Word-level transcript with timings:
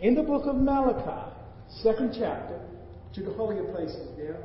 in 0.00 0.14
the 0.14 0.22
book 0.22 0.46
of 0.46 0.56
Malachi, 0.56 1.32
second 1.82 2.14
chapter, 2.18 2.60
to 3.14 3.22
the 3.22 3.32
holier 3.32 3.64
places 3.72 4.08
there. 4.16 4.38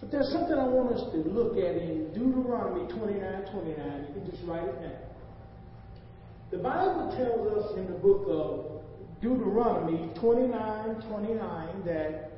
But 0.00 0.10
there's 0.10 0.32
something 0.32 0.54
I 0.54 0.66
want 0.66 0.94
us 0.94 1.12
to 1.12 1.18
look 1.18 1.56
at 1.58 1.76
in 1.76 2.12
Deuteronomy 2.14 2.90
29 2.90 3.52
29. 3.52 4.06
You 4.08 4.14
can 4.14 4.30
just 4.30 4.42
write 4.46 4.64
it 4.64 4.80
down. 4.80 4.92
The 6.50 6.58
Bible 6.58 7.14
tells 7.16 7.64
us 7.64 7.78
in 7.78 7.86
the 7.86 7.98
book 7.98 8.26
of 8.28 8.82
Deuteronomy 9.20 10.10
29 10.18 11.02
29 11.08 11.82
that 11.84 12.30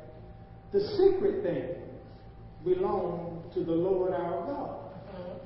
the 0.72 0.80
secret 0.98 1.44
things 1.44 1.78
belong 2.64 3.44
to 3.54 3.62
the 3.62 3.72
Lord 3.72 4.12
our 4.12 4.46
God. 4.46 4.78
Mm-hmm. 5.14 5.38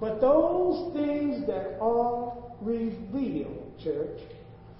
But 0.00 0.20
those 0.20 0.92
things 0.92 1.46
that 1.46 1.78
are 1.80 2.36
revealed, 2.60 3.78
church, 3.82 4.20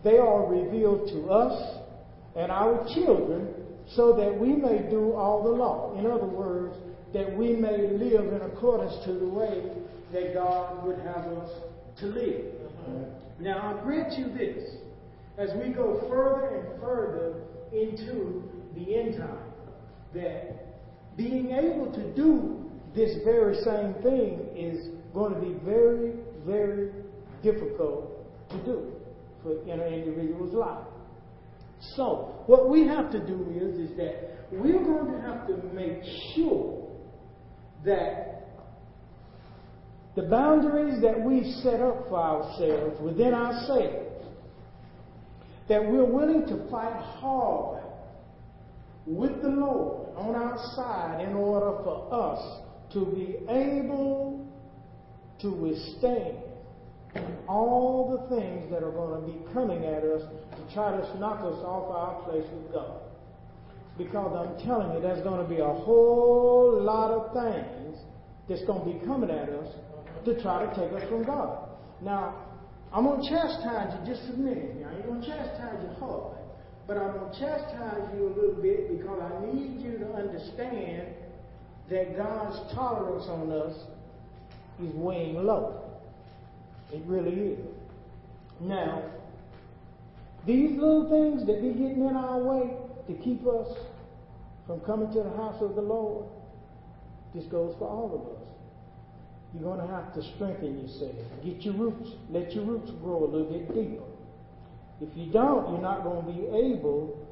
they 0.05 0.19
are 0.19 0.47
revealed 0.47 1.09
to 1.09 1.31
us 1.31 1.79
and 2.37 2.53
our 2.53 2.87
children 2.95 3.49
so 3.97 4.15
that 4.17 4.39
we 4.39 4.49
may 4.49 4.79
do 4.91 5.13
all 5.13 5.43
the 5.43 5.51
law. 5.51 5.99
In 5.99 6.07
other 6.07 6.27
words, 6.27 6.75
that 7.15 7.35
we 7.37 7.55
may 7.55 7.89
live 7.89 8.33
in 8.33 8.43
accordance 8.43 8.95
to 9.07 9.13
the 9.15 9.29
way 9.29 9.63
that 10.13 10.35
God 10.35 10.85
would 10.87 10.99
have 10.99 11.25
us 11.25 11.51
to 12.01 12.07
live. 12.07 12.45
Mm-hmm. 12.45 13.45
Now, 13.45 13.75
I 13.75 13.83
grant 13.83 14.19
you 14.19 14.33
this 14.33 14.77
as 15.39 15.51
we 15.63 15.73
go 15.73 16.07
further 16.09 16.57
and 16.57 16.81
further 16.81 17.35
into 17.73 18.43
the 18.75 18.97
end 18.97 19.17
time, 19.17 19.53
that 20.13 21.17
being 21.17 21.51
able 21.51 21.93
to 21.93 22.15
do 22.15 22.71
this 22.95 23.17
very 23.25 23.57
same 23.57 23.95
thing 24.03 24.49
is 24.57 24.89
going 25.13 25.35
to 25.35 25.41
be 25.41 25.55
very, 25.65 26.13
very 26.45 26.91
difficult 27.43 28.11
to 28.51 28.65
do 28.65 28.94
for 29.45 29.63
in 29.63 29.79
an 29.79 29.95
individual's 29.95 30.53
life. 30.53 30.87
So, 31.97 32.43
what 32.47 32.69
we 32.69 32.87
have 32.87 33.13
to 33.13 33.25
do 33.25 33.47
is, 33.55 33.91
is 33.91 33.97
that 33.97 34.49
we're 34.51 34.83
going 34.83 35.13
to 35.13 35.21
have 35.21 35.47
to 35.47 35.57
make 35.75 36.03
sure 36.35 36.89
that 37.85 38.35
the 40.17 40.23
boundaries 40.23 41.01
that 41.03 41.21
we've 41.21 41.53
set 41.63 41.81
up 41.81 42.09
for 42.09 42.19
ourselves 42.19 43.01
within 43.01 43.35
ourselves, 43.35 44.25
that 45.69 45.85
we're 45.85 46.05
willing 46.05 46.47
to 46.47 46.71
fight 46.71 46.95
hard 46.95 47.83
with 49.07 49.43
the 49.43 49.49
Lord 49.49 50.17
on 50.17 50.35
our 50.35 50.57
side 50.75 51.27
in 51.29 51.35
order 51.35 51.83
for 51.83 52.09
us 52.13 52.61
to 52.93 53.05
be 53.07 53.37
able 53.49 54.47
to 55.41 55.51
withstand 55.51 56.44
all 57.49 58.11
the 58.29 58.37
things 58.37 58.71
that 58.71 58.83
are 58.83 58.91
going 58.91 59.21
to 59.21 59.27
be 59.27 59.53
coming 59.53 59.85
at 59.85 60.03
us 60.03 60.23
to 60.57 60.75
try 60.75 60.91
to 60.91 61.19
knock 61.19 61.41
us 61.41 61.59
off 61.65 61.91
our 61.91 62.23
place 62.23 62.47
with 62.53 62.73
God. 62.73 63.01
Because 63.97 64.35
I'm 64.35 64.67
telling 64.67 64.93
you, 64.95 65.01
there's 65.01 65.23
going 65.23 65.43
to 65.43 65.49
be 65.49 65.61
a 65.61 65.73
whole 65.73 66.81
lot 66.81 67.11
of 67.11 67.33
things 67.33 67.99
that's 68.49 68.65
going 68.65 68.85
to 68.85 68.99
be 68.99 69.07
coming 69.07 69.31
at 69.31 69.49
us 69.49 69.69
to 70.25 70.41
try 70.43 70.67
to 70.67 70.71
take 70.75 70.93
us 70.93 71.09
from 71.09 71.25
God. 71.25 71.69
Now, 72.01 72.35
I'm 72.93 73.05
going 73.05 73.23
to 73.23 73.29
chastise 73.29 73.95
you 74.01 74.15
just 74.15 74.29
a 74.31 74.37
minute. 74.37 74.81
Now, 74.81 74.89
I 74.89 74.95
ain't 74.97 75.07
going 75.07 75.21
to 75.21 75.27
chastise 75.27 75.79
you 75.83 75.95
hard, 75.99 76.37
but 76.87 76.97
I'm 76.97 77.13
going 77.13 77.33
to 77.33 77.39
chastise 77.39 78.09
you 78.15 78.27
a 78.27 78.33
little 78.35 78.61
bit 78.61 78.99
because 78.99 79.21
I 79.21 79.55
need 79.55 79.81
you 79.81 79.99
to 79.99 80.13
understand 80.15 81.15
that 81.91 82.17
God's 82.17 82.75
tolerance 82.75 83.27
on 83.29 83.53
us 83.53 83.77
is 84.83 84.95
weighing 84.95 85.45
low. 85.45 85.94
It 86.93 87.03
really 87.07 87.53
is. 87.53 87.59
Now, 88.61 89.03
these 90.47 90.79
little 90.79 91.09
things 91.09 91.47
that 91.47 91.63
be 91.63 91.69
getting 91.69 92.07
in 92.07 92.17
our 92.17 92.39
way 92.39 92.77
to 93.07 93.15
keep 93.23 93.47
us 93.47 93.69
from 94.67 94.81
coming 94.81 95.13
to 95.13 95.23
the 95.23 95.37
house 95.37 95.61
of 95.61 95.75
the 95.75 95.83
Lord, 95.83 96.27
this 97.35 97.45
goes 97.47 97.75
for 97.79 97.89
all 97.89 98.15
of 98.15 98.37
us. 98.37 98.45
You're 99.53 99.63
going 99.63 99.87
to 99.87 99.95
have 99.95 100.13
to 100.15 100.23
strengthen 100.35 100.81
yourself. 100.81 101.15
Get 101.45 101.63
your 101.63 101.75
roots. 101.75 102.11
Let 102.31 102.53
your 102.53 102.65
roots 102.65 102.91
grow 103.03 103.25
a 103.25 103.27
little 103.27 103.51
bit 103.51 103.69
deeper. 103.69 104.03
If 105.01 105.17
you 105.17 105.33
don't, 105.33 105.71
you're 105.71 105.83
not 105.83 106.03
going 106.03 106.25
to 106.27 106.33
be 106.33 106.47
able 106.47 107.27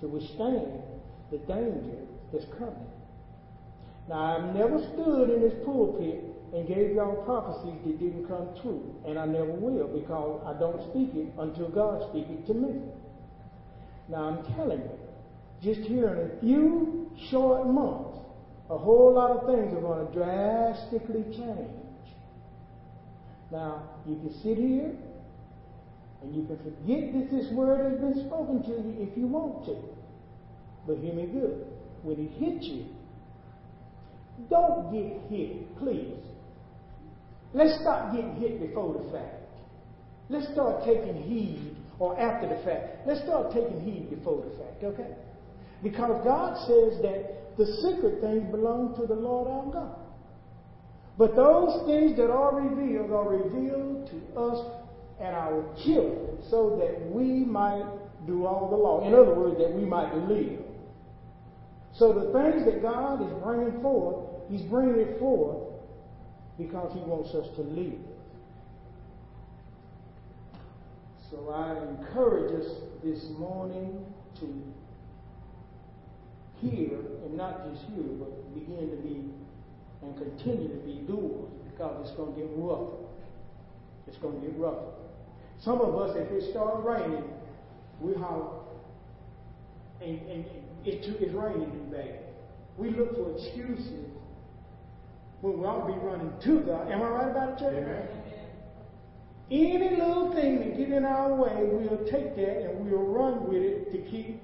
to 0.00 0.08
withstand 0.08 0.82
the 1.30 1.38
danger 1.38 2.06
that's 2.32 2.46
coming. 2.58 2.86
Now, 4.08 4.36
I've 4.36 4.54
never 4.54 4.78
stood 4.78 5.30
in 5.30 5.40
this 5.42 5.54
pulpit 5.64 6.24
and 6.52 6.66
gave 6.66 6.92
y'all 6.94 7.22
prophecies 7.24 7.78
that 7.84 7.98
didn't 8.00 8.26
come 8.26 8.48
true, 8.60 8.94
and 9.06 9.18
I 9.18 9.26
never 9.26 9.52
will 9.52 9.86
because 9.88 10.42
I 10.44 10.58
don't 10.58 10.82
speak 10.90 11.14
it 11.14 11.32
until 11.38 11.68
God 11.68 12.10
speaks 12.10 12.28
it 12.30 12.46
to 12.48 12.54
me. 12.54 12.80
Now, 14.08 14.24
I'm 14.24 14.54
telling 14.54 14.80
you, 14.80 14.98
just 15.62 15.88
here 15.88 16.08
in 16.08 16.30
a 16.30 16.40
few 16.40 17.10
short 17.30 17.66
months, 17.66 18.18
a 18.68 18.76
whole 18.78 19.14
lot 19.14 19.30
of 19.30 19.46
things 19.46 19.72
are 19.74 19.80
going 19.80 20.06
to 20.06 20.12
drastically 20.12 21.24
change. 21.36 21.70
Now, 23.52 23.82
you 24.06 24.16
can 24.16 24.32
sit 24.42 24.56
here 24.58 24.92
and 26.22 26.34
you 26.34 26.44
can 26.44 26.56
forget 26.58 27.12
that 27.12 27.30
this 27.30 27.50
word 27.52 27.90
has 27.90 28.00
been 28.00 28.26
spoken 28.26 28.62
to 28.62 28.68
you 28.70 28.96
if 28.98 29.16
you 29.16 29.26
want 29.26 29.64
to. 29.66 29.76
But 30.86 30.98
hear 30.98 31.14
me 31.14 31.26
good. 31.26 31.66
When 32.02 32.18
it 32.18 32.30
hits 32.38 32.66
you, 32.66 32.86
don't 34.48 34.92
get 34.92 35.30
hit, 35.30 35.78
please. 35.78 36.29
Let's 37.52 37.80
stop 37.80 38.14
getting 38.14 38.36
hit 38.36 38.60
before 38.60 38.94
the 38.94 39.10
fact. 39.10 39.40
Let's 40.28 40.52
start 40.52 40.84
taking 40.84 41.22
heed, 41.22 41.76
or 41.98 42.18
after 42.18 42.48
the 42.48 42.62
fact. 42.64 43.06
Let's 43.06 43.20
start 43.22 43.52
taking 43.52 43.80
heed 43.80 44.10
before 44.10 44.44
the 44.44 44.56
fact, 44.56 44.84
okay? 44.84 45.14
Because 45.82 46.22
God 46.24 46.56
says 46.68 47.02
that 47.02 47.56
the 47.58 47.66
secret 47.82 48.20
things 48.20 48.48
belong 48.50 48.94
to 49.00 49.06
the 49.06 49.14
Lord 49.14 49.48
our 49.48 49.72
God. 49.72 49.98
But 51.18 51.34
those 51.34 51.84
things 51.86 52.16
that 52.16 52.30
are 52.30 52.54
revealed 52.54 53.10
are 53.10 53.28
revealed 53.28 54.08
to 54.08 54.40
us 54.40 54.80
and 55.20 55.34
our 55.34 55.64
children 55.84 56.38
so 56.48 56.78
that 56.80 57.10
we 57.10 57.44
might 57.44 57.84
do 58.26 58.46
all 58.46 58.70
the 58.70 58.76
law. 58.76 59.06
In 59.06 59.14
other 59.14 59.34
words, 59.34 59.58
that 59.58 59.74
we 59.74 59.84
might 59.84 60.14
live. 60.14 60.60
So 61.94 62.12
the 62.12 62.32
things 62.32 62.64
that 62.64 62.80
God 62.80 63.20
is 63.20 63.42
bringing 63.42 63.82
forth, 63.82 64.48
He's 64.48 64.62
bringing 64.62 65.00
it 65.00 65.18
forth 65.18 65.69
because 66.60 66.92
He 66.92 67.00
wants 67.00 67.34
us 67.34 67.46
to 67.56 67.62
live. 67.62 67.98
So 71.30 71.50
I 71.50 71.76
encourage 71.88 72.52
us 72.60 72.70
this 73.02 73.30
morning 73.38 74.04
to 74.40 74.62
hear, 76.60 76.98
and 77.24 77.36
not 77.36 77.64
just 77.70 77.84
hear, 77.86 78.04
but 78.18 78.54
begin 78.54 78.90
to 78.90 78.96
be 78.96 79.30
and 80.02 80.16
continue 80.16 80.68
to 80.68 80.86
be 80.86 81.04
doers 81.06 81.50
because 81.70 82.06
it's 82.06 82.16
going 82.16 82.34
to 82.34 82.40
get 82.40 82.50
rough. 82.54 82.88
It's 84.06 84.16
going 84.16 84.40
to 84.40 84.46
get 84.46 84.58
rough. 84.58 84.78
Some 85.60 85.80
of 85.80 85.94
us, 85.96 86.16
if 86.16 86.30
it 86.30 86.50
starts 86.50 86.84
raining, 86.84 87.24
we 88.00 88.14
holler, 88.14 88.60
and, 90.00 90.18
and 90.22 90.44
it 90.84 91.04
it's 91.04 91.34
raining 91.34 91.70
too 91.70 91.96
bad. 91.96 92.20
We 92.78 92.90
look 92.90 93.14
for 93.14 93.36
excuses 93.36 94.09
when 95.40 95.58
we 95.58 95.66
ought 95.66 95.86
to 95.86 95.92
be 95.92 95.98
running 95.98 96.32
to 96.44 96.60
God. 96.60 96.90
Am 96.90 97.02
I 97.02 97.08
right 97.08 97.30
about 97.30 97.50
it, 97.50 97.58
church? 97.58 97.74
Amen. 97.76 98.08
Any 99.50 99.96
little 99.96 100.32
thing 100.32 100.60
that 100.60 100.76
get 100.76 100.90
in 100.90 101.04
our 101.04 101.34
way, 101.34 101.64
we'll 101.64 102.04
take 102.10 102.36
that 102.36 102.70
and 102.70 102.86
we'll 102.86 103.02
run 103.02 103.48
with 103.48 103.62
it 103.62 103.92
to 103.92 103.98
keep 104.10 104.40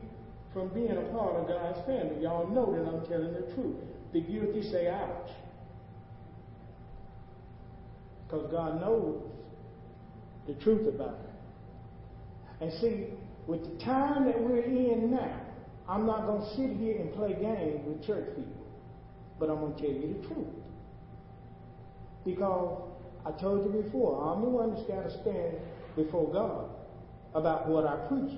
from 0.52 0.68
being 0.70 0.90
a 0.90 1.02
part 1.12 1.36
of 1.36 1.46
God's 1.46 1.78
family. 1.86 2.22
Y'all 2.22 2.48
know 2.48 2.72
that 2.72 2.88
I'm 2.88 3.06
telling 3.06 3.32
the 3.34 3.54
truth. 3.54 3.76
The 4.12 4.20
guilty 4.20 4.62
say, 4.62 4.88
ouch. 4.88 5.30
Because 8.26 8.50
God 8.50 8.80
knows 8.80 9.22
the 10.48 10.54
truth 10.54 10.88
about 10.88 11.18
it. 12.60 12.64
And 12.64 12.72
see, 12.80 13.06
with 13.46 13.62
the 13.62 13.84
time 13.84 14.24
that 14.24 14.40
we're 14.40 14.62
in 14.62 15.10
now, 15.10 15.40
I'm 15.88 16.06
not 16.06 16.26
going 16.26 16.40
to 16.40 16.48
sit 16.56 16.76
here 16.78 16.96
and 17.00 17.12
play 17.14 17.34
games 17.34 17.86
with 17.86 18.04
church 18.04 18.34
people. 18.34 18.66
But 19.38 19.50
I'm 19.50 19.60
going 19.60 19.74
to 19.76 19.80
tell 19.80 19.90
you 19.90 20.16
the 20.20 20.26
truth. 20.26 20.46
Because 22.26 22.82
I 23.24 23.30
told 23.40 23.64
you 23.64 23.82
before, 23.82 24.20
I'm 24.20 24.42
the 24.42 24.48
one 24.48 24.74
that's 24.74 24.82
got 24.82 25.04
to 25.04 25.10
stand 25.22 25.54
before 25.94 26.30
God 26.32 26.68
about 27.34 27.68
what 27.68 27.86
I 27.86 27.94
preach 28.08 28.32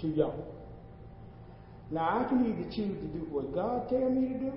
to 0.00 0.08
y'all. 0.08 0.46
Now 1.90 2.20
I 2.20 2.24
can 2.24 2.40
either 2.46 2.64
choose 2.70 2.98
to 2.98 3.06
do 3.06 3.26
what 3.30 3.54
God 3.54 3.88
tell 3.90 4.08
me 4.08 4.28
to 4.28 4.34
do 4.34 4.52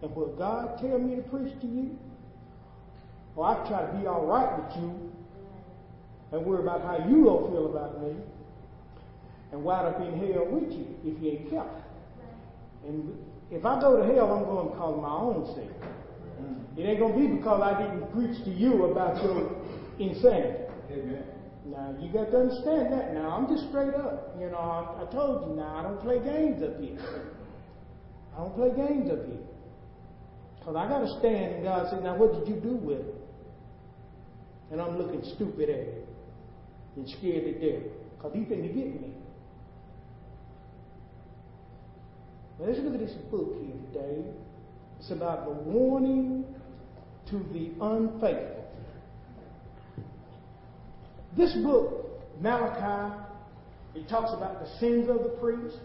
and 0.00 0.16
what 0.16 0.38
God 0.38 0.80
tell 0.80 0.98
me 0.98 1.16
to 1.16 1.22
preach 1.22 1.52
to 1.60 1.66
you, 1.66 1.96
or 3.36 3.46
I 3.46 3.68
try 3.68 3.86
to 3.86 3.92
be 3.98 4.06
all 4.06 4.24
right 4.24 4.58
with 4.58 4.76
you 4.82 5.12
and 6.32 6.46
worry 6.46 6.62
about 6.62 6.80
how 6.80 7.06
you 7.06 7.24
gonna 7.24 7.48
feel 7.48 7.66
about 7.66 8.02
me 8.02 8.16
and 9.52 9.62
wind 9.62 9.86
up 9.86 10.00
in 10.00 10.18
hell 10.18 10.46
with 10.46 10.72
you 10.72 10.86
if 11.04 11.22
you 11.22 11.30
ain't 11.30 11.50
careful. 11.50 11.82
And 12.88 13.16
if 13.50 13.66
I 13.66 13.78
go 13.80 13.98
to 13.98 14.14
hell, 14.14 14.32
I'm 14.32 14.44
going 14.44 14.70
to 14.70 14.76
cause 14.76 15.00
my 15.00 15.12
own 15.12 15.54
sin. 15.54 15.68
It 16.76 16.82
ain't 16.82 16.98
going 16.98 17.12
to 17.12 17.18
be 17.18 17.36
because 17.36 17.60
I 17.62 17.82
didn't 17.82 18.12
preach 18.12 18.44
to 18.44 18.50
you 18.50 18.84
about 18.84 19.22
your 19.22 19.52
insanity. 19.98 20.64
Amen. 20.90 21.24
Now, 21.66 21.94
you 22.00 22.12
got 22.12 22.30
to 22.30 22.38
understand 22.38 22.92
that. 22.92 23.14
Now, 23.14 23.30
I'm 23.30 23.46
just 23.46 23.68
straight 23.68 23.94
up. 23.94 24.34
You 24.40 24.50
know, 24.50 24.58
I, 24.58 25.02
I 25.02 25.12
told 25.12 25.48
you 25.48 25.56
now, 25.56 25.76
I 25.76 25.82
don't 25.82 26.00
play 26.00 26.18
games 26.18 26.62
up 26.62 26.80
here. 26.80 26.98
I 28.34 28.38
don't 28.38 28.54
play 28.54 28.70
games 28.70 29.10
up 29.10 29.24
here. 29.26 29.46
Because 30.58 30.76
I 30.76 30.88
got 30.88 31.00
to 31.00 31.18
stand 31.18 31.56
and 31.56 31.64
God 31.64 31.88
said, 31.90 32.02
now 32.02 32.16
what 32.16 32.32
did 32.32 32.48
you 32.48 32.60
do 32.60 32.76
with 32.76 33.00
it? 33.00 33.14
And 34.70 34.80
I'm 34.80 34.96
looking 34.96 35.22
stupid 35.34 35.68
at 35.68 35.76
it 35.76 36.08
and 36.96 37.08
scared 37.08 37.44
to 37.44 37.52
death. 37.52 37.92
Because 38.16 38.32
he's 38.34 38.48
going 38.48 38.62
to 38.62 38.68
get 38.68 39.00
me. 39.00 39.12
Now, 42.58 42.66
let's 42.66 42.78
look 42.80 42.94
at 42.94 43.00
this 43.00 43.12
book 43.30 43.56
here 43.60 43.74
today. 43.92 44.24
It's 45.02 45.10
about 45.10 45.46
the 45.46 45.50
warning 45.50 46.44
to 47.28 47.38
the 47.52 47.72
unfaithful. 47.80 48.64
This 51.36 51.52
book, 51.54 52.22
Malachi, 52.40 53.12
it 53.96 54.08
talks 54.08 54.32
about 54.32 54.60
the 54.60 54.68
sins 54.78 55.10
of 55.10 55.24
the 55.24 55.36
priest. 55.40 55.76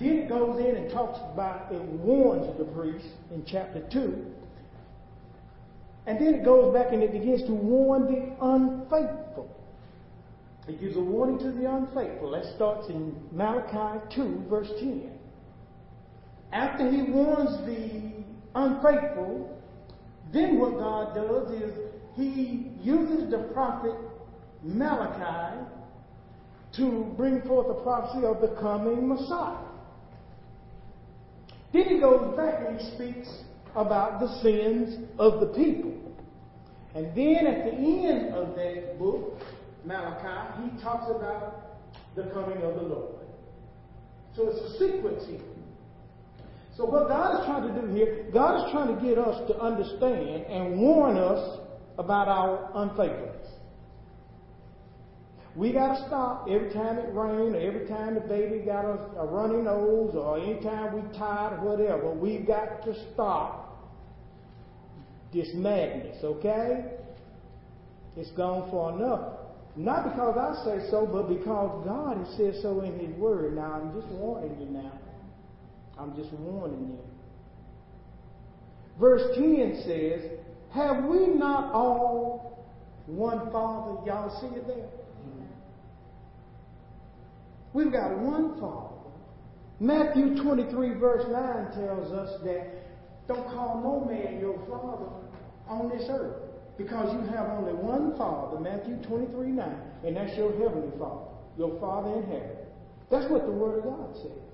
Then 0.00 0.20
it 0.20 0.28
goes 0.30 0.58
in 0.60 0.76
and 0.76 0.90
talks 0.90 1.18
about, 1.30 1.70
it 1.70 1.82
warns 1.82 2.56
the 2.56 2.64
priest 2.64 3.04
in 3.34 3.44
chapter 3.46 3.86
2. 3.92 4.26
And 6.06 6.18
then 6.18 6.36
it 6.36 6.42
goes 6.42 6.72
back 6.72 6.94
and 6.94 7.02
it 7.02 7.12
begins 7.12 7.42
to 7.42 7.52
warn 7.52 8.06
the 8.06 8.34
unfaithful. 8.42 9.54
It 10.66 10.80
gives 10.80 10.96
a 10.96 11.00
warning 11.00 11.38
to 11.40 11.52
the 11.52 11.70
unfaithful. 11.70 12.30
That 12.30 12.46
starts 12.56 12.88
in 12.88 13.14
Malachi 13.30 14.02
2, 14.14 14.46
verse 14.48 14.70
10. 14.80 15.10
After 16.50 16.90
he 16.90 17.02
warns 17.02 17.66
the 17.66 18.17
unfaithful, 18.58 19.56
then 20.32 20.58
what 20.58 20.78
God 20.78 21.14
does 21.14 21.50
is 21.62 21.72
he 22.16 22.70
uses 22.82 23.30
the 23.30 23.50
prophet 23.54 23.94
Malachi 24.62 25.64
to 26.76 27.14
bring 27.16 27.40
forth 27.42 27.68
a 27.70 27.82
prophecy 27.82 28.24
of 28.26 28.40
the 28.40 28.56
coming 28.60 29.08
Messiah. 29.08 29.64
Then 31.72 31.84
he 31.84 32.00
goes 32.00 32.36
back 32.36 32.66
and 32.66 32.80
he 32.80 32.94
speaks 32.94 33.28
about 33.74 34.20
the 34.20 34.40
sins 34.42 35.08
of 35.18 35.40
the 35.40 35.46
people. 35.46 35.94
And 36.94 37.14
then 37.14 37.46
at 37.46 37.64
the 37.64 37.76
end 37.76 38.34
of 38.34 38.56
that 38.56 38.98
book, 38.98 39.38
Malachi, 39.84 40.62
he 40.62 40.82
talks 40.82 41.10
about 41.10 41.78
the 42.16 42.24
coming 42.34 42.58
of 42.62 42.74
the 42.74 42.82
Lord. 42.82 43.14
So 44.34 44.48
it's 44.48 44.74
a 44.74 44.78
sequence 44.78 45.24
here. 45.28 45.40
So 46.78 46.84
what 46.84 47.08
God 47.08 47.40
is 47.40 47.46
trying 47.46 47.74
to 47.74 47.80
do 47.80 47.92
here, 47.92 48.26
God 48.32 48.64
is 48.64 48.70
trying 48.70 48.94
to 48.94 49.02
get 49.02 49.18
us 49.18 49.48
to 49.48 49.60
understand 49.60 50.44
and 50.44 50.78
warn 50.78 51.16
us 51.16 51.58
about 51.98 52.28
our 52.28 52.70
unfaithfulness. 52.72 53.48
We 55.56 55.72
got 55.72 55.96
to 55.96 56.06
stop 56.06 56.46
every 56.48 56.72
time 56.72 56.98
it 56.98 57.12
rains, 57.12 57.56
or 57.56 57.58
every 57.58 57.88
time 57.88 58.14
the 58.14 58.20
baby 58.20 58.60
got 58.64 58.84
a, 58.84 58.94
a 59.18 59.26
runny 59.26 59.60
nose, 59.60 60.14
or 60.14 60.38
anytime 60.38 60.94
we 60.94 61.18
tired 61.18 61.58
or 61.58 61.76
whatever. 61.76 62.14
We've 62.14 62.46
got 62.46 62.84
to 62.84 62.94
stop 63.12 63.90
this 65.34 65.48
madness, 65.54 66.22
okay? 66.22 66.92
It's 68.16 68.30
gone 68.32 68.70
far 68.70 68.94
enough. 68.94 69.34
Not 69.74 70.04
because 70.04 70.38
I 70.38 70.64
say 70.64 70.90
so, 70.92 71.08
but 71.10 71.28
because 71.28 71.84
God 71.84 72.18
has 72.18 72.36
said 72.36 72.54
so 72.62 72.82
in 72.82 72.96
His 73.00 73.16
Word. 73.16 73.56
Now, 73.56 73.82
I'm 73.82 74.00
just 74.00 74.06
warning 74.12 74.56
you 74.60 74.66
now. 74.66 74.92
I'm 75.98 76.14
just 76.16 76.32
warning 76.32 76.90
you. 76.90 76.98
Verse 78.98 79.36
10 79.36 79.82
says, 79.84 80.30
Have 80.72 81.04
we 81.04 81.26
not 81.28 81.72
all 81.72 82.66
one 83.06 83.50
Father? 83.50 84.06
Y'all 84.06 84.40
see 84.40 84.54
it 84.56 84.66
there? 84.66 84.88
We've 87.72 87.92
got 87.92 88.18
one 88.18 88.58
Father. 88.60 88.94
Matthew 89.80 90.42
23, 90.42 90.94
verse 90.94 91.24
9 91.30 91.86
tells 91.86 92.12
us 92.12 92.40
that 92.44 92.78
don't 93.28 93.46
call 93.48 93.80
no 93.84 94.12
man 94.12 94.40
your 94.40 94.58
father 94.68 95.06
on 95.68 95.88
this 95.90 96.08
earth 96.10 96.42
because 96.76 97.12
you 97.12 97.20
have 97.34 97.46
only 97.50 97.74
one 97.74 98.16
Father, 98.16 98.58
Matthew 98.58 98.96
23, 99.06 99.48
9, 99.48 99.80
and 100.04 100.16
that's 100.16 100.36
your 100.36 100.50
heavenly 100.52 100.90
Father, 100.98 101.26
your 101.56 101.78
Father 101.78 102.14
in 102.14 102.22
heaven. 102.24 102.56
That's 103.10 103.30
what 103.30 103.46
the 103.46 103.52
Word 103.52 103.78
of 103.78 103.84
God 103.84 104.16
says. 104.16 104.47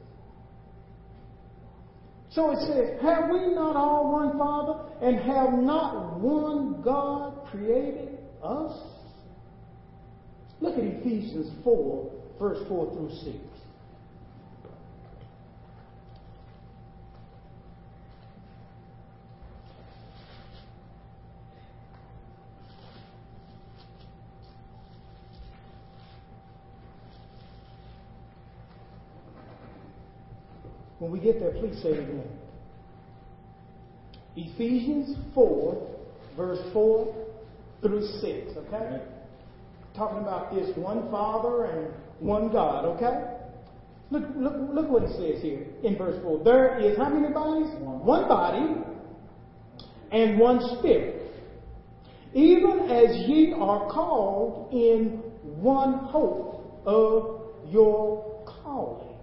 So 2.34 2.50
it 2.50 2.58
says, 2.66 3.00
Have 3.02 3.30
we 3.30 3.54
not 3.54 3.76
all 3.76 4.10
one 4.10 4.36
Father, 4.36 4.80
and 5.00 5.18
have 5.20 5.52
not 5.54 6.18
one 6.18 6.82
God 6.82 7.46
created 7.50 8.18
us? 8.42 8.76
Look 10.60 10.76
at 10.76 10.84
Ephesians 10.84 11.52
4, 11.62 12.12
verse 12.38 12.58
4 12.68 12.92
through 12.92 13.10
6. 13.10 13.53
When 30.98 31.10
we 31.10 31.18
get 31.18 31.40
there, 31.40 31.50
please 31.52 31.80
say 31.82 31.90
it 31.90 31.98
again. 31.98 32.28
Ephesians 34.36 35.16
4, 35.34 35.96
verse 36.36 36.60
4 36.72 37.26
through 37.82 38.06
6, 38.20 38.56
okay? 38.56 39.02
Talking 39.96 40.18
about 40.18 40.52
this 40.52 40.76
one 40.76 41.10
Father 41.10 41.64
and 41.64 41.94
one 42.18 42.50
God, 42.50 42.84
okay? 42.84 43.34
Look, 44.10 44.24
look, 44.36 44.54
look 44.72 44.90
what 44.90 45.02
it 45.04 45.10
says 45.10 45.42
here 45.42 45.66
in 45.82 45.96
verse 45.96 46.20
4. 46.22 46.44
There 46.44 46.78
is 46.78 46.96
how 46.96 47.08
many 47.08 47.32
bodies? 47.32 47.72
One 47.80 48.28
body 48.28 48.74
and 50.12 50.38
one 50.38 50.78
spirit. 50.78 51.22
Even 52.32 52.90
as 52.90 53.28
ye 53.28 53.54
are 53.56 53.90
called 53.90 54.72
in 54.72 55.22
one 55.60 55.94
hope 55.94 56.82
of 56.84 57.40
your 57.70 58.42
calling. 58.44 59.13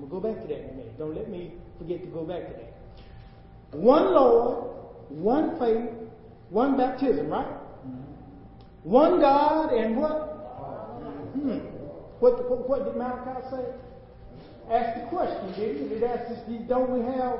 We'll 0.00 0.20
go 0.20 0.20
back 0.20 0.40
to 0.42 0.48
that 0.48 0.58
in 0.58 0.70
a 0.70 0.72
minute. 0.72 0.98
Don't 0.98 1.14
let 1.14 1.28
me 1.28 1.52
forget 1.78 2.00
to 2.00 2.06
go 2.06 2.24
back 2.24 2.46
to 2.46 2.52
that. 2.54 3.78
One 3.78 4.14
Lord, 4.14 4.74
one 5.10 5.58
faith, 5.58 5.90
one 6.48 6.76
baptism, 6.76 7.28
right? 7.28 7.46
Mm-hmm. 7.46 8.90
One 8.90 9.20
God 9.20 9.74
and 9.74 9.96
what? 9.96 10.30
Hmm. 11.34 11.58
What, 12.20 12.50
what, 12.50 12.68
what, 12.68 12.84
did 12.84 12.96
Malachi 12.96 13.40
say? 13.50 13.64
Ask 14.70 15.00
the 15.00 15.06
question, 15.06 15.52
did 15.52 15.76
he? 15.76 15.88
Did 15.88 16.02
ask 16.02 16.30
us, 16.30 16.38
don't 16.68 16.90
we 16.90 17.00
have 17.12 17.38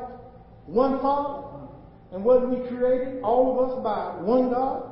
one 0.66 1.00
Father? 1.00 1.46
And 2.12 2.24
wasn't 2.24 2.50
we 2.50 2.68
created, 2.68 3.22
all 3.22 3.58
of 3.58 3.70
us, 3.70 3.84
by 3.84 4.22
one 4.22 4.50
God? 4.50 4.89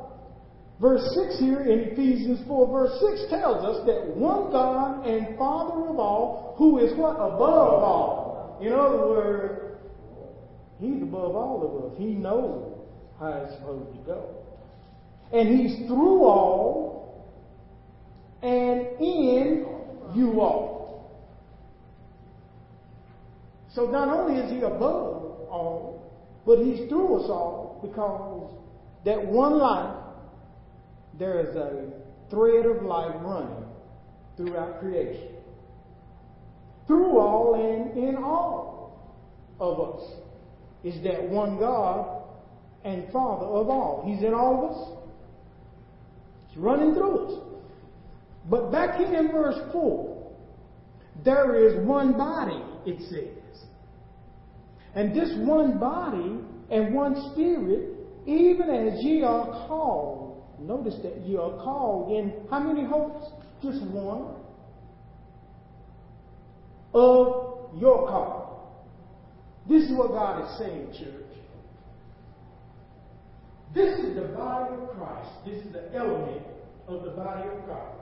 Verse 0.80 1.02
6 1.14 1.40
here 1.40 1.62
in 1.62 1.80
Ephesians 1.90 2.40
4, 2.46 2.68
verse 2.70 3.18
6 3.18 3.30
tells 3.30 3.64
us 3.64 3.84
that 3.86 4.16
one 4.16 4.52
God 4.52 5.04
and 5.06 5.36
Father 5.36 5.88
of 5.88 5.98
all, 5.98 6.54
who 6.56 6.78
is 6.78 6.96
what? 6.96 7.16
Above 7.16 7.82
all. 7.82 8.58
In 8.62 8.72
other 8.72 9.08
words, 9.08 9.78
He's 10.80 11.02
above 11.02 11.34
all 11.34 11.62
of 11.64 11.92
us. 11.92 11.98
He 11.98 12.14
knows 12.14 12.78
how 13.18 13.32
it's 13.32 13.54
supposed 13.54 13.92
to 13.92 13.98
go. 14.04 14.36
And 15.32 15.48
He's 15.58 15.88
through 15.88 16.22
all 16.22 17.26
and 18.42 18.80
in 19.00 19.66
you 20.14 20.40
all. 20.40 21.12
So 23.74 23.86
not 23.86 24.08
only 24.08 24.40
is 24.40 24.50
He 24.52 24.58
above 24.58 25.48
all, 25.50 26.12
but 26.46 26.58
He's 26.58 26.88
through 26.88 27.16
us 27.16 27.28
all 27.28 27.80
because 27.82 28.54
that 29.04 29.26
one 29.26 29.58
life 29.58 30.07
there 31.18 31.40
is 31.40 31.56
a 31.56 31.90
thread 32.30 32.66
of 32.66 32.82
life 32.82 33.14
running 33.22 33.64
throughout 34.36 34.80
creation. 34.80 35.28
Through 36.86 37.18
all 37.18 37.54
and 37.54 37.96
in 37.96 38.16
all 38.16 39.12
of 39.60 39.80
us 39.80 40.12
is 40.84 41.02
that 41.04 41.28
one 41.28 41.58
God 41.58 42.22
and 42.84 43.10
Father 43.12 43.46
of 43.46 43.68
all. 43.68 44.04
He's 44.06 44.22
in 44.22 44.32
all 44.32 44.64
of 44.64 44.70
us. 44.70 44.98
He's 46.48 46.58
running 46.58 46.94
through 46.94 47.26
us. 47.26 47.42
But 48.48 48.70
back 48.70 48.96
here 48.96 49.14
in 49.14 49.32
verse 49.32 49.58
4, 49.72 50.32
there 51.24 51.56
is 51.66 51.86
one 51.86 52.12
body, 52.12 52.62
it 52.86 53.00
says. 53.10 53.64
And 54.94 55.14
this 55.14 55.30
one 55.36 55.78
body 55.78 56.38
and 56.70 56.94
one 56.94 57.32
spirit, 57.32 57.90
even 58.26 58.70
as 58.70 59.02
ye 59.04 59.22
are 59.22 59.66
called 59.66 60.17
Notice 60.60 60.96
that 61.02 61.26
you 61.26 61.40
are 61.40 61.62
called 61.62 62.12
in 62.12 62.32
how 62.50 62.60
many 62.60 62.86
hopes? 62.86 63.26
Just 63.62 63.82
one. 63.82 64.34
Of 66.94 67.80
your 67.80 68.08
call. 68.08 68.84
This 69.68 69.84
is 69.84 69.96
what 69.96 70.08
God 70.08 70.44
is 70.44 70.58
saying, 70.58 70.92
church. 70.98 71.28
This 73.74 73.98
is 74.00 74.14
the 74.16 74.28
body 74.34 74.74
of 74.74 74.88
Christ. 74.96 75.30
This 75.44 75.64
is 75.64 75.72
the 75.72 75.94
element 75.94 76.42
of 76.86 77.04
the 77.04 77.10
body 77.10 77.48
of 77.48 77.66
God. 77.66 77.92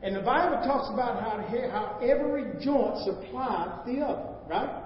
And 0.00 0.14
the 0.14 0.20
Bible 0.20 0.62
talks 0.64 0.88
about 0.92 1.20
how, 1.20 1.44
how 1.70 1.98
every 2.00 2.44
joint 2.64 2.98
supplies 3.04 3.80
the 3.84 4.00
other, 4.00 4.36
right? 4.48 4.84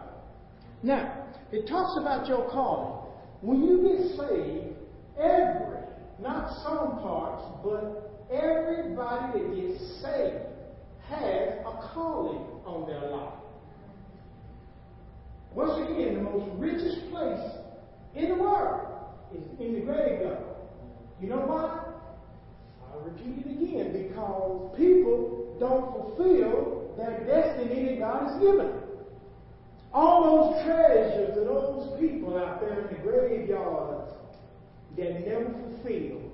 Now, 0.82 1.26
it 1.52 1.68
talks 1.68 2.00
about 2.00 2.26
your 2.26 2.48
calling. 2.50 3.10
When 3.42 3.62
you 3.62 3.82
get 3.82 4.16
saved, 4.16 4.76
every, 5.18 5.81
not 6.22 6.50
some 6.62 7.00
parts, 7.02 7.42
but 7.64 8.26
everybody 8.32 9.38
that 9.38 9.56
gets 9.56 9.80
saved 10.00 10.46
has 11.08 11.58
a 11.66 11.90
calling 11.92 12.46
on 12.64 12.86
their 12.86 13.10
life. 13.10 13.34
Once 15.54 15.90
again, 15.90 16.14
the 16.14 16.22
most 16.22 16.48
richest 16.56 17.10
place 17.10 17.50
in 18.14 18.28
the 18.28 18.34
world 18.34 18.86
is 19.34 19.42
in 19.60 19.74
the 19.74 19.80
graveyard. 19.80 20.38
You 21.20 21.28
know 21.28 21.40
why? 21.40 21.84
I'll 22.90 23.00
repeat 23.00 23.44
it 23.44 23.50
again 23.50 23.92
because 23.92 24.74
people 24.76 25.56
don't 25.60 25.92
fulfill 25.92 26.94
their 26.96 27.24
destiny 27.26 27.84
that 27.90 27.98
God 28.00 28.28
has 28.28 28.40
given 28.40 28.58
them. 28.58 28.82
All 29.92 30.54
those 30.54 30.64
treasures 30.64 31.36
of 31.36 31.44
those 31.44 32.00
people 32.00 32.38
out 32.38 32.60
there 32.60 32.80
in 32.80 32.96
the 32.96 33.02
graveyards 33.02 34.01
that 34.96 35.26
never 35.26 35.50
fulfilled 35.50 36.32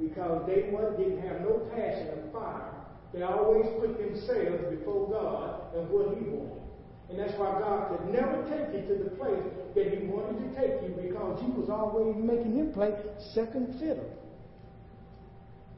because 0.00 0.46
they 0.46 0.62
didn't 0.62 1.22
have 1.22 1.40
no 1.42 1.68
passion 1.74 2.08
or 2.08 2.32
fire. 2.32 2.74
They 3.12 3.22
always 3.22 3.66
put 3.78 3.96
themselves 3.98 4.76
before 4.76 5.08
God 5.08 5.76
and 5.76 5.88
what 5.88 6.18
He 6.18 6.24
wanted. 6.24 6.62
And 7.10 7.18
that's 7.18 7.38
why 7.38 7.58
God 7.60 7.90
could 7.90 8.12
never 8.12 8.42
take 8.50 8.74
you 8.74 8.88
to 8.88 9.04
the 9.04 9.10
place 9.10 9.44
that 9.74 9.86
He 9.92 10.06
wanted 10.06 10.42
to 10.42 10.60
take 10.60 10.82
you 10.82 10.94
because 11.00 11.42
you 11.42 11.52
was 11.52 11.70
always 11.70 12.16
making 12.16 12.56
Him 12.56 12.72
play 12.72 12.92
second 13.34 13.78
fiddle. 13.78 14.10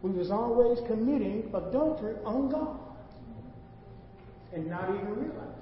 We 0.02 0.10
was 0.12 0.30
always 0.30 0.78
committing 0.86 1.50
adultery 1.52 2.16
on 2.24 2.48
God 2.48 2.78
and 4.54 4.68
not 4.68 4.88
even 4.88 5.08
realizing. 5.08 5.52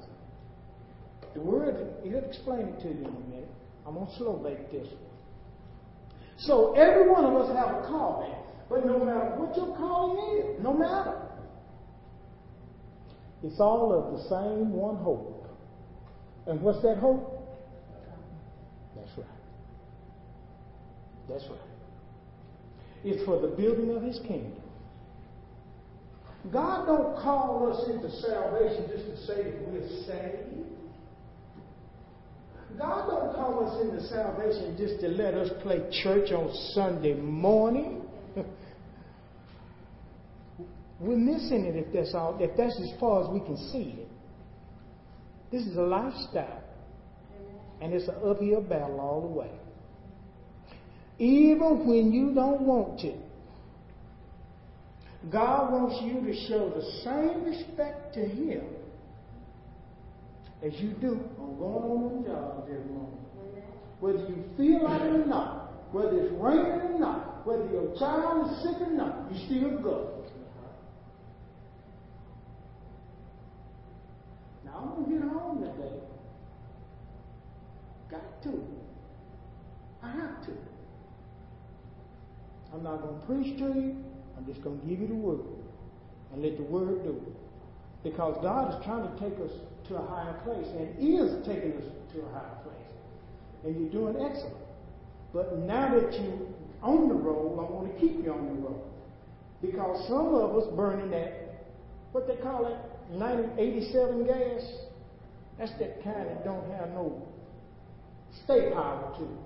The 1.34 1.40
word, 1.40 1.94
he'll 2.04 2.18
explain 2.18 2.60
it 2.60 2.80
to 2.82 2.88
you 2.88 2.94
in 2.94 3.06
a 3.06 3.30
minute. 3.30 3.48
I'm 3.86 3.94
going 3.94 4.06
to 4.06 4.16
slow 4.16 4.34
bake 4.34 4.70
this 4.70 4.86
one. 4.86 5.13
So 6.38 6.74
every 6.74 7.08
one 7.10 7.24
of 7.24 7.34
us 7.36 7.56
have 7.56 7.84
a 7.84 7.86
calling, 7.86 8.34
but 8.68 8.84
no 8.84 8.98
matter 8.98 9.36
what 9.36 9.56
your 9.56 9.76
calling 9.76 10.38
is, 10.38 10.62
no 10.62 10.72
matter, 10.72 11.22
it's 13.42 13.60
all 13.60 13.92
of 13.92 14.16
the 14.16 14.22
same 14.28 14.72
one 14.72 14.96
hope. 14.96 15.46
And 16.46 16.60
what's 16.60 16.82
that 16.82 16.98
hope? 16.98 17.30
That's 18.96 19.10
right. 19.16 19.26
That's 21.28 21.44
right. 21.48 21.58
It's 23.04 23.24
for 23.24 23.40
the 23.40 23.48
building 23.48 23.94
of 23.94 24.02
his 24.02 24.18
kingdom. 24.20 24.60
God 26.52 26.86
don't 26.86 27.16
call 27.22 27.72
us 27.72 27.88
into 27.88 28.10
salvation 28.20 28.86
just 28.90 29.06
to 29.06 29.26
say 29.26 29.50
that 29.50 29.68
we're 29.68 29.88
saved. 30.06 30.53
God 32.78 33.08
don't 33.08 33.34
call 33.34 33.66
us 33.66 33.80
into 33.82 34.02
salvation 34.08 34.76
just 34.76 35.00
to 35.00 35.08
let 35.08 35.34
us 35.34 35.50
play 35.62 35.78
church 36.02 36.32
on 36.32 36.52
Sunday 36.72 37.14
morning. 37.14 38.02
We're 41.00 41.16
missing 41.16 41.64
it 41.66 41.76
if 41.76 41.92
that's 41.92 42.14
all 42.14 42.36
if 42.40 42.56
that's 42.56 42.78
as 42.80 42.98
far 42.98 43.24
as 43.24 43.30
we 43.30 43.40
can 43.40 43.56
see 43.56 43.94
it. 43.98 44.08
This 45.52 45.62
is 45.62 45.76
a 45.76 45.82
lifestyle. 45.82 46.62
And 47.80 47.92
it's 47.92 48.08
an 48.08 48.16
uphill 48.24 48.62
battle 48.62 48.98
all 49.00 49.20
the 49.20 49.28
way. 49.28 49.50
Even 51.18 51.86
when 51.86 52.12
you 52.12 52.34
don't 52.34 52.62
want 52.62 53.00
to. 53.00 53.14
God 55.30 55.72
wants 55.72 56.00
you 56.02 56.20
to 56.20 56.48
show 56.48 56.70
the 56.70 56.82
same 57.02 57.44
respect 57.44 58.14
to 58.14 58.20
Him 58.20 58.64
as 60.64 60.72
you 60.80 60.88
do 61.00 61.20
on 61.38 61.58
going 61.58 61.84
on 61.84 62.22
the 62.22 62.28
jobs 62.28 62.68
every 62.70 62.84
morning. 62.84 63.18
Whether 64.00 64.18
you 64.18 64.44
feel 64.56 64.84
like 64.84 65.02
it 65.02 65.14
or 65.14 65.26
not, 65.26 65.92
whether 65.92 66.18
it's 66.18 66.32
raining 66.32 66.94
or 66.94 66.98
not, 66.98 67.46
whether 67.46 67.66
your 67.66 67.94
child 67.98 68.50
is 68.50 68.62
sick 68.62 68.80
or 68.80 68.90
not, 68.90 69.30
you 69.30 69.44
still 69.44 69.78
go. 69.78 70.24
Now 74.64 74.94
I'm 74.96 75.04
gonna 75.04 75.18
get 75.18 75.28
home 75.28 75.60
today. 75.60 75.96
Got 78.10 78.42
to. 78.44 78.64
I 80.02 80.10
have 80.10 80.46
to. 80.46 80.52
I'm 82.72 82.82
not 82.82 83.02
gonna 83.02 83.20
preach 83.26 83.58
to 83.58 83.64
you. 83.64 83.96
I'm 84.36 84.46
just 84.46 84.62
gonna 84.62 84.76
give 84.88 85.00
you 85.00 85.08
the 85.08 85.14
word 85.14 85.40
and 86.32 86.42
let 86.42 86.56
the 86.56 86.64
word 86.64 87.04
do 87.04 87.10
it. 87.10 87.36
Because 88.02 88.36
God 88.42 88.74
is 88.74 88.84
trying 88.84 89.02
to 89.02 89.20
take 89.20 89.38
us 89.40 89.52
to 89.88 89.96
a 89.96 90.06
higher 90.06 90.40
place 90.44 90.66
and 90.78 90.96
is 90.98 91.46
taking 91.46 91.72
us 91.72 91.84
to 92.12 92.20
a 92.20 92.28
higher 92.32 92.58
place. 92.62 92.74
And 93.64 93.80
you're 93.80 93.90
doing 93.90 94.24
excellent. 94.24 94.56
But 95.32 95.58
now 95.58 95.98
that 95.98 96.12
you're 96.12 96.46
on 96.82 97.08
the 97.08 97.14
road, 97.14 97.58
I 97.58 97.70
want 97.70 97.92
to 97.92 98.00
keep 98.00 98.24
you 98.24 98.32
on 98.32 98.46
the 98.46 98.62
road. 98.62 98.82
Because 99.60 100.06
some 100.06 100.34
of 100.34 100.56
us 100.56 100.72
burning 100.76 101.10
that, 101.10 101.64
what 102.12 102.26
they 102.28 102.36
call 102.36 102.66
it, 102.66 102.76
1987 103.10 104.26
gas, 104.26 104.62
that's 105.58 105.72
that 105.78 106.02
kind 106.04 106.28
that 106.28 106.44
don't 106.44 106.70
have 106.72 106.90
no 106.90 107.22
stay 108.44 108.70
power 108.72 109.14
to 109.18 109.24
it. 109.24 109.44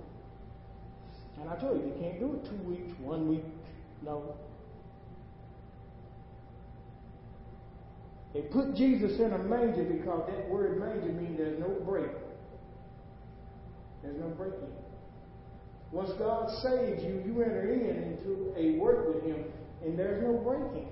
And 1.39 1.49
I 1.49 1.55
told 1.55 1.79
you, 1.79 1.87
you 1.87 1.95
can't 2.01 2.19
do 2.19 2.33
it 2.33 2.49
two 2.49 2.69
weeks, 2.69 2.91
one 2.99 3.29
week, 3.29 3.45
no. 4.03 4.35
They 8.33 8.41
put 8.41 8.75
Jesus 8.75 9.19
in 9.19 9.33
a 9.33 9.39
manger 9.39 9.83
because 9.83 10.29
that 10.29 10.49
word 10.49 10.79
manger 10.79 11.11
means 11.11 11.37
there's 11.37 11.59
no 11.59 11.69
break. 11.85 12.11
There's 14.03 14.19
no 14.19 14.27
breaking. 14.29 14.69
Once 15.91 16.11
God 16.19 16.49
saves 16.61 17.03
you, 17.03 17.23
you 17.25 17.41
enter 17.41 17.73
in 17.73 17.81
into 17.81 18.53
a 18.55 18.77
work 18.77 19.07
with 19.07 19.23
Him, 19.23 19.43
and 19.83 19.97
there's 19.97 20.21
no 20.21 20.33
breaking. 20.33 20.87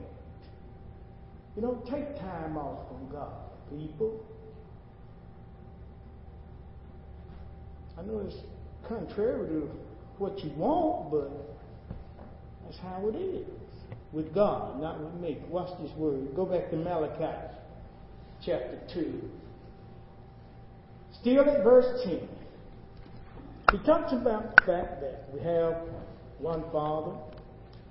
You 1.56 1.62
don't 1.62 1.86
take 1.86 2.20
time 2.20 2.58
off 2.58 2.88
from 2.88 3.08
God, 3.12 3.34
people. 3.70 4.24
I 7.98 8.02
know 8.04 8.20
it's 8.20 8.36
contrary 8.88 9.48
to 9.50 9.70
what 10.18 10.40
you 10.44 10.52
want, 10.52 11.12
but 11.12 11.32
that's 12.64 12.80
how 12.80 13.08
it 13.08 13.16
is 13.16 13.48
with 14.12 14.34
God, 14.34 14.80
not 14.82 15.00
with 15.00 15.14
me. 15.22 15.38
Watch 15.50 15.70
this 15.82 15.92
word. 15.98 16.36
Go 16.36 16.46
back 16.46 16.70
to 16.72 16.78
Malachi 16.78 17.54
chapter 18.46 18.80
2. 18.94 19.22
Still 21.22 21.50
at 21.50 21.64
verse 21.64 22.04
10. 22.06 22.28
He 23.72 23.78
talks 23.86 24.14
about 24.14 24.56
the 24.56 24.62
fact 24.64 25.02
that 25.02 25.26
we 25.34 25.40
have 25.42 25.76
one 26.40 26.64
Father. 26.72 27.18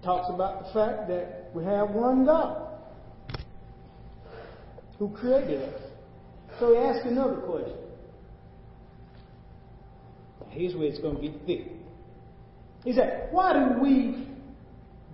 Talks 0.03 0.33
about 0.33 0.67
the 0.67 0.73
fact 0.73 1.09
that 1.09 1.51
we 1.55 1.65
have 1.65 1.91
one 1.91 2.25
God 2.25 2.67
who 4.99 5.11
created 5.11 5.63
us. 5.63 5.83
So 6.59 6.73
he 6.73 6.79
asks 6.79 7.05
another 7.05 7.37
question. 7.37 7.77
Here's 10.49 10.75
where 10.75 10.87
it's 10.87 10.99
going 11.01 11.17
to 11.17 11.23
get 11.23 11.47
thick. 11.47 11.73
He 12.85 12.93
said, 12.95 13.29
Why 13.31 13.53
do 13.53 13.81
we 13.81 14.27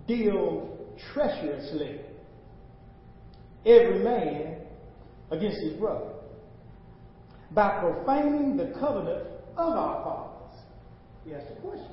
deal 0.07 0.72
treacherously, 1.13 1.99
every 3.65 4.03
man 4.03 4.57
against 5.31 5.61
his 5.61 5.73
brother, 5.73 6.11
by 7.51 7.79
profaning 7.79 8.57
the 8.57 8.73
covenant 8.79 9.27
of 9.57 9.73
our 9.73 10.03
fathers? 10.03 10.59
He 11.25 11.33
asked 11.33 11.49
the 11.49 11.61
question. 11.61 11.91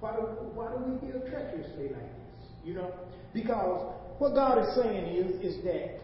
Why 0.00 0.12
do, 0.16 0.22
why 0.54 0.68
do 0.68 0.78
we 0.78 1.06
deal 1.06 1.20
treacherously 1.20 1.84
like 1.84 1.92
this? 1.92 2.48
You 2.64 2.74
know, 2.74 2.92
because 3.34 3.94
what 4.18 4.34
God 4.34 4.58
is 4.58 4.74
saying 4.74 5.16
is, 5.16 5.40
is 5.42 5.64
that 5.64 6.00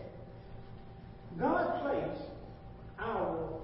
God 1.39 1.83
placed 1.83 2.29
our 2.99 3.61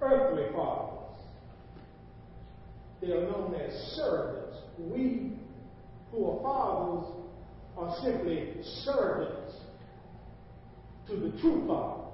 earthly 0.00 0.52
fathers, 0.54 1.20
they 3.00 3.12
are 3.12 3.22
known 3.22 3.54
as 3.54 3.72
servants. 3.96 4.56
We 4.78 5.32
who 6.10 6.30
are 6.30 6.42
fathers 6.42 7.17
are 7.78 7.96
simply 8.02 8.54
servants 8.84 9.54
to 11.08 11.16
the 11.16 11.40
true 11.40 11.64
Father. 11.66 12.04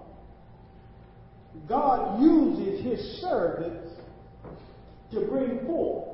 God 1.68 2.20
uses 2.20 2.84
his 2.84 3.20
servants 3.20 3.92
to 5.12 5.20
bring 5.20 5.64
forth 5.66 6.08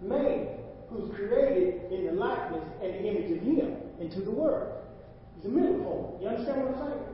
man 0.00 0.48
who's 0.88 1.14
created 1.14 1.92
in 1.92 2.06
the 2.06 2.12
likeness 2.12 2.64
and 2.82 2.94
the 2.94 3.08
image 3.08 3.38
of 3.38 3.42
him 3.42 3.76
into 4.00 4.20
the 4.20 4.30
world. 4.30 4.82
He's 5.36 5.46
a 5.46 5.48
middle. 5.48 6.18
You 6.20 6.28
understand 6.28 6.64
what 6.64 6.74
I'm 6.76 6.88
saying? 6.88 7.04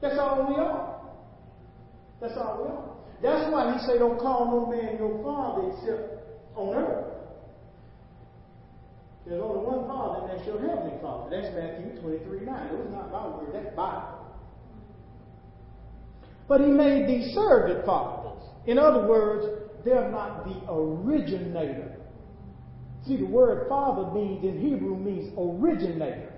That's 0.00 0.18
all 0.18 0.46
we 0.48 0.60
are. 0.60 1.00
That's 2.20 2.34
all 2.36 2.62
we 2.62 2.68
are. 2.68 2.94
That's 3.22 3.52
why 3.52 3.72
he 3.72 3.86
said, 3.86 3.98
Don't 3.98 4.18
call 4.18 4.46
no 4.46 4.66
man 4.66 4.96
your 4.98 5.22
father 5.22 5.70
except 5.72 6.56
on 6.56 6.74
earth. 6.74 7.13
There's 9.26 9.40
only 9.40 9.64
one 9.64 9.86
Father, 9.88 10.20
and 10.20 10.38
that's 10.38 10.46
your 10.46 10.60
Heavenly 10.60 11.00
Father. 11.00 11.30
That's 11.30 11.54
Matthew 11.54 12.00
23 12.00 12.40
9. 12.44 12.66
It 12.66 12.78
was 12.78 12.92
not 12.92 13.10
my 13.10 13.26
word, 13.28 13.54
that's 13.54 13.74
Bible. 13.74 14.24
But 16.46 16.60
he 16.60 16.66
made 16.66 17.08
these 17.08 17.34
servant 17.34 17.86
fathers. 17.86 18.42
In 18.66 18.78
other 18.78 19.06
words, 19.06 19.46
they're 19.84 20.10
not 20.10 20.44
the 20.44 20.70
originator. 20.70 21.96
See, 23.06 23.16
the 23.16 23.26
word 23.26 23.68
father 23.68 24.10
means 24.12 24.44
in 24.44 24.60
Hebrew 24.60 24.96
means 24.96 25.32
originator. 25.38 26.32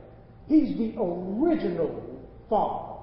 He's 0.49 0.77
the 0.77 0.95
original 1.01 2.21
father. 2.49 2.95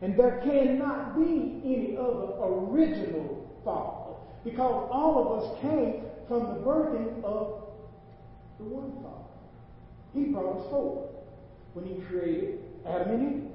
And 0.00 0.18
there 0.18 0.40
cannot 0.44 1.16
be 1.16 1.60
any 1.64 1.96
other 1.96 2.32
original 2.40 3.48
father 3.64 4.16
because 4.44 4.88
all 4.90 5.18
of 5.18 5.42
us 5.42 5.60
came 5.60 6.02
from 6.26 6.54
the 6.54 6.60
birthing 6.60 7.22
of 7.22 7.71
the 8.68 8.74
one 8.74 9.02
father. 9.02 9.24
He 10.14 10.24
brought 10.32 10.58
us 10.58 10.70
forth 10.70 11.10
when 11.74 11.86
he 11.86 12.00
created 12.06 12.60
Adam 12.86 13.10
and 13.10 13.44
Eve. 13.44 13.50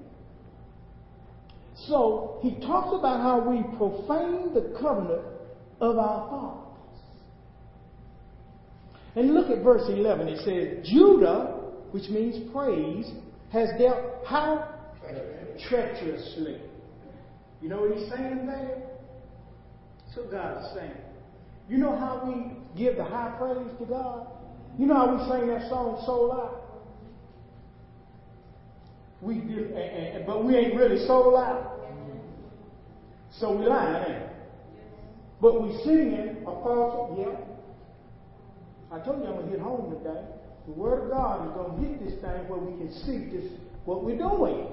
So 1.88 2.40
he 2.42 2.60
talks 2.66 2.98
about 2.98 3.22
how 3.22 3.40
we 3.48 3.62
profane 3.78 4.54
the 4.54 4.76
covenant 4.82 5.22
of 5.80 5.98
our 5.98 6.30
fathers. 6.30 6.64
And 9.16 9.34
look 9.34 9.50
at 9.50 9.64
verse 9.64 9.84
11. 9.88 10.28
It 10.28 10.40
says, 10.40 10.88
Judah, 10.88 11.62
which 11.92 12.10
means 12.10 12.52
praise, 12.52 13.12
has 13.52 13.70
dealt 13.80 14.26
how? 14.26 14.74
Treacherously. 15.70 16.62
You 17.62 17.70
know 17.70 17.82
what 17.82 17.98
he's 17.98 18.10
saying 18.10 18.46
there? 18.46 18.84
So 20.14 20.26
God 20.30 20.64
is 20.64 20.74
saying. 20.76 20.92
You 21.70 21.78
know 21.78 21.98
how 21.98 22.24
we 22.26 22.80
give 22.80 22.98
the 22.98 23.04
high 23.04 23.36
praise 23.40 23.68
to 23.80 23.86
God? 23.86 24.28
You 24.78 24.86
know 24.86 24.96
how 24.96 25.16
we 25.16 25.40
sing 25.40 25.48
that 25.48 25.70
song 25.70 26.02
so 26.06 26.22
loud? 26.22 26.62
We 29.22 29.36
do, 29.36 29.74
but 30.28 30.46
we 30.46 30.56
ain't 30.56 30.76
really 30.76 31.06
so 31.08 31.30
loud. 31.30 31.78
So 33.32 33.52
we 33.52 33.66
lying, 33.66 34.12
ain't 34.12 34.32
But 35.42 35.64
we 35.64 35.74
singing 35.84 36.38
a 36.42 36.46
false, 36.46 37.18
yeah. 37.20 37.36
I 38.92 39.00
told 39.04 39.22
you 39.22 39.28
I'm 39.28 39.36
gonna 39.36 39.50
hit 39.50 39.60
home 39.60 39.96
today. 39.98 40.24
The 40.68 40.74
Word 40.74 41.06
of 41.06 41.10
God 41.12 41.48
is 41.48 41.54
gonna 41.56 41.88
hit 41.88 42.06
this 42.06 42.22
thing 42.22 42.48
where 42.48 42.60
we 42.60 42.78
can 42.78 42.92
see 42.92 43.30
this 43.36 43.52
what 43.86 44.04
we're 44.04 44.18
doing. 44.18 44.68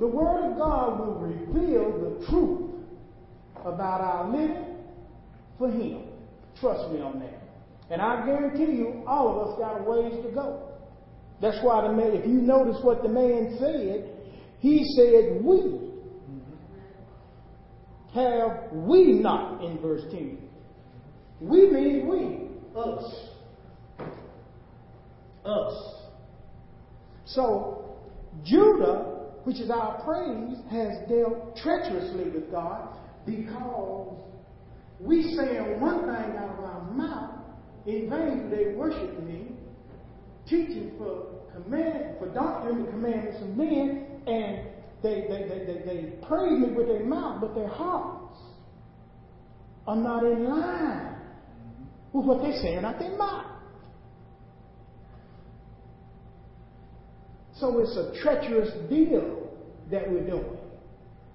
The 0.00 0.06
Word 0.06 0.50
of 0.50 0.58
God 0.58 0.98
will 1.00 1.14
reveal 1.14 1.92
the 1.92 2.26
truth 2.26 2.70
about 3.64 4.00
our 4.02 4.30
living 4.30 4.76
for 5.58 5.70
Him. 5.70 6.02
Trust 6.60 6.90
me 6.92 7.00
on 7.00 7.20
that. 7.20 7.45
And 7.90 8.02
I 8.02 8.26
guarantee 8.26 8.76
you, 8.76 9.04
all 9.06 9.40
of 9.40 9.48
us 9.48 9.58
got 9.58 9.80
a 9.80 9.82
ways 9.82 10.24
to 10.24 10.32
go. 10.32 10.68
That's 11.40 11.58
why 11.62 11.86
the 11.86 11.92
man, 11.92 12.12
if 12.12 12.26
you 12.26 12.40
notice 12.40 12.78
what 12.82 13.02
the 13.02 13.08
man 13.08 13.56
said, 13.60 14.10
he 14.58 14.84
said, 14.96 15.44
We 15.44 15.86
have 18.14 18.72
we 18.72 19.12
not 19.12 19.62
in 19.62 19.78
verse 19.80 20.02
10. 20.10 20.38
We 21.40 21.70
mean 21.70 22.08
we, 22.08 22.80
us. 22.80 23.28
Us. 25.44 25.96
So, 27.26 27.96
Judah, 28.44 29.16
which 29.44 29.60
is 29.60 29.70
our 29.70 30.02
praise, 30.02 30.56
has 30.70 31.08
dealt 31.08 31.56
treacherously 31.56 32.30
with 32.30 32.50
God 32.50 32.96
because 33.26 34.18
we 34.98 35.22
saying 35.36 35.80
one 35.80 36.00
thing 36.00 36.36
out 36.36 36.58
of 36.58 36.64
our 36.64 36.90
mouth, 36.92 37.45
in 37.86 38.10
vain 38.10 38.50
they 38.50 38.74
worship 38.74 39.22
me, 39.22 39.52
teaching 40.48 40.92
for 40.98 41.26
command, 41.52 42.16
for 42.18 42.28
doctrine 42.28 42.84
the 42.84 42.90
commandments 42.90 43.42
of 43.42 43.56
men, 43.56 44.06
and 44.26 44.66
they, 45.02 45.26
they, 45.28 45.48
they, 45.48 45.64
they, 45.64 45.82
they 45.84 46.26
praise 46.26 46.58
me 46.58 46.72
with 46.72 46.88
their 46.88 47.04
mouth, 47.04 47.40
but 47.40 47.54
their 47.54 47.68
hearts 47.68 48.38
are 49.86 49.96
not 49.96 50.24
in 50.24 50.48
line 50.48 51.14
with 52.12 52.26
what 52.26 52.42
they're 52.42 52.60
saying 52.60 52.84
out 52.84 52.98
their 52.98 53.16
mouth. 53.16 53.46
So 57.58 57.78
it's 57.78 57.96
a 57.96 58.20
treacherous 58.22 58.70
deal 58.90 59.48
that 59.90 60.10
we're 60.10 60.26
doing. 60.26 60.58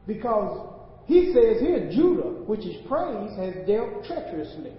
Because 0.05 0.69
he 1.07 1.33
says 1.33 1.61
here, 1.61 1.89
Judah, 1.91 2.43
which 2.45 2.61
is 2.61 2.75
praise, 2.87 3.35
has 3.37 3.65
dealt 3.65 4.03
treacherously. 4.05 4.73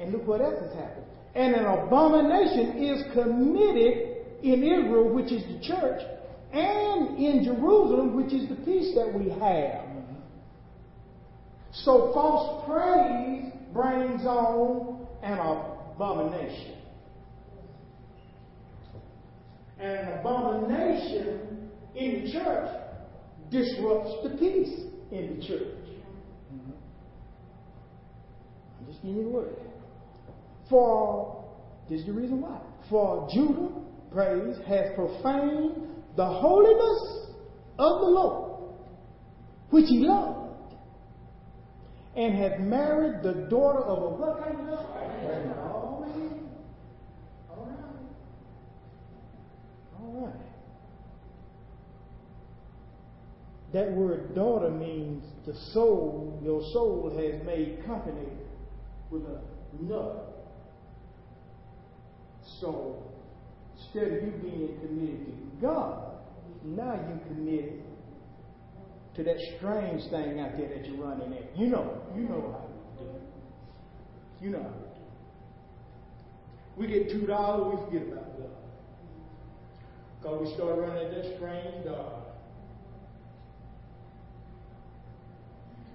And 0.00 0.12
look 0.12 0.26
what 0.26 0.40
else 0.40 0.58
has 0.62 0.72
happened. 0.72 1.04
And 1.34 1.54
an 1.54 1.64
abomination 1.64 2.82
is 2.82 3.04
committed 3.12 4.16
in 4.42 4.62
Israel, 4.64 5.12
which 5.14 5.30
is 5.30 5.44
the 5.44 5.60
church, 5.62 6.00
and 6.52 7.18
in 7.18 7.44
Jerusalem, 7.44 8.16
which 8.16 8.32
is 8.32 8.48
the 8.48 8.56
peace 8.56 8.94
that 8.96 9.12
we 9.14 9.28
have. 9.30 9.84
So 11.72 12.10
false 12.12 12.64
praise 12.66 13.52
brings 13.72 14.24
on 14.24 15.06
an 15.22 15.38
abomination. 15.38 16.78
And 19.78 19.92
an 19.92 20.18
abomination 20.18 21.70
in 21.94 22.24
the 22.24 22.32
church 22.32 22.70
disrupts 23.50 24.10
the 24.24 24.30
peace 24.30 24.80
in 25.12 25.36
the 25.36 25.46
church. 25.46 25.76
I'm 28.78 28.86
just 28.86 29.02
giving 29.02 29.18
you 29.18 29.24
the 29.24 29.30
word. 29.30 29.56
For, 30.70 31.44
this 31.88 32.00
is 32.00 32.06
the 32.06 32.12
reason 32.12 32.40
why. 32.40 32.60
For 32.88 33.28
Judah, 33.32 33.68
praise, 34.12 34.56
has 34.66 34.94
profaned 34.94 35.88
the 36.16 36.26
holiness 36.26 37.26
of 37.78 38.00
the 38.00 38.06
Lord, 38.06 38.74
which 39.70 39.86
he 39.88 39.98
loved, 39.98 40.74
and 42.16 42.34
had 42.36 42.60
married 42.60 43.22
the 43.22 43.46
daughter 43.50 43.80
of 43.80 44.02
a 44.02 44.08
what 44.16 44.42
kind 44.42 44.60
of 44.60 44.68
love? 44.68 44.90
That 53.72 53.92
word 53.92 54.34
daughter 54.34 54.70
means 54.70 55.24
the 55.46 55.54
soul, 55.72 56.40
your 56.42 56.60
soul 56.72 57.08
has 57.16 57.46
made 57.46 57.84
company 57.86 58.26
with 59.10 59.22
another. 59.80 60.22
So 62.58 63.02
instead 63.76 64.08
of 64.08 64.24
you 64.24 64.30
being 64.42 64.78
committed 64.80 65.26
to 65.26 65.66
God, 65.66 66.10
now 66.64 66.94
you 66.94 67.20
committed 67.28 67.82
to 69.14 69.24
that 69.24 69.36
strange 69.56 70.04
thing 70.10 70.40
out 70.40 70.56
there 70.56 70.68
that 70.68 70.86
you're 70.86 71.04
running 71.04 71.32
at. 71.34 71.56
You 71.56 71.68
know, 71.68 72.00
you 72.14 72.22
know 72.22 72.40
how 72.52 72.66
we 72.98 73.04
do. 73.04 73.10
You 74.42 74.50
know 74.50 74.62
how 74.62 74.68
we 76.76 76.86
do. 76.86 76.92
We 76.92 76.98
get 76.98 77.10
two 77.10 77.26
dollars, 77.26 77.78
we 77.78 77.98
forget 77.98 78.12
about 78.12 78.38
God. 78.38 78.50
Because 80.20 80.48
we 80.48 80.54
start 80.54 80.78
running 80.78 81.06
at 81.06 81.10
that 81.14 81.36
strange 81.36 81.84
God. 81.84 82.22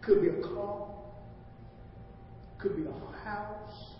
Could 0.01 0.21
be 0.21 0.27
a 0.27 0.41
car, 0.41 0.87
could 2.59 2.75
be 2.75 2.83
a 2.83 3.23
house. 3.23 3.94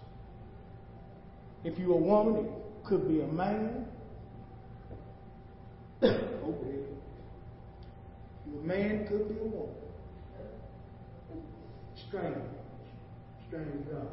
If 1.65 1.80
you're 1.80 1.93
a 1.93 1.97
woman, 1.97 2.45
it 2.45 2.51
could 2.86 3.08
be 3.10 3.21
a 3.21 3.28
man. 3.28 3.86
Oh, 6.04 6.49
okay. 6.49 6.78
If 8.45 8.63
A 8.63 8.67
man 8.67 9.08
could 9.08 9.28
be 9.28 9.39
a 9.39 9.43
woman. 9.43 9.73
Strange. 12.08 12.38
Strange 13.47 13.89
God. 13.91 14.08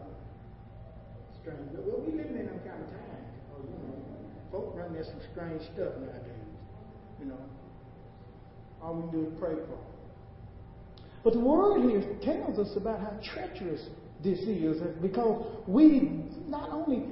Strange 1.42 1.72
God. 1.76 1.84
Well, 1.86 2.00
we 2.06 2.12
live 2.16 2.26
in 2.28 2.46
them 2.46 2.58
kind 2.64 2.82
of 2.82 2.88
times. 2.88 3.28
Oh, 3.52 3.60
you 3.62 3.70
know, 3.70 4.00
folk 4.50 4.72
run 4.74 4.94
there 4.94 5.04
some 5.04 5.20
strange 5.32 5.60
stuff 5.74 5.92
nowadays. 6.00 6.48
You 7.20 7.26
know. 7.26 7.38
All 8.80 8.94
we 8.94 9.12
do 9.12 9.26
is 9.26 9.38
pray 9.38 9.52
for 9.52 9.76
them. 9.76 9.92
But 11.22 11.34
the 11.34 11.40
word 11.40 11.82
here 11.82 12.02
tells 12.22 12.58
us 12.58 12.74
about 12.78 13.00
how 13.00 13.12
treacherous 13.34 13.82
this 14.24 14.38
is 14.38 14.80
because 15.02 15.44
we 15.66 16.24
not 16.48 16.70
only 16.70 17.04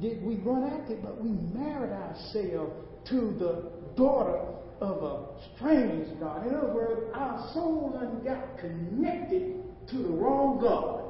did 0.00 0.22
we 0.22 0.36
run 0.36 0.64
after 0.64 0.96
but 0.96 1.22
we 1.22 1.30
married 1.30 1.92
ourselves 1.92 2.72
to 3.08 3.34
the 3.38 3.70
daughter 3.96 4.40
of 4.80 5.02
a 5.02 5.26
strange 5.54 6.08
God. 6.18 6.46
In 6.46 6.54
other 6.54 6.72
words, 6.72 7.02
our 7.14 7.50
soul 7.52 7.98
got 8.24 8.58
connected 8.58 9.62
to 9.88 9.96
the 9.96 10.08
wrong 10.08 10.58
God. 10.60 11.04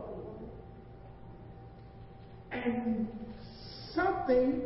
And 2.50 3.08
something 3.94 4.62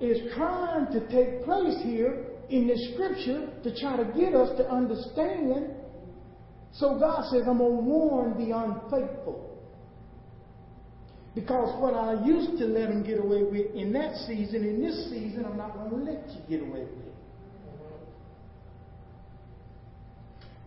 is 0.00 0.32
trying 0.34 0.92
to 0.92 1.00
take 1.08 1.44
place 1.44 1.76
here 1.82 2.26
in 2.50 2.66
this 2.66 2.92
scripture 2.94 3.50
to 3.62 3.80
try 3.80 3.96
to 3.96 4.04
get 4.18 4.34
us 4.34 4.56
to 4.58 4.68
understand. 4.70 5.70
So 6.72 6.98
God 6.98 7.24
says, 7.30 7.42
I'm 7.46 7.58
going 7.58 7.76
to 7.76 7.82
warn 7.82 8.38
the 8.38 8.56
unfaithful. 8.56 9.47
Because 11.38 11.70
what 11.80 11.94
I 11.94 12.18
used 12.26 12.58
to 12.58 12.66
let 12.66 12.88
them 12.88 13.04
get 13.06 13.20
away 13.20 13.44
with 13.44 13.72
in 13.72 13.92
that 13.92 14.16
season, 14.26 14.66
in 14.66 14.82
this 14.82 15.08
season, 15.08 15.46
I'm 15.46 15.56
not 15.56 15.72
going 15.72 15.90
to 15.90 16.10
let 16.10 16.26
you 16.34 16.42
get 16.50 16.66
away 16.66 16.80
with 16.80 17.06
it. 17.06 17.14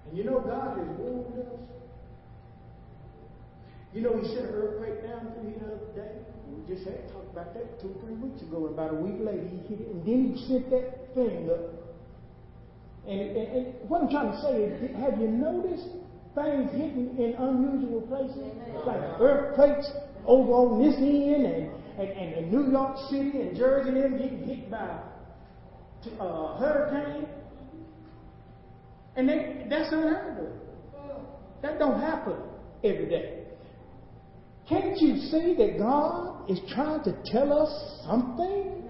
And 0.07 0.17
you 0.17 0.23
know, 0.23 0.39
God 0.39 0.77
has 0.77 0.87
warned 0.95 1.39
us. 1.39 1.59
You 3.93 3.99
know, 3.99 4.15
He 4.21 4.27
sent 4.29 4.47
an 4.47 4.55
earthquake 4.55 5.03
down 5.03 5.33
through 5.35 5.49
here 5.51 5.59
the 5.59 5.75
other 5.75 5.91
day. 5.91 6.15
We 6.47 6.73
just 6.73 6.87
had 6.87 7.11
talked 7.11 7.33
about 7.33 7.53
that 7.53 7.81
two, 7.81 7.93
three 8.05 8.15
weeks 8.15 8.41
ago. 8.41 8.67
And 8.67 8.73
about 8.73 8.91
a 8.91 8.95
week 8.95 9.19
later, 9.19 9.43
He 9.51 9.75
hit 9.75 9.81
it. 9.81 9.87
And 9.91 10.07
then 10.07 10.31
He 10.31 10.47
sent 10.47 10.71
that 10.71 11.13
thing 11.13 11.51
up. 11.51 11.67
And, 13.11 13.19
and, 13.19 13.47
and 13.59 13.89
what 13.89 14.03
I'm 14.03 14.09
trying 14.09 14.31
to 14.31 14.39
say 14.39 14.71
is, 14.71 14.95
have 15.03 15.19
you 15.19 15.27
noticed 15.27 15.99
things 16.31 16.71
hitting 16.71 17.19
in 17.19 17.35
unusual 17.35 18.07
places? 18.07 18.55
Like 18.87 19.19
earthquakes 19.19 19.91
over 20.25 20.51
on 20.51 20.81
this 20.81 20.95
end 20.97 21.45
and, 21.45 21.71
and, 21.99 22.33
and, 22.33 22.51
New 22.51 22.71
York 22.71 22.97
City 23.09 23.41
and 23.41 23.55
Jersey 23.55 23.89
and 23.89 23.97
them 23.97 24.17
getting 24.17 24.43
hit 24.43 24.71
by 24.71 24.99
a 26.19 26.23
uh, 26.23 26.57
hurricane. 26.57 27.27
And 29.15 29.27
they, 29.27 29.65
that's 29.69 29.91
unheard 29.91 30.39
of. 30.39 30.61
That 31.61 31.77
don't 31.77 31.99
happen 31.99 32.35
every 32.83 33.07
day. 33.07 33.43
Can't 34.67 34.99
you 34.99 35.17
see 35.17 35.53
that 35.57 35.77
God 35.77 36.49
is 36.49 36.59
trying 36.73 37.03
to 37.03 37.15
tell 37.25 37.51
us 37.53 38.03
something? 38.05 38.83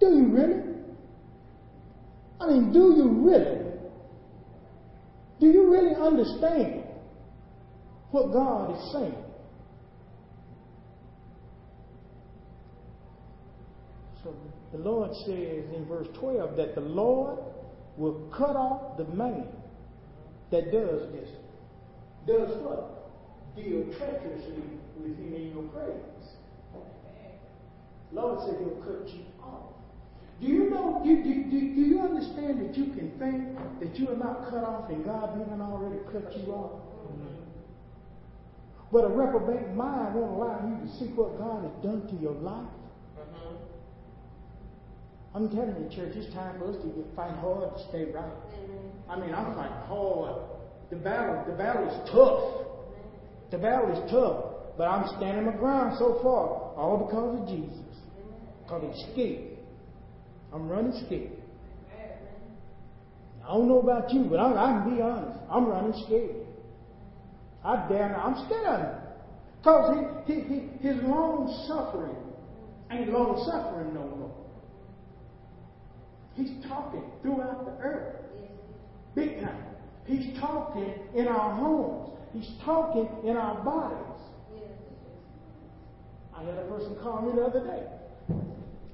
Do 0.00 0.06
you 0.06 0.26
really? 0.28 0.62
I 2.40 2.46
mean, 2.48 2.72
do 2.72 2.94
you 2.96 3.08
really? 3.08 3.62
Do 5.40 5.46
you 5.46 5.70
really 5.70 5.94
understand 5.94 6.84
what 8.10 8.32
God 8.32 8.76
is 8.76 8.92
saying? 8.92 9.14
So 14.22 14.34
the 14.72 14.78
Lord 14.78 15.14
says 15.26 15.64
in 15.74 15.86
verse 15.88 16.08
12 16.14 16.56
that 16.56 16.74
the 16.74 16.80
Lord 16.80 17.38
will 17.96 18.28
cut 18.36 18.56
off 18.56 18.96
the 18.96 19.04
man 19.04 19.46
that 20.50 20.72
does 20.72 21.12
this. 21.12 21.28
Does 22.26 22.56
what? 22.58 23.10
Deal 23.54 23.84
treacherously 23.98 24.62
with 24.96 25.18
him 25.18 25.34
in 25.34 25.52
your 25.52 25.64
praise. 25.64 26.02
Lord 28.12 28.40
said 28.40 28.58
he'll 28.60 28.82
cut 28.82 29.08
you 29.08 29.24
off. 29.42 29.72
Do 30.40 30.46
you 30.46 30.70
know, 30.70 31.00
do, 31.04 31.22
do, 31.22 31.44
do, 31.44 31.60
do 31.74 31.80
you 31.80 32.00
understand 32.00 32.60
that 32.60 32.76
you 32.76 32.86
can 32.86 33.12
think 33.18 33.80
that 33.80 33.98
you 33.98 34.08
are 34.10 34.16
not 34.16 34.50
cut 34.50 34.64
off 34.64 34.90
and 34.90 35.04
God 35.04 35.38
hasn't 35.38 35.60
already 35.60 36.00
cut 36.12 36.36
you 36.36 36.52
off? 36.52 36.80
But 38.92 39.06
a 39.06 39.08
reprobate 39.08 39.74
mind 39.74 40.14
won't 40.14 40.36
allow 40.36 40.60
you 40.68 40.86
to 40.86 40.98
see 40.98 41.06
what 41.16 41.38
God 41.38 41.64
has 41.64 41.72
done 41.82 42.06
to 42.08 42.22
your 42.22 42.34
life. 42.34 42.68
Mm-hmm. 43.18 43.56
I'm 45.34 45.48
telling 45.48 45.74
you, 45.80 45.88
church, 45.96 46.12
it's 46.14 46.32
time 46.34 46.58
for 46.58 46.68
us 46.68 46.76
to 46.82 46.88
get, 46.88 47.06
fight 47.16 47.34
hard 47.36 47.74
to 47.74 47.88
stay 47.88 48.04
right. 48.12 48.32
I 49.08 49.18
mean, 49.18 49.34
I'm 49.34 49.54
fighting 49.54 49.86
hard. 49.88 50.42
The 50.90 50.96
battle, 50.96 51.44
the 51.46 51.56
battle 51.56 51.88
is 51.88 52.10
tough. 52.10 52.66
The 53.50 53.58
battle 53.58 53.92
is 53.92 54.10
tough. 54.10 54.44
But 54.76 54.88
I'm 54.88 55.08
standing 55.16 55.46
my 55.46 55.52
ground 55.52 55.96
so 55.98 56.20
far, 56.22 56.74
all 56.76 57.06
because 57.06 57.40
of 57.40 57.48
Jesus. 57.48 57.96
Because 58.62 58.94
he's 58.94 59.12
scared. 59.12 59.58
I'm 60.52 60.68
running 60.68 60.92
scared. 61.06 61.30
I 63.42 63.48
don't 63.48 63.68
know 63.68 63.80
about 63.80 64.12
you, 64.12 64.24
but 64.24 64.38
I, 64.38 64.52
I 64.52 64.82
can 64.82 64.94
be 64.94 65.02
honest. 65.02 65.38
I'm 65.50 65.66
running 65.66 66.02
scared. 66.06 66.46
I 67.64 67.88
dare 67.88 68.10
not. 68.10 68.26
I'm 68.26 68.46
scared 68.46 68.66
of 68.66 68.80
him. 68.80 68.98
Because 69.58 70.24
he, 70.26 70.34
he, 70.34 70.40
he, 70.40 70.88
his 70.88 71.02
long 71.04 71.64
suffering 71.66 72.16
ain't 72.90 73.12
long 73.12 73.42
suffering 73.50 73.94
no 73.94 74.00
more. 74.16 74.21
He's 76.34 76.64
talking 76.66 77.04
throughout 77.22 77.64
the 77.64 77.82
earth. 77.82 78.16
Big 79.14 79.40
time. 79.40 79.64
He's 80.06 80.38
talking 80.40 80.94
in 81.14 81.28
our 81.28 81.54
homes. 81.54 82.18
He's 82.32 82.50
talking 82.64 83.08
in 83.24 83.36
our 83.36 83.62
bodies. 83.62 83.98
I 86.34 86.44
had 86.44 86.54
a 86.54 86.68
person 86.68 86.96
call 87.02 87.22
me 87.22 87.32
the 87.34 87.42
other 87.42 87.66
day 87.66 87.86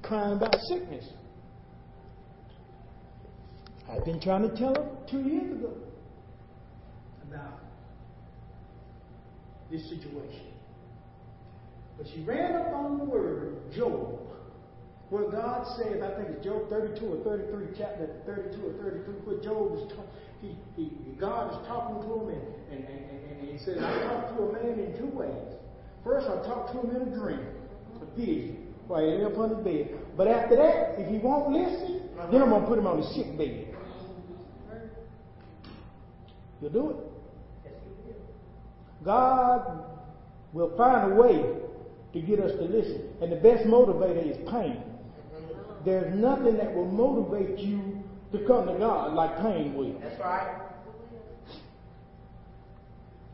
crying 0.01 0.33
about 0.33 0.55
sickness. 0.67 1.05
I've 3.89 4.05
been 4.05 4.19
trying 4.19 4.49
to 4.49 4.55
tell 4.57 4.75
her 4.75 4.89
two 5.09 5.21
years 5.21 5.51
ago 5.51 5.73
about 7.27 7.59
this 9.71 9.87
situation. 9.89 10.47
But 11.97 12.07
she 12.13 12.21
ran 12.21 12.55
up 12.55 12.73
on 12.73 12.97
the 12.97 13.03
word 13.03 13.71
Job, 13.75 14.19
where 15.09 15.29
God 15.29 15.65
says, 15.77 16.01
I 16.03 16.13
think 16.15 16.29
it's 16.37 16.45
Job 16.45 16.69
32 16.69 17.05
or 17.05 17.23
33, 17.23 17.67
chapter 17.77 18.09
32 18.25 18.61
or 18.61 18.73
33, 18.83 19.13
where 19.25 19.41
Job 19.41 19.73
is 19.75 19.89
talking. 19.89 20.13
He, 20.41 20.55
he, 20.75 20.91
God 21.19 21.51
is 21.51 21.67
talking 21.67 22.01
to 22.07 22.29
him, 22.29 22.45
and, 22.71 22.79
and, 22.79 22.87
and, 22.87 23.41
and 23.41 23.49
he 23.49 23.57
says, 23.57 23.77
I 23.81 24.03
talk 24.03 24.37
to 24.37 24.43
a 24.43 24.53
man 24.53 24.79
in 24.79 24.97
two 24.97 25.07
ways. 25.07 25.57
First, 26.03 26.27
I 26.27 26.45
talk 26.47 26.71
to 26.71 26.79
him 26.79 26.95
in 26.95 27.13
a 27.13 27.15
dream, 27.17 27.45
a 28.01 28.05
vision, 28.15 28.73
while 28.87 29.01
he 29.01 29.17
lay 29.17 29.23
his 29.23 29.57
bed. 29.63 29.99
But 30.15 30.27
after 30.27 30.55
that, 30.55 30.99
if 30.99 31.09
he 31.09 31.17
won't 31.17 31.51
listen, 31.51 32.09
then 32.31 32.41
I'm 32.41 32.49
going 32.49 32.61
to 32.61 32.67
put 32.67 32.77
him 32.77 32.87
on 32.87 33.01
the 33.01 33.07
sick 33.07 33.37
bed. 33.37 33.67
You'll 36.61 36.71
do 36.71 36.89
it. 36.91 36.97
God 39.03 39.83
will 40.53 40.75
find 40.77 41.13
a 41.13 41.15
way 41.15 41.55
to 42.13 42.21
get 42.21 42.39
us 42.39 42.51
to 42.51 42.63
listen. 42.63 43.09
And 43.21 43.31
the 43.31 43.37
best 43.37 43.65
motivator 43.65 44.29
is 44.29 44.37
pain. 44.49 44.83
There's 45.85 46.13
nothing 46.15 46.57
that 46.57 46.73
will 46.73 46.85
motivate 46.85 47.57
you 47.59 48.03
to 48.31 48.39
come 48.45 48.67
to 48.67 48.77
God 48.77 49.13
like 49.13 49.37
pain 49.41 49.75
will. 49.75 49.99
That's 49.99 50.19
right. 50.19 50.61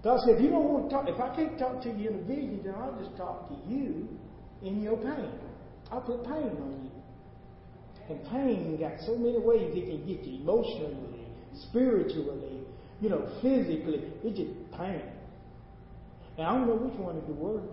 God 0.03 0.19
said, 0.23 0.35
if 0.35 0.41
you 0.41 0.49
don't 0.49 0.63
want 0.63 0.89
to 0.89 0.95
talk, 0.95 1.09
if 1.09 1.19
I 1.19 1.35
can't 1.35 1.57
talk 1.57 1.81
to 1.81 1.89
you 1.89 2.09
in 2.09 2.15
a 2.15 2.21
vision, 2.21 2.61
then 2.63 2.75
I'll 2.75 2.95
just 3.03 3.17
talk 3.17 3.49
to 3.49 3.55
you 3.67 4.07
in 4.61 4.83
your 4.83 4.97
pain. 4.97 5.31
I'll 5.91 6.01
put 6.01 6.23
pain 6.23 6.33
on 6.33 6.79
you. 6.83 6.91
And 8.09 8.23
pain 8.29 8.77
got 8.79 8.99
so 9.03 9.17
many 9.17 9.39
ways 9.39 9.75
it 9.75 9.87
can 9.87 10.05
get 10.05 10.23
you 10.23 10.41
emotionally, 10.41 11.25
spiritually, 11.69 12.61
you 13.01 13.09
know, 13.09 13.27
physically. 13.41 14.03
It's 14.23 14.37
just 14.37 14.51
pain. 14.77 15.01
And 16.37 16.45
I 16.45 16.53
don't 16.53 16.67
know 16.67 16.75
which 16.75 16.99
one 16.99 17.17
is 17.17 17.25
the 17.25 17.33
worst. 17.33 17.65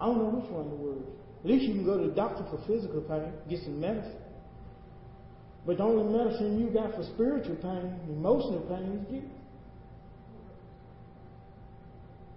I 0.00 0.06
don't 0.06 0.18
know 0.18 0.40
which 0.40 0.50
one 0.50 0.64
is 0.66 0.70
the 0.70 0.76
worst. 0.76 1.25
At 1.40 1.50
least 1.50 1.64
you 1.64 1.74
can 1.74 1.84
go 1.84 1.98
to 1.98 2.08
the 2.08 2.14
doctor 2.14 2.44
for 2.50 2.58
physical 2.66 3.00
pain, 3.02 3.32
get 3.48 3.62
some 3.62 3.80
medicine. 3.80 4.16
But 5.66 5.78
the 5.78 5.84
only 5.84 6.04
medicine 6.16 6.60
you 6.60 6.70
got 6.70 6.94
for 6.94 7.02
spiritual 7.14 7.56
pain, 7.56 7.98
emotional 8.08 8.60
pain, 8.60 9.00
is 9.00 9.08
Jesus. 9.10 9.30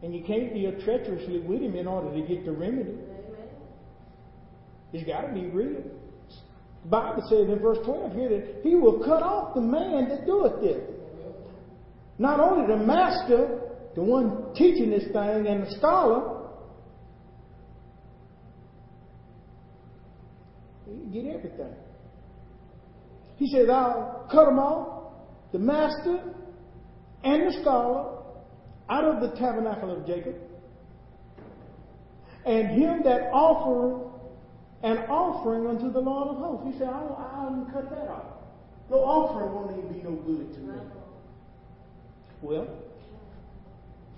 And 0.02 0.16
you 0.16 0.24
can't 0.24 0.54
deal 0.54 0.72
treacherously 0.84 1.40
with 1.40 1.62
him 1.62 1.76
in 1.76 1.88
order 1.88 2.12
to 2.14 2.28
get 2.28 2.46
the 2.46 2.52
remedy. 2.52 2.96
It's 4.94 5.08
got 5.08 5.22
to 5.22 5.34
be 5.34 5.48
real. 5.48 5.84
The 6.84 6.90
Bible 6.90 7.24
says 7.30 7.50
in 7.50 7.60
verse 7.60 7.80
12 7.86 8.14
here 8.14 8.30
that 8.30 8.62
he 8.64 8.76
will 8.76 9.00
cut 9.00 9.22
off 9.22 9.54
the 9.54 9.62
man 9.62 10.08
that 10.10 10.26
doeth 10.26 10.62
this. 10.62 10.82
Not 12.18 12.40
only 12.40 12.68
the 12.68 12.78
master, 12.84 13.60
the 13.96 14.02
one 14.02 14.54
teaching 14.56 14.90
this 14.90 15.06
thing, 15.12 15.48
and 15.48 15.66
the 15.66 15.72
scholar, 15.78 16.38
you 20.88 20.99
get 21.12 21.26
everything. 21.26 21.74
He 23.38 23.48
says, 23.48 23.70
I'll 23.70 24.28
cut 24.32 24.46
them 24.46 24.60
off, 24.60 25.14
the 25.52 25.60
master 25.60 26.22
and 27.24 27.48
the 27.48 27.62
scholar, 27.62 28.18
out 28.90 29.04
of 29.06 29.22
the 29.22 29.38
tabernacle 29.38 29.92
of 29.96 30.06
Jacob, 30.08 30.36
and 32.46 32.70
him 32.70 33.02
that 33.04 33.30
offereth 33.32 34.08
an 34.82 34.98
offering 35.10 35.68
unto 35.68 35.92
the 35.92 36.00
Lord 36.00 36.30
of 36.30 36.38
hosts. 36.38 36.74
He 36.74 36.80
said, 36.80 36.88
I'll, 36.88 37.16
I'll 37.36 37.70
cut 37.74 37.90
that 37.92 38.08
off. 38.10 38.40
No 38.90 38.98
offering 38.98 39.54
won't 39.54 39.78
even 39.78 39.94
be 39.94 40.04
no 40.04 40.16
good 40.16 40.54
to 40.54 40.60
me. 40.60 40.80
Well, 42.42 42.68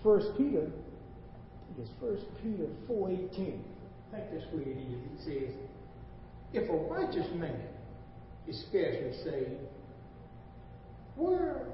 First 0.04 0.28
Peter, 0.38 0.72
it's 1.78 1.90
First 2.00 2.26
Peter 2.42 2.68
four 2.88 3.10
eighteen. 3.12 3.64
I 4.14 4.18
think 4.18 4.32
that's 4.32 4.46
where 4.54 4.64
it 4.64 4.78
is. 4.78 4.78
It 4.78 5.20
says, 5.24 5.56
"If 6.54 6.70
a 6.70 6.74
righteous 6.74 7.28
man 7.36 7.62
is 8.48 8.64
scarcely 8.68 9.14
saved, 9.24 9.62
where 11.16 11.66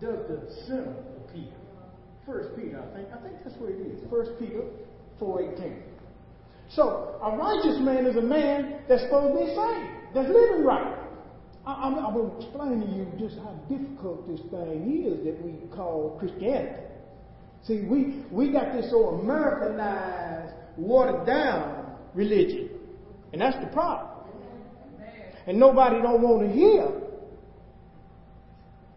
does 0.00 0.18
the 0.28 0.52
sinner 0.66 0.96
appear?" 1.24 1.52
First 2.26 2.56
Peter, 2.56 2.82
I 2.82 2.96
think. 2.96 3.08
I 3.12 3.22
think 3.22 3.34
that's 3.44 3.56
where 3.56 3.70
it 3.70 3.80
is. 3.80 4.00
First 4.10 4.32
Peter 4.38 4.62
four 5.18 5.42
eighteen. 5.42 5.82
So 6.68 7.18
a 7.22 7.36
righteous 7.36 7.78
man 7.80 8.06
is 8.06 8.16
a 8.16 8.22
man 8.22 8.80
that's 8.88 9.02
supposed 9.02 9.38
to 9.38 9.44
be 9.44 9.54
saved, 9.54 10.14
that's 10.14 10.28
living 10.28 10.64
right. 10.64 10.98
I, 11.66 11.88
am 11.88 12.14
going 12.14 12.30
to 12.30 12.36
explain 12.36 12.80
to 12.80 12.86
you 12.86 13.06
just 13.18 13.38
how 13.40 13.52
difficult 13.68 14.28
this 14.28 14.40
thing 14.50 15.04
is 15.04 15.24
that 15.24 15.44
we 15.44 15.54
call 15.74 16.16
Christianity. 16.18 16.82
See, 17.64 17.82
we, 17.82 18.24
we 18.30 18.52
got 18.52 18.72
this 18.72 18.92
old 18.92 19.20
Americanized, 19.20 20.54
watered 20.76 21.26
down 21.26 21.96
religion. 22.14 22.65
And 23.36 23.42
that's 23.42 23.62
the 23.62 23.70
problem. 23.70 24.08
And 25.46 25.60
nobody 25.60 26.00
don't 26.00 26.22
want 26.22 26.48
to 26.48 26.56
hear 26.56 26.90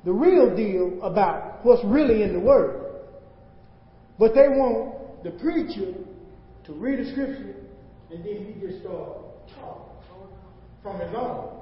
the 0.05 0.13
real 0.13 0.55
deal 0.55 1.03
about 1.03 1.65
what's 1.65 1.83
really 1.83 2.23
in 2.23 2.31
the 2.31 2.39
Word. 2.39 3.01
But 4.17 4.33
they 4.35 4.47
want 4.47 5.25
the 5.25 5.31
preacher 5.31 5.93
to 6.63 6.71
read 6.71 7.05
the 7.05 7.11
scripture 7.11 7.53
and 8.11 8.23
then 8.23 8.55
he 8.55 8.65
just 8.65 8.79
start 8.79 9.17
talking 9.59 10.31
from 10.81 11.01
his 11.01 11.13
own. 11.13 11.59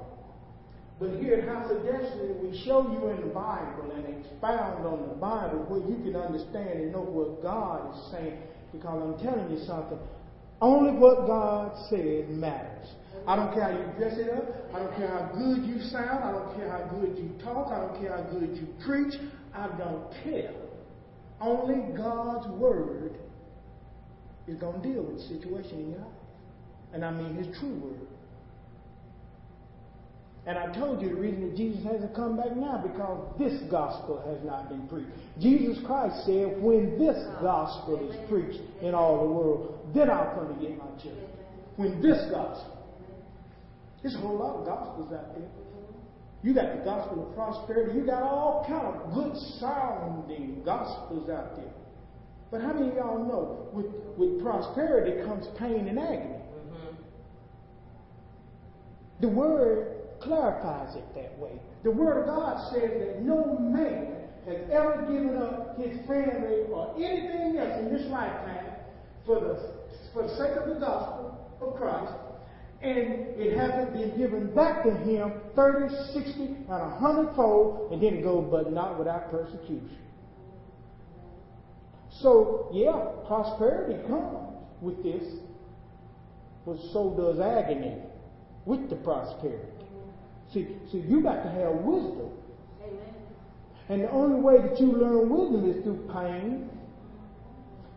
But 1.00 1.18
here 1.20 1.34
at 1.34 1.48
House 1.48 1.72
of 1.72 1.82
Destiny, 1.82 2.34
we 2.40 2.62
show 2.64 2.92
you 2.92 3.08
in 3.08 3.22
the 3.22 3.34
Bible 3.34 3.90
and 3.92 4.24
expound 4.24 4.86
on 4.86 5.08
the 5.08 5.16
Bible 5.16 5.66
where 5.66 5.80
you 5.80 5.96
can 6.04 6.14
understand 6.14 6.78
and 6.78 6.92
know 6.92 7.02
what 7.02 7.42
God 7.42 7.92
is 7.92 8.12
saying. 8.12 8.38
Because 8.70 9.02
I'm 9.02 9.18
telling 9.18 9.50
you 9.50 9.66
something, 9.66 9.98
only 10.60 10.92
what 10.92 11.26
God 11.26 11.72
says 11.88 12.26
matters. 12.28 12.88
I 13.26 13.36
don't 13.36 13.52
care 13.52 13.64
how 13.64 13.70
you 13.70 13.84
dress 13.98 14.18
it 14.18 14.30
up. 14.30 14.44
I 14.74 14.78
don't 14.78 14.96
care 14.96 15.08
how 15.08 15.30
good 15.34 15.64
you 15.64 15.80
sound. 15.80 16.24
I 16.24 16.32
don't 16.32 16.56
care 16.56 16.70
how 16.70 16.84
good 16.98 17.16
you 17.18 17.30
talk. 17.42 17.70
I 17.70 17.80
don't 17.80 18.00
care 18.00 18.16
how 18.16 18.22
good 18.22 18.56
you 18.56 18.68
preach. 18.84 19.14
I 19.54 19.68
don't 19.76 20.10
care. 20.24 20.54
Only 21.40 21.96
God's 21.96 22.48
word 22.48 23.18
is 24.46 24.56
going 24.58 24.80
to 24.80 24.88
deal 24.88 25.02
with 25.02 25.18
the 25.18 25.22
situation 25.28 25.78
in 25.78 25.90
your 25.90 26.00
life. 26.00 26.08
And 26.92 27.04
I 27.04 27.10
mean 27.12 27.34
his 27.34 27.46
true 27.58 27.74
word. 27.74 28.07
And 30.48 30.56
I 30.56 30.72
told 30.72 31.02
you 31.02 31.10
the 31.10 31.16
reason 31.16 31.42
that 31.42 31.56
Jesus 31.58 31.84
hasn't 31.84 32.14
come 32.14 32.38
back 32.38 32.56
now 32.56 32.78
because 32.82 33.38
this 33.38 33.60
gospel 33.70 34.24
has 34.26 34.42
not 34.46 34.70
been 34.70 34.88
preached. 34.88 35.10
Jesus 35.38 35.76
Christ 35.84 36.24
said, 36.24 36.56
when 36.62 36.98
this 36.98 37.22
gospel 37.42 38.08
is 38.08 38.16
preached 38.30 38.58
in 38.80 38.94
all 38.94 39.26
the 39.26 39.30
world, 39.30 39.92
then 39.94 40.08
I'll 40.08 40.34
come 40.34 40.48
to 40.48 40.54
get 40.58 40.78
my 40.78 40.86
children. 41.02 41.28
When 41.76 42.00
this 42.00 42.16
gospel. 42.30 42.78
There's 44.00 44.14
a 44.14 44.18
whole 44.20 44.38
lot 44.38 44.56
of 44.56 44.64
gospels 44.64 45.12
out 45.12 45.34
there. 45.34 45.50
You 46.42 46.54
got 46.54 46.78
the 46.78 46.82
gospel 46.82 47.28
of 47.28 47.34
prosperity. 47.34 47.98
You 47.98 48.06
got 48.06 48.22
all 48.22 48.64
kind 48.66 48.86
of 48.86 49.12
good 49.12 49.36
sounding 49.60 50.62
gospels 50.64 51.28
out 51.28 51.56
there. 51.56 51.74
But 52.50 52.62
how 52.62 52.72
many 52.72 52.88
of 52.88 52.94
y'all 52.94 53.22
know 53.22 53.68
with, 53.74 53.84
with 54.16 54.42
prosperity 54.42 55.22
comes 55.26 55.46
pain 55.58 55.88
and 55.88 55.98
agony? 55.98 56.40
Mm-hmm. 56.40 56.94
The 59.20 59.28
word 59.28 59.97
clarifies 60.20 60.94
it 60.96 61.04
that 61.14 61.38
way. 61.38 61.60
The 61.84 61.90
Word 61.90 62.22
of 62.22 62.26
God 62.26 62.72
says 62.72 62.90
that 62.98 63.22
no 63.22 63.58
man 63.58 64.16
has 64.46 64.58
ever 64.70 65.02
given 65.02 65.36
up 65.36 65.78
his 65.78 65.96
family 66.06 66.64
or 66.72 66.94
anything 66.96 67.58
else 67.58 67.80
in 67.80 67.92
this 67.92 68.06
lifetime 68.10 68.74
for 69.26 69.40
the, 69.40 69.72
for 70.12 70.22
the 70.22 70.36
sake 70.36 70.56
of 70.56 70.68
the 70.68 70.80
gospel 70.80 71.56
of 71.60 71.76
Christ, 71.76 72.12
and 72.80 72.96
it 73.36 73.56
hasn't 73.56 73.92
been 73.92 74.16
given 74.16 74.54
back 74.54 74.84
to 74.84 74.90
him 74.90 75.32
30, 75.54 75.94
60, 76.14 76.40
and 76.40 76.68
100 76.68 77.34
fold, 77.36 77.92
and 77.92 78.02
then 78.02 78.14
it 78.14 78.22
goes, 78.22 78.48
but 78.50 78.72
not 78.72 78.98
without 78.98 79.30
persecution. 79.30 79.98
So, 82.20 82.70
yeah, 82.72 83.26
prosperity 83.26 84.00
comes 84.08 84.54
with 84.80 85.02
this, 85.02 85.22
but 86.64 86.78
so 86.92 87.14
does 87.16 87.40
agony 87.40 87.96
with 88.64 88.88
the 88.90 88.96
prosperity. 88.96 89.77
See, 90.52 90.66
see, 90.90 90.98
you 90.98 91.22
got 91.22 91.42
to 91.42 91.50
have 91.50 91.72
wisdom. 91.84 92.30
Amen. 92.82 93.14
And 93.88 94.02
the 94.02 94.10
only 94.10 94.40
way 94.40 94.56
that 94.66 94.80
you 94.80 94.92
learn 94.92 95.28
wisdom 95.28 95.70
is 95.70 95.82
through 95.84 96.08
pain. 96.12 96.70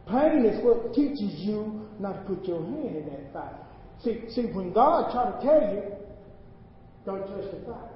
Pain 0.07 0.45
is 0.45 0.63
what 0.63 0.93
teaches 0.93 1.39
you 1.39 1.87
not 1.99 2.27
to 2.27 2.35
put 2.35 2.45
your 2.45 2.61
hand 2.61 2.95
in 2.97 3.05
that 3.05 3.33
fire. 3.33 3.57
See, 4.03 4.23
see, 4.29 4.51
when 4.51 4.73
God 4.73 5.11
try 5.11 5.31
to 5.31 5.45
tell 5.45 5.73
you, 5.73 5.83
don't 7.05 7.21
touch 7.21 7.51
the 7.51 7.65
fire. 7.65 7.89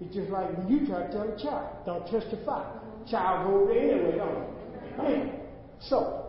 It's 0.00 0.14
just 0.14 0.30
like 0.30 0.56
when 0.56 0.68
you 0.68 0.86
try 0.86 1.06
to 1.06 1.12
tell 1.12 1.22
a 1.22 1.42
child, 1.42 1.76
don't 1.86 2.06
touch 2.10 2.30
the 2.30 2.44
fire. 2.44 2.80
Child 3.10 3.48
go 3.48 3.60
over 3.60 3.74
there 3.74 3.92
anyway, 3.92 4.16
don't 4.16 5.06
it? 5.06 5.34
So, 5.80 6.19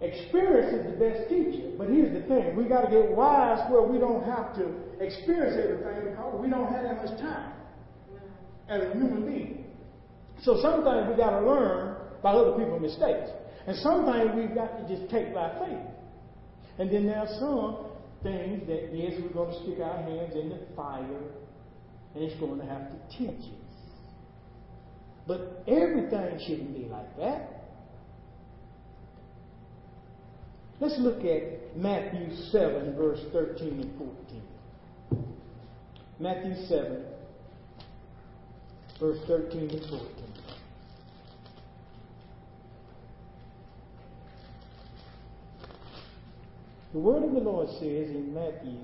experience 0.00 0.74
is 0.74 0.92
the 0.92 0.98
best 0.98 1.28
teacher. 1.28 1.72
But 1.78 1.88
here's 1.88 2.12
the 2.12 2.26
thing: 2.28 2.56
we 2.56 2.64
got 2.64 2.82
to 2.82 2.90
get 2.90 3.10
wise 3.10 3.70
where 3.70 3.82
we 3.82 3.98
don't 3.98 4.24
have 4.24 4.54
to 4.56 4.68
experience 5.00 5.56
everything 5.56 6.10
because 6.10 6.40
we 6.40 6.48
don't 6.48 6.72
have 6.72 6.82
that 6.82 6.96
much 7.04 7.18
time 7.20 7.52
as 8.68 8.82
a 8.82 8.92
human 8.92 9.24
being. 9.26 9.64
So 10.42 10.58
sometimes 10.60 11.08
we 11.08 11.16
got 11.16 11.38
to 11.40 11.46
learn 11.46 11.96
by 12.22 12.32
other 12.32 12.52
people's 12.52 12.82
mistakes. 12.82 13.30
And 13.66 13.76
sometimes 13.78 14.30
we've 14.36 14.54
got 14.54 14.78
to 14.78 14.94
just 14.94 15.10
take 15.10 15.34
by 15.34 15.50
faith. 15.58 15.86
And 16.78 16.92
then 16.92 17.06
there 17.06 17.18
are 17.18 17.28
some 17.40 17.86
things 18.22 18.66
that, 18.66 18.90
yes, 18.92 19.14
we're 19.20 19.32
going 19.32 19.50
to 19.50 19.62
stick 19.62 19.80
our 19.82 20.02
hands 20.02 20.34
in 20.34 20.50
the 20.50 20.60
fire 20.76 21.04
and 22.14 22.24
it's 22.24 22.38
going 22.40 22.58
to 22.58 22.66
have 22.66 22.90
to 22.90 23.18
teach 23.18 23.40
us. 23.40 23.66
But 25.26 25.64
everything 25.66 26.40
shouldn't 26.46 26.74
be 26.74 26.86
like 26.88 27.16
that. 27.18 27.55
Let's 30.78 30.98
look 30.98 31.24
at 31.24 31.76
Matthew 31.76 32.34
7, 32.50 32.96
verse 32.96 33.20
13 33.32 33.80
and 33.80 33.98
14. 33.98 35.24
Matthew 36.18 36.54
7, 36.66 37.04
verse 39.00 39.18
13 39.26 39.70
and 39.70 39.80
14. 39.88 40.08
The 46.92 46.98
word 46.98 47.24
of 47.24 47.32
the 47.32 47.40
Lord 47.40 47.68
says 47.72 48.08
in 48.08 48.32
Matthew 48.32 48.78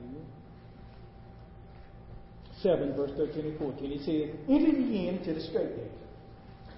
7, 2.63 2.95
verse 2.95 3.11
13 3.17 3.47
and 3.47 3.59
14, 3.59 3.93
it 3.93 3.99
says, 4.01 4.37
Enter 4.49 4.79
ye 4.79 5.09
into 5.09 5.33
the 5.35 5.41
straight 5.41 5.77
gate. 5.77 5.91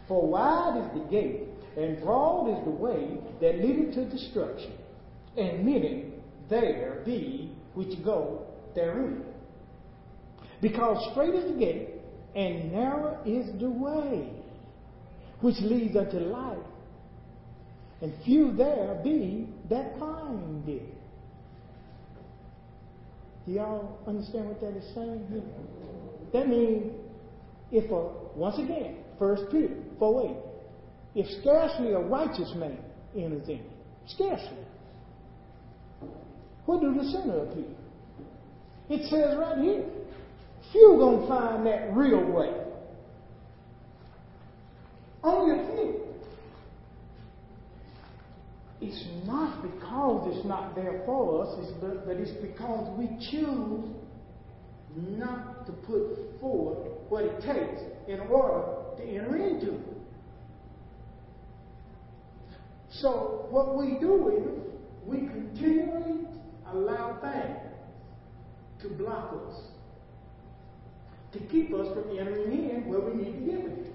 For 0.07 0.27
wide 0.27 0.77
is 0.85 1.03
the 1.03 1.09
gate, 1.09 1.42
and 1.77 2.00
broad 2.03 2.57
is 2.57 2.64
the 2.64 2.70
way 2.70 3.18
that 3.40 3.59
leadeth 3.59 3.94
to 3.94 4.05
destruction, 4.05 4.72
and 5.37 5.64
many 5.64 6.12
there 6.49 7.03
be 7.05 7.51
which 7.75 8.03
go 8.05 8.47
therein. 8.75 9.25
Because 10.61 11.11
straight 11.12 11.35
is 11.35 11.53
the 11.53 11.59
gate, 11.59 11.88
and 12.35 12.73
narrow 12.73 13.18
is 13.25 13.47
the 13.61 13.70
way 13.70 14.31
which 15.40 15.57
leads 15.61 15.97
unto 15.97 16.18
life, 16.18 16.59
and 18.01 18.12
few 18.25 18.53
there 18.53 19.01
be 19.05 19.49
that 19.68 19.99
find 19.99 20.68
it. 20.68 20.94
Do 23.47 23.53
y'all 23.53 23.99
understand 24.07 24.49
what 24.49 24.61
that 24.61 24.77
is 24.77 24.94
saying? 24.94 25.42
That 26.33 26.49
means 26.49 26.92
if 27.70 27.90
a, 27.90 28.09
once 28.37 28.59
again, 28.59 28.97
First 29.18 29.44
Peter 29.51 29.75
4 29.99 30.31
8, 31.14 31.25
if 31.27 31.40
scarcely 31.40 31.92
a 31.92 31.99
righteous 31.99 32.53
man 32.57 32.79
enters 33.16 33.49
in, 33.49 33.62
scarcely, 34.07 34.64
what 36.66 36.81
do 36.81 36.94
the 36.94 37.05
sinner 37.05 37.44
appear? 37.44 37.64
It 38.88 39.09
says 39.11 39.37
right 39.38 39.59
here, 39.59 39.85
few 40.72 40.96
gonna 40.98 41.27
find 41.27 41.66
that 41.66 41.94
real 41.94 42.24
way. 42.31 42.53
Only 45.22 45.61
a 45.61 45.66
few. 45.66 46.00
It's 48.81 49.27
not 49.27 49.62
because 49.62 50.37
it's 50.37 50.46
not 50.46 50.74
there 50.74 51.03
for 51.07 51.42
us, 51.42 51.59
it's 51.61 51.72
but, 51.81 52.07
but 52.07 52.16
it's 52.16 52.33
because 52.42 52.98
we 52.98 53.07
choose 53.31 53.88
not 54.96 55.66
to 55.66 55.72
put 55.72 56.38
forth 56.40 56.87
what 57.09 57.24
it 57.24 57.40
takes 57.40 57.81
in 58.09 58.20
order 58.20 58.64
to 58.98 59.03
enter 59.03 59.37
into 59.37 59.74
it. 59.74 59.81
So 62.90 63.46
what 63.50 63.77
we 63.77 63.98
do 63.98 64.29
is 64.29 64.64
we 65.07 65.29
continually 65.29 66.27
allow 66.74 67.18
things 67.20 67.58
to 68.82 68.88
block 69.02 69.32
us 69.48 69.60
to 71.32 71.40
keep 71.48 71.72
us 71.74 71.88
from 71.94 72.16
entering 72.16 72.70
in 72.70 72.88
where 72.88 73.00
we 73.00 73.14
need 73.14 73.32
to 73.32 73.52
get 73.52 73.64
with 73.64 73.87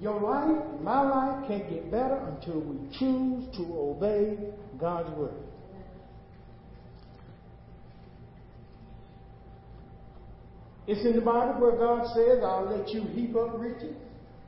Your 0.00 0.20
life, 0.20 0.80
my 0.80 1.02
life, 1.02 1.48
can't 1.48 1.68
get 1.68 1.90
better 1.90 2.18
until 2.34 2.60
we 2.60 2.76
choose 2.98 3.56
to 3.56 3.62
obey 3.78 4.36
God's 4.78 5.10
word. 5.16 5.34
It's 10.86 11.04
in 11.06 11.14
the 11.14 11.22
Bible 11.22 11.60
where 11.60 11.76
God 11.76 12.06
says, 12.14 12.42
I'll 12.44 12.64
let 12.64 12.88
you 12.88 13.02
heap 13.14 13.36
up 13.36 13.60
riches. 13.60 13.96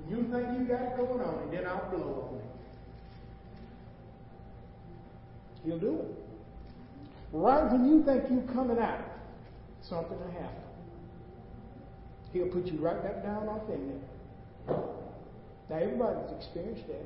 You 0.09 0.17
think 0.17 0.59
you 0.59 0.67
got 0.67 0.83
it 0.83 0.97
going 0.97 1.21
on, 1.21 1.43
and 1.45 1.53
then 1.53 1.67
I'll 1.67 1.89
blow 1.91 2.29
on 2.29 2.39
it. 2.39 2.45
He'll 5.65 5.79
do 5.79 6.01
it. 6.01 6.25
Right 7.35 7.73
when 7.73 7.85
you 7.89 8.05
think 8.05 8.31
you're 8.31 8.55
coming 8.55 8.79
out, 8.79 9.05
something 9.83 10.17
will 10.17 10.31
happen. 10.31 10.63
He'll 12.33 12.49
put 12.49 12.67
you 12.67 12.79
right 12.79 13.03
back 13.03 13.25
down 13.25 13.49
off 13.49 13.69
in 13.69 13.89
there. 13.89 14.77
Now, 15.69 15.77
everybody's 15.77 16.31
experienced 16.39 16.87
that. 16.87 17.05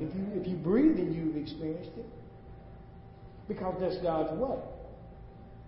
If 0.00 0.14
you 0.14 0.26
if 0.34 0.46
you 0.46 0.56
breathe 0.56 0.98
and 0.98 1.14
you've 1.14 1.36
experienced 1.36 1.92
it. 1.96 2.04
Because 3.48 3.76
that's 3.80 3.96
God's 4.02 4.38
way. 4.38 4.58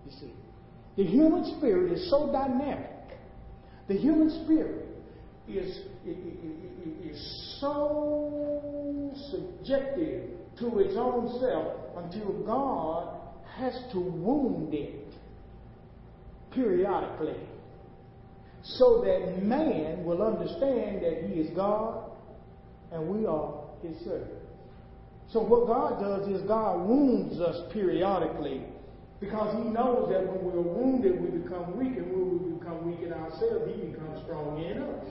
You 0.05 0.11
see. 0.19 0.33
The 0.95 1.03
human 1.03 1.57
spirit 1.57 1.91
is 1.91 2.07
so 2.11 2.31
dynamic. 2.31 2.91
The 3.87 3.95
human 3.97 4.29
spirit 4.43 4.85
is, 5.47 5.77
is, 6.05 6.17
is 7.03 7.57
so 7.59 9.11
subjective 9.31 10.29
to 10.59 10.79
its 10.79 10.95
own 10.97 11.39
self 11.39 11.73
until 11.97 12.31
God 12.45 13.16
has 13.57 13.73
to 13.91 13.99
wound 13.99 14.73
it 14.73 15.13
periodically 16.53 17.39
so 18.63 19.01
that 19.05 19.43
man 19.43 20.03
will 20.03 20.21
understand 20.21 21.01
that 21.03 21.23
he 21.27 21.39
is 21.39 21.55
God 21.55 22.11
and 22.91 23.07
we 23.07 23.25
are 23.25 23.53
his 23.81 23.97
servants. 23.99 24.45
So 25.31 25.41
what 25.41 25.67
God 25.67 25.99
does 25.99 26.27
is 26.29 26.47
God 26.47 26.87
wounds 26.87 27.39
us 27.39 27.71
periodically 27.73 28.63
because 29.19 29.55
he 29.57 29.69
knows 29.69 30.09
that 30.11 30.25
when 30.27 30.45
we're 30.45 30.61
wounded, 30.61 31.19
we 31.19 31.39
become 31.39 31.77
weak, 31.77 31.97
and 31.97 32.11
when 32.11 32.43
we 32.43 32.59
become 32.59 32.85
weak 32.87 33.01
in 33.01 33.11
ourselves, 33.11 33.65
he 33.73 33.87
becomes 33.87 34.23
strong 34.23 34.63
in 34.63 34.77
us. 34.77 35.05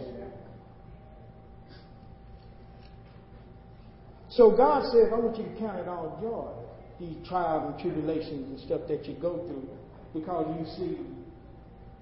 So 4.31 4.51
God 4.51 4.85
says, 4.93 5.11
I 5.13 5.19
want 5.19 5.37
you 5.39 5.45
to 5.45 5.59
count 5.59 5.79
it 5.81 5.89
all 5.89 6.19
joy, 6.21 6.66
these 6.99 7.17
trials 7.29 7.73
and 7.73 7.81
tribulations 7.81 8.49
and 8.49 8.61
stuff 8.61 8.83
that 8.89 9.07
you 9.07 9.15
go 9.15 9.45
through, 9.47 9.69
because 10.15 10.47
you 10.59 10.67
see, 10.77 10.99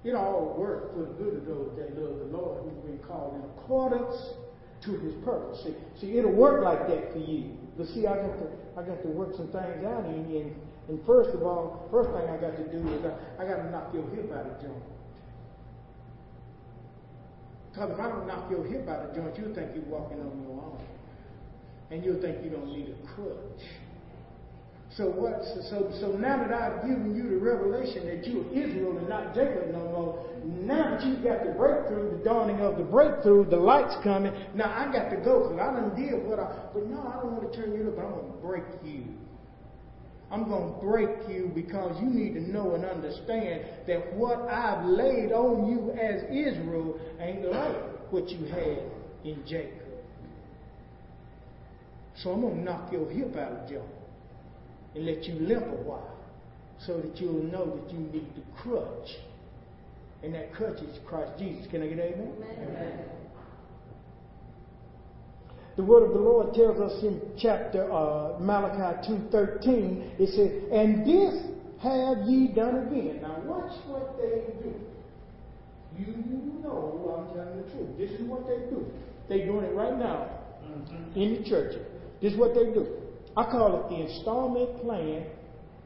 it 0.07 0.15
all 0.15 0.55
works 0.57 0.93
for 0.93 1.01
the 1.01 1.13
good 1.17 1.35
of 1.37 1.45
those 1.45 1.71
that 1.77 1.97
love 1.99 2.19
the 2.19 2.37
Lord, 2.37 2.63
who've 2.63 2.85
been 2.85 2.99
called 2.99 3.35
in 3.35 3.41
accordance 3.57 4.15
to 4.83 4.91
his 4.99 5.13
purpose. 5.25 5.63
See, 5.63 5.73
see, 5.99 6.17
it'll 6.17 6.31
work 6.31 6.63
like 6.63 6.87
that 6.87 7.11
for 7.11 7.19
you. 7.19 7.57
But 7.77 7.87
see, 7.87 8.07
I 8.07 8.15
got 8.15 8.37
to, 8.39 8.47
I 8.77 8.83
got 8.83 9.01
to 9.01 9.09
work 9.09 9.35
some 9.35 9.47
things 9.47 9.83
out 9.83 10.05
in 10.05 10.29
you, 10.29 10.39
and 10.41 10.55
and 10.87 11.03
first 11.05 11.31
of 11.31 11.41
all, 11.43 11.87
first 11.89 12.09
thing 12.11 12.29
I 12.29 12.37
got 12.37 12.55
to 12.57 12.71
do 12.71 12.87
is 12.93 13.05
I, 13.05 13.43
I 13.43 13.47
got 13.47 13.57
to 13.57 13.71
knock 13.71 13.89
your 13.93 14.07
hip 14.11 14.31
out 14.31 14.45
of 14.45 14.61
joint. 14.61 14.83
Because 17.71 17.91
if 17.91 17.99
I 17.99 18.07
don't 18.07 18.27
knock 18.27 18.49
your 18.51 18.63
hip 18.65 18.87
out 18.87 19.09
of 19.09 19.15
joint, 19.15 19.35
you'll 19.37 19.53
think 19.55 19.71
you're 19.73 19.83
walking 19.85 20.19
on 20.19 20.43
your 20.43 20.61
own. 20.61 20.79
And 21.89 22.03
you'll 22.05 22.21
think 22.21 22.43
you 22.43 22.51
don't 22.51 22.67
need 22.67 22.89
a 22.89 23.07
crutch. 23.07 23.65
So 24.93 25.07
what? 25.07 25.43
So 25.69 25.91
so 25.99 26.11
now 26.13 26.37
that 26.37 26.53
I've 26.53 26.81
given 26.83 27.15
you 27.15 27.29
the 27.29 27.37
revelation 27.37 28.05
that 28.05 28.25
you 28.25 28.41
are 28.41 28.53
Israel 28.53 28.97
and 28.97 29.09
not 29.09 29.35
Jacob 29.35 29.71
no 29.71 29.79
more, 29.79 30.25
now 30.45 30.91
that 30.91 31.05
you've 31.05 31.23
got 31.23 31.43
the 31.43 31.51
breakthrough, 31.51 32.17
the 32.17 32.23
dawning 32.23 32.61
of 32.61 32.77
the 32.77 32.83
breakthrough, 32.83 33.49
the 33.49 33.57
light's 33.57 33.95
coming. 34.03 34.31
Now 34.53 34.71
I 34.71 34.91
got 34.93 35.09
to 35.09 35.17
go 35.17 35.49
because 35.49 35.59
I 35.59 35.73
done 35.73 35.95
did 35.95 36.23
what 36.25 36.39
I. 36.39 36.69
But 36.73 36.87
no, 36.87 37.01
I 37.01 37.21
don't 37.21 37.33
want 37.33 37.51
to 37.51 37.57
turn 37.59 37.73
you 37.73 37.89
up. 37.89 37.99
I'm 37.99 38.31
to 38.31 38.37
break 38.41 38.63
you. 38.85 39.03
I'm 40.31 40.47
going 40.49 40.73
to 40.73 40.79
break 40.79 41.29
you 41.29 41.51
because 41.53 41.95
you 42.01 42.09
need 42.09 42.33
to 42.33 42.51
know 42.51 42.75
and 42.75 42.83
understand 42.83 43.65
that 43.87 44.13
what 44.13 44.41
I've 44.49 44.85
laid 44.85 45.31
on 45.31 45.69
you 45.69 45.91
as 45.91 46.23
Israel 46.23 46.99
ain't 47.19 47.45
like 47.51 48.11
what 48.11 48.29
you 48.29 48.45
had 48.45 48.79
in 49.23 49.43
Jacob. 49.47 49.83
So 52.15 52.31
I'm 52.31 52.41
going 52.41 52.57
to 52.57 52.63
knock 52.63 52.91
your 52.91 53.09
hip 53.11 53.35
out 53.35 53.51
of 53.51 53.69
joint 53.69 53.94
and 54.95 55.05
let 55.05 55.23
you 55.25 55.35
limp 55.35 55.65
a 55.65 55.83
while 55.83 56.17
so 56.85 56.97
that 56.97 57.19
you'll 57.19 57.43
know 57.43 57.77
that 57.77 57.93
you 57.93 57.99
need 57.99 58.27
the 58.35 58.41
crutch. 58.61 59.09
And 60.23 60.33
that 60.33 60.53
crutch 60.53 60.81
is 60.81 60.97
Christ 61.05 61.33
Jesus. 61.37 61.69
Can 61.69 61.83
I 61.83 61.87
get 61.87 61.99
amen? 61.99 62.33
amen. 62.41 62.99
The 65.75 65.83
word 65.83 66.03
of 66.03 66.13
the 66.13 66.19
Lord 66.19 66.53
tells 66.53 66.79
us 66.79 67.03
in 67.03 67.21
chapter 67.37 67.91
uh, 67.91 68.39
Malachi 68.39 69.11
2.13, 69.11 70.19
it 70.19 70.29
says, 70.29 70.71
And 70.71 71.05
this 71.05 71.45
have 71.83 72.27
ye 72.27 72.47
done 72.47 72.87
again. 72.87 73.19
Now 73.21 73.39
watch 73.43 73.73
what 73.87 74.15
they 74.17 74.53
do. 74.63 74.73
You 75.97 76.61
know 76.63 77.27
I'm 77.27 77.35
telling 77.35 77.61
the 77.61 77.71
truth. 77.71 77.97
This 77.97 78.11
is 78.11 78.27
what 78.27 78.47
they 78.47 78.57
do. 78.69 78.85
They're 79.27 79.45
doing 79.45 79.65
it 79.65 79.73
right 79.73 79.97
now 79.97 80.29
mm-hmm. 80.63 81.19
in 81.19 81.43
the 81.43 81.49
church. 81.49 81.75
This 82.21 82.33
is 82.33 82.39
what 82.39 82.53
they 82.55 82.65
do. 82.65 82.87
I 83.37 83.43
call 83.43 83.81
it 83.81 83.89
the 83.89 84.09
installment 84.09 84.81
plan 84.81 85.25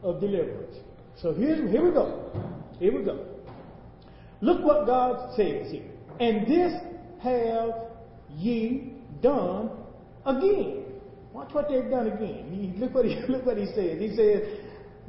of 0.04 0.22
deliverance. 0.22 0.76
So 1.22 1.34
here, 1.34 1.68
here 1.68 1.84
we 1.84 1.92
go. 1.92 2.32
Here 2.80 2.98
we 2.98 3.04
go. 3.04 3.26
Look 4.42 4.64
what 4.64 4.86
God 4.86 5.36
says 5.36 5.72
here. 5.72 5.84
And 6.20 6.48
this 6.48 6.74
have 7.22 7.72
ye 8.36 8.94
done 9.22 9.72
again. 10.26 10.84
Watch 11.34 11.54
what 11.54 11.68
they've 11.70 11.90
done 11.90 12.08
again. 12.08 12.50
He, 12.52 12.80
look 12.80 12.94
what 12.94 13.06
he 13.06 13.16
look 13.28 13.46
what 13.46 13.58
he 13.58 13.66
says. 13.68 14.00
He 14.00 14.16
says, 14.16 14.44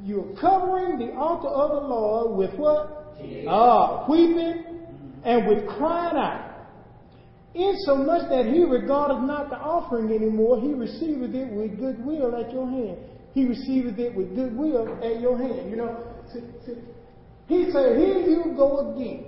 "You're 0.05 0.35
covering 0.41 0.99
the 0.99 1.15
altar 1.15 1.49
of 1.49 1.83
the 1.83 1.89
Lord 1.89 2.37
with 2.37 2.59
what? 2.59 3.17
Ah, 3.49 4.07
weeping 4.09 4.65
and 5.25 5.47
with 5.47 5.67
crying 5.69 6.17
out." 6.17 6.50
Insomuch 7.55 8.29
that 8.31 8.47
he 8.47 8.63
regardeth 8.63 9.23
not 9.25 9.51
the 9.51 9.57
offering 9.57 10.13
anymore, 10.13 10.61
he 10.61 10.73
receiveth 10.73 11.35
it 11.35 11.51
with 11.53 11.79
goodwill 11.79 12.37
at 12.37 12.53
your 12.53 12.69
hand. 12.69 12.99
He 13.35 13.45
receiveth 13.45 13.99
it 13.99 14.15
with 14.15 14.35
goodwill 14.37 14.99
at 15.03 15.21
your 15.21 15.37
hand. 15.37 15.71
You 15.71 15.77
know, 15.77 16.05
he 17.49 17.71
said, 17.73 17.99
Here 17.99 18.21
you 18.21 18.55
go 18.57 18.95
again. 18.95 19.25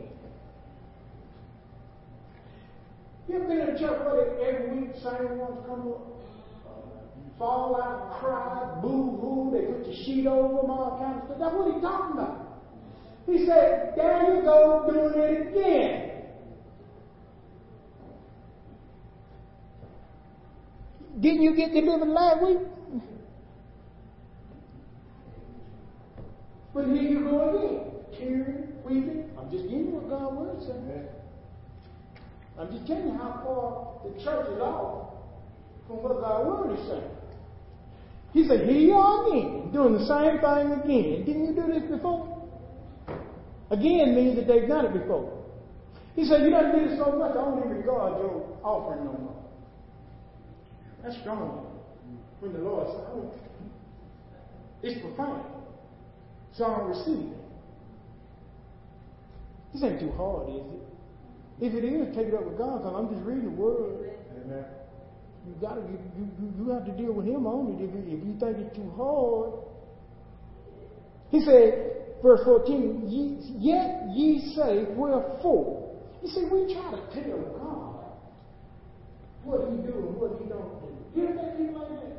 You 3.29 3.37
ever 3.37 3.45
been 3.47 3.61
in 3.61 3.79
church 3.79 4.01
where 4.05 4.39
every 4.41 4.79
week 4.79 4.95
same 4.97 5.39
ones 5.39 5.65
come 5.67 5.89
up, 5.89 6.07
uh, 6.67 7.39
fall 7.39 7.81
out, 7.81 8.21
cry, 8.21 8.79
boo 8.83 9.17
hoo, 9.17 9.51
they 9.53 9.67
put 9.67 9.87
the 9.87 9.95
sheet 10.05 10.27
over 10.27 10.61
them, 10.61 10.71
all 10.71 10.99
kinds 11.01 11.23
of 11.23 11.25
stuff. 11.27 11.39
That's 11.39 11.55
what 11.55 11.73
he's 11.73 11.83
talking 11.83 12.19
about. 12.19 12.63
He 13.27 13.47
said, 13.47 13.95
There 13.97 14.37
you 14.37 14.43
go, 14.43 14.87
doing 14.89 15.13
it 15.17 15.49
again. 15.49 16.12
Didn't 21.23 21.43
you 21.43 21.55
get 21.55 21.73
delivered 21.73 22.09
last 22.09 22.43
week? 22.43 22.59
But 26.75 26.87
here 26.87 27.03
you 27.03 27.21
go 27.21 27.49
again. 27.49 28.19
Tearing, 28.19 28.73
weeping. 28.85 29.31
I'm 29.39 29.49
just 29.51 29.65
giving 29.65 29.87
you 29.87 29.93
what 29.95 30.09
God 30.11 30.37
word 30.37 30.61
says. 30.63 31.07
I'm 32.59 32.71
just 32.73 32.87
telling 32.89 33.07
you 33.07 33.13
how 33.13 33.41
far 33.45 34.03
the 34.03 34.23
church 34.23 34.47
is 34.51 34.61
off 34.61 35.15
from 35.87 36.03
what 36.03 36.21
God's 36.21 36.49
word 36.49 36.79
is 36.79 36.87
saying. 36.89 37.11
He 38.33 38.49
said, 38.49 38.69
Here 38.69 38.81
you 38.81 38.95
are 38.95 39.29
again, 39.29 39.71
doing 39.73 39.95
the 39.95 40.07
same 40.07 40.41
thing 40.43 40.73
again. 40.75 41.25
Didn't 41.25 41.47
you 41.47 41.55
do 41.55 41.73
this 41.73 41.89
before? 41.89 42.51
Again 43.71 44.17
means 44.17 44.37
that 44.37 44.49
they've 44.49 44.67
done 44.67 44.87
it 44.87 44.93
before. 44.93 45.39
He 46.17 46.27
said, 46.27 46.43
You 46.43 46.51
done 46.51 46.75
did 46.75 46.91
it 46.93 46.99
so 46.99 47.13
much, 47.13 47.31
I 47.31 47.35
don't 47.35 47.59
even 47.59 47.71
regard 47.71 48.19
your 48.19 48.59
offering 48.65 49.05
no 49.05 49.13
more. 49.13 49.32
That's 51.03 51.19
strong. 51.21 51.67
When 52.41 52.53
the 52.53 52.59
Lord 52.59 52.87
said, 52.89 53.07
oh, 53.15 53.35
it's 54.83 55.01
profane. 55.01 55.45
So 56.57 56.65
I 56.65 56.79
don't 56.79 56.89
receive 56.89 57.33
it. 57.33 57.39
This 59.73 59.83
ain't 59.85 60.01
too 60.01 60.13
hard, 60.13 60.49
is 60.51 60.57
it? 60.57 60.83
If 61.61 61.75
it 61.75 61.85
is, 61.87 62.15
take 62.15 62.27
it 62.27 62.35
up 62.35 62.45
with 62.45 62.59
God, 62.59 62.83
because 62.83 62.95
I'm 62.97 63.15
just 63.15 63.25
reading 63.27 63.45
the 63.45 63.51
word. 63.51 64.11
Amen. 64.45 64.65
You 65.47 65.55
gotta 65.61 65.81
you, 65.81 65.99
you, 66.39 66.53
you 66.59 66.71
have 66.71 66.85
to 66.87 66.93
deal 66.93 67.13
with 67.13 67.27
him 67.27 67.47
on 67.47 67.75
it 67.75 67.83
if, 67.83 67.91
if 67.91 68.25
you 68.25 68.37
think 68.39 68.59
it's 68.59 68.77
too 68.77 68.93
hard. 68.97 69.53
He 71.31 71.41
said, 71.41 72.21
verse 72.23 72.41
14, 72.45 73.09
ye, 73.09 73.39
yet 73.59 74.11
ye 74.15 74.55
say, 74.55 74.85
wherefore? 74.95 75.97
You 76.23 76.29
see, 76.29 76.45
we 76.45 76.75
try 76.75 76.91
to 76.91 77.01
tell 77.15 77.39
God 77.59 78.05
what 79.45 79.71
he 79.71 79.77
do 79.83 79.95
and 79.99 80.17
what 80.17 80.39
he 80.39 80.49
don't 80.49 80.81
do. 80.81 80.92
You 81.15 81.29
ever 81.29 81.35
think 81.37 81.57
people 81.57 81.81
like 81.81 81.91
that? 81.91 82.13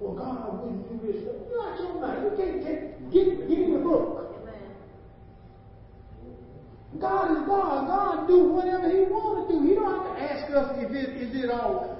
Well, 0.00 0.14
God 0.14 0.62
wouldn't 0.62 0.88
do 0.88 1.06
this. 1.06 1.22
You're 1.22 1.62
not 1.62 1.80
your 1.80 2.00
mind. 2.00 2.22
You 2.24 2.32
can't 2.36 2.62
take, 2.62 3.12
get, 3.12 3.48
get 3.48 3.58
in 3.58 3.72
the 3.74 3.80
book. 3.80 4.22
God 7.00 7.32
is 7.32 7.46
God. 7.46 7.86
God 7.88 8.28
do 8.28 8.44
whatever 8.44 8.88
He 8.88 9.00
want 9.10 9.48
to 9.48 9.54
do. 9.54 9.66
He 9.66 9.74
don't 9.74 9.92
have 9.92 10.14
to 10.14 10.22
ask 10.22 10.52
us 10.52 10.76
if 10.78 10.90
it 10.92 11.16
is 11.16 11.44
it 11.44 11.50
all. 11.50 11.98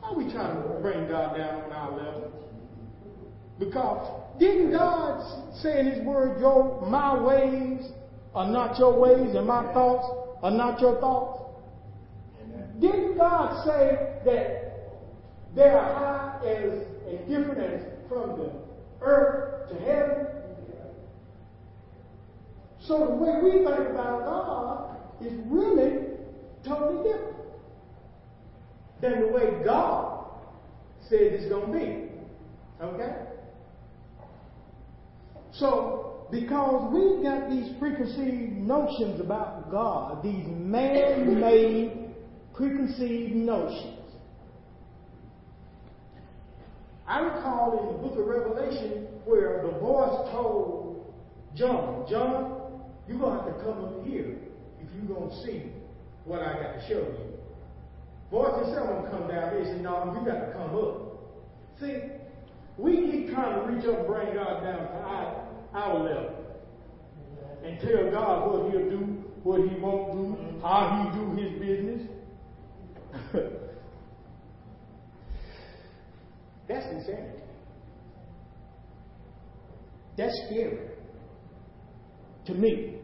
Why 0.00 0.10
are 0.10 0.16
we 0.16 0.30
trying 0.32 0.56
to 0.56 0.78
bring 0.80 1.06
God 1.08 1.36
down 1.36 1.62
on 1.64 1.72
our 1.72 1.96
level? 1.96 2.32
Because 3.58 4.38
didn't 4.38 4.72
God 4.72 5.54
say 5.62 5.80
in 5.80 5.86
His 5.86 6.04
Word, 6.04 6.40
"Your 6.40 6.84
my 6.86 7.22
ways 7.22 7.86
are 8.34 8.48
not 8.48 8.78
your 8.78 8.98
ways, 8.98 9.34
and 9.36 9.46
my 9.46 9.72
thoughts 9.72 10.06
are 10.42 10.50
not 10.50 10.80
your 10.80 10.98
thoughts"? 11.00 11.42
Didn't 12.80 13.16
God 13.16 13.64
say 13.64 14.20
that 14.24 14.63
they 15.54 15.68
are 15.68 15.94
high 15.94 16.46
as 16.46 16.86
and 17.08 17.28
different 17.28 17.58
as 17.58 17.82
from 18.08 18.38
the 18.38 18.52
earth 19.00 19.68
to 19.70 19.74
heaven? 19.80 20.26
So 22.86 22.98
the 22.98 23.14
way 23.14 23.40
we 23.42 23.50
think 23.64 23.90
about 23.90 24.24
God 24.24 24.96
is 25.24 25.32
really 25.46 26.08
totally 26.64 27.02
different 27.02 27.36
than 29.00 29.20
the 29.22 29.28
way 29.28 29.64
God 29.64 30.26
says 31.08 31.32
it's 31.32 31.48
going 31.48 31.72
to 31.72 31.78
be. 31.78 32.84
Okay? 32.84 33.16
So, 35.52 36.26
because 36.30 36.92
we've 36.92 37.22
got 37.22 37.48
these 37.48 37.72
preconceived 37.78 38.52
notions 38.52 39.20
about 39.20 39.70
God, 39.70 40.22
these 40.22 40.46
man 40.46 41.40
made 41.40 42.10
preconceived 42.54 43.34
notions. 43.34 44.03
I 47.06 47.20
recall 47.20 47.78
in 47.80 47.86
the 47.86 48.08
book 48.08 48.18
of 48.18 48.26
Revelation 48.26 49.06
where 49.24 49.62
the 49.62 49.78
voice 49.78 50.30
told 50.30 51.14
John, 51.54 52.06
John, 52.08 52.80
you're 53.06 53.18
going 53.18 53.36
to 53.36 53.44
have 53.44 53.58
to 53.58 53.64
come 53.64 53.84
up 53.84 54.06
here 54.06 54.38
if 54.80 54.88
you're 54.96 55.16
going 55.16 55.30
to 55.30 55.42
see 55.44 55.70
what 56.24 56.40
I 56.40 56.54
got 56.54 56.80
to 56.80 56.88
show 56.88 57.00
you. 57.00 57.34
Voice 58.30 58.66
said, 58.66 58.78
I'm 58.78 58.86
going 58.86 59.04
to 59.04 59.10
come 59.10 59.28
down 59.28 59.50
there. 59.50 59.60
He 59.60 59.66
said, 59.66 59.82
no, 59.82 60.16
you 60.18 60.26
got 60.26 60.46
to 60.46 60.52
come 60.52 60.74
up. 60.74 61.04
See, 61.78 61.94
we 62.78 63.10
keep 63.10 63.34
trying 63.34 63.60
to 63.60 63.72
reach 63.72 63.84
up 63.86 63.98
and 63.98 64.06
bring 64.06 64.34
God 64.34 64.62
down 64.62 64.78
to 64.78 64.96
our, 65.04 65.48
our 65.74 65.98
level 65.98 66.44
and 67.64 67.80
tell 67.80 68.10
God 68.10 68.50
what 68.50 68.72
He'll 68.72 68.90
do, 68.90 69.24
what 69.42 69.60
He 69.60 69.78
won't 69.78 70.12
do, 70.12 70.60
how 70.62 71.12
He 71.12 71.18
do 71.18 71.24
His 71.36 71.52
business. 71.60 72.08
That's 76.68 76.86
insanity. 76.86 77.42
That's 80.16 80.34
scary 80.46 80.90
to 82.46 82.54
me. 82.54 82.96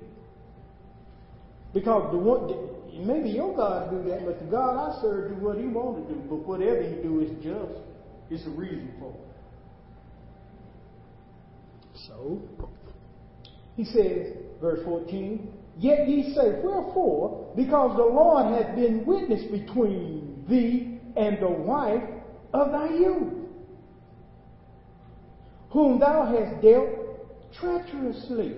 Because 1.72 2.10
the 2.12 2.18
one, 2.18 3.06
maybe 3.06 3.30
your 3.30 3.54
God 3.56 3.90
do 3.90 4.08
that, 4.10 4.24
but 4.24 4.38
the 4.38 4.46
God 4.46 4.76
I 4.76 5.00
serve 5.00 5.30
do 5.30 5.44
what 5.44 5.58
He 5.58 5.66
want 5.66 6.08
to 6.08 6.14
do. 6.14 6.20
But 6.28 6.46
whatever 6.46 6.82
He 6.82 7.02
do 7.02 7.20
is 7.20 7.30
just. 7.42 7.80
It's 8.30 8.46
a 8.46 8.50
reason 8.50 8.92
for 8.98 9.10
it. 9.10 9.30
So, 12.06 12.40
he 13.76 13.84
says, 13.84 14.36
verse 14.60 14.80
14, 14.84 15.52
Yet 15.78 16.08
ye 16.08 16.34
say, 16.34 16.60
Wherefore? 16.62 17.52
Because 17.56 17.96
the 17.96 18.04
Lord 18.04 18.54
hath 18.54 18.76
been 18.76 19.04
witness 19.04 19.42
between 19.50 20.44
thee 20.48 21.00
and 21.16 21.38
the 21.40 21.48
wife 21.48 22.02
of 22.52 22.72
thy 22.72 22.90
youth, 22.90 23.39
whom 25.70 25.98
thou 25.98 26.26
hast 26.26 26.62
dealt 26.62 26.88
treacherously. 27.54 28.56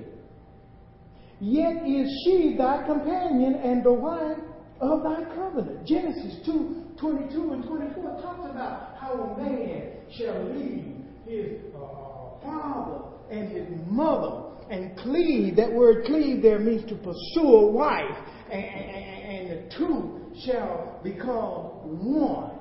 Yet 1.41 1.87
is 1.87 2.09
she 2.25 2.55
thy 2.57 2.87
companion 2.87 3.55
and 3.55 3.85
the 3.85 3.93
wife 3.93 4.39
of 4.81 5.03
thy 5.03 5.25
covenant. 5.35 5.87
Genesis 5.87 6.45
2 6.45 6.83
22 6.99 7.53
and 7.53 7.65
24 7.65 8.23
talks 8.23 8.51
about 8.51 8.97
how 8.97 9.13
a 9.15 9.43
man 9.43 9.93
shall 10.17 10.45
leave 10.55 10.95
his 11.27 11.59
uh, 11.75 12.41
father 12.43 13.03
and 13.31 13.51
his 13.51 13.67
mother 13.87 14.53
and 14.71 14.97
cleave. 14.99 15.57
That 15.57 15.73
word 15.73 16.05
cleave 16.05 16.43
there 16.43 16.59
means 16.59 16.89
to 16.89 16.97
pursue 16.97 17.49
a 17.49 17.71
wife, 17.73 18.17
and, 18.51 18.65
and, 18.65 19.25
and 19.25 19.51
the 19.51 19.77
two 19.77 20.21
shall 20.45 21.01
become 21.03 22.15
one. 22.15 22.53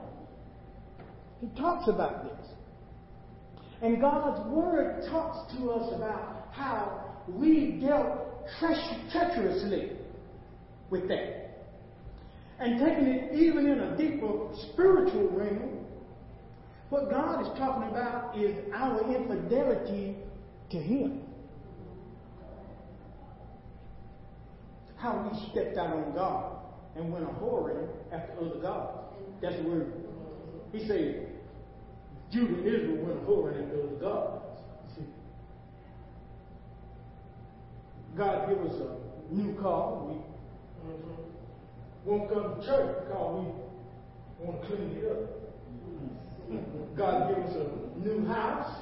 He 1.39 1.47
talks 1.59 1.87
about 1.87 2.23
this. 2.23 2.47
And 3.81 3.99
God's 3.99 4.47
Word 4.47 5.03
talks 5.09 5.53
to 5.55 5.71
us 5.71 5.93
about 5.95 6.49
how 6.51 7.15
we 7.27 7.79
dealt 7.81 8.47
treacherously 8.59 9.91
with 10.89 11.07
that. 11.07 11.41
And 12.59 12.79
taking 12.79 13.07
it 13.07 13.33
even 13.33 13.67
in 13.67 13.79
a 13.79 13.97
deeper 13.97 14.49
spiritual 14.71 15.29
realm, 15.29 15.85
what 16.89 17.09
God 17.09 17.41
is 17.41 17.47
talking 17.57 17.89
about 17.89 18.37
is 18.37 18.55
our 18.73 19.01
infidelity 19.15 20.17
to 20.69 20.77
Him. 20.77 21.21
How 24.97 25.27
we 25.27 25.49
stepped 25.49 25.77
out 25.77 25.95
on 25.95 26.13
God 26.13 26.57
and 26.95 27.11
went 27.11 27.25
a 27.25 27.29
whoring 27.29 27.87
after 28.11 28.33
other 28.39 28.59
gods. 28.61 28.99
That's 29.41 29.55
the 29.55 29.63
word. 29.63 29.93
He 30.71 30.87
said, 30.87 31.30
Judah 32.31 32.53
and 32.53 32.67
Israel 32.67 32.97
went 33.05 33.19
a 33.27 33.47
and 33.47 33.65
after 33.65 33.81
other 33.81 33.95
gods. 33.99 34.61
See? 34.95 35.05
God 38.17 38.49
give 38.49 38.59
us 38.59 38.75
a 38.81 39.33
new 39.33 39.53
car. 39.61 40.03
We 40.05 40.13
mm-hmm, 40.13 42.09
won't 42.09 42.29
come 42.31 42.55
to 42.59 42.65
church 42.65 42.95
because 43.07 43.45
we 44.39 44.45
want 44.45 44.61
to 44.61 44.67
clean 44.67 44.97
it 44.97 45.11
up. 45.11 45.41
God 46.97 47.29
give 47.29 47.45
us 47.45 47.55
a 47.55 47.99
new 47.99 48.25
house 48.25 48.81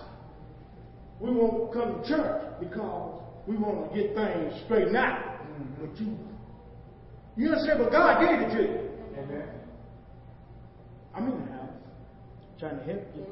we 1.19 1.31
won't 1.31 1.73
come 1.73 2.01
to 2.01 2.07
church 2.07 2.41
because 2.59 3.21
we 3.45 3.57
want 3.57 3.91
to 3.91 4.01
get 4.01 4.15
things 4.15 4.53
straightened 4.65 4.95
out. 4.95 5.41
Mm-hmm. 5.41 5.85
But 5.85 5.99
you, 5.99 6.17
you 7.35 7.49
understand, 7.49 7.79
but 7.83 7.91
God 7.91 8.21
gave 8.21 8.39
it 8.39 8.55
to 8.55 8.61
you. 8.61 8.89
Amen. 9.17 9.47
I'm 11.13 11.27
in 11.27 11.45
the 11.45 11.51
house 11.51 11.69
trying 12.59 12.77
to 12.77 12.83
help 12.85 13.03
you, 13.15 13.25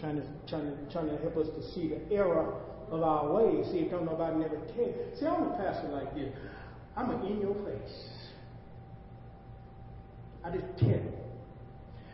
trying 0.00 0.16
to, 0.16 0.26
trying 0.48 0.64
to, 0.64 0.92
trying 0.92 1.08
to 1.08 1.16
help 1.18 1.36
us 1.36 1.46
to 1.48 1.72
see 1.74 1.88
the 1.88 2.14
error 2.14 2.54
of 2.90 3.02
our 3.02 3.32
ways. 3.32 3.66
See, 3.70 3.78
if 3.78 3.90
don't 3.90 4.06
nobody 4.06 4.38
never 4.38 4.56
tell. 4.56 4.94
See, 5.18 5.26
I'm 5.26 5.42
a 5.42 5.56
pastor 5.56 5.88
like 5.88 6.14
this. 6.14 6.32
I'm 6.96 7.10
a 7.10 7.26
in 7.26 7.40
your 7.40 7.54
face. 7.54 8.10
I 10.44 10.50
just 10.50 10.78
tell 10.78 10.88
you. 10.88 11.12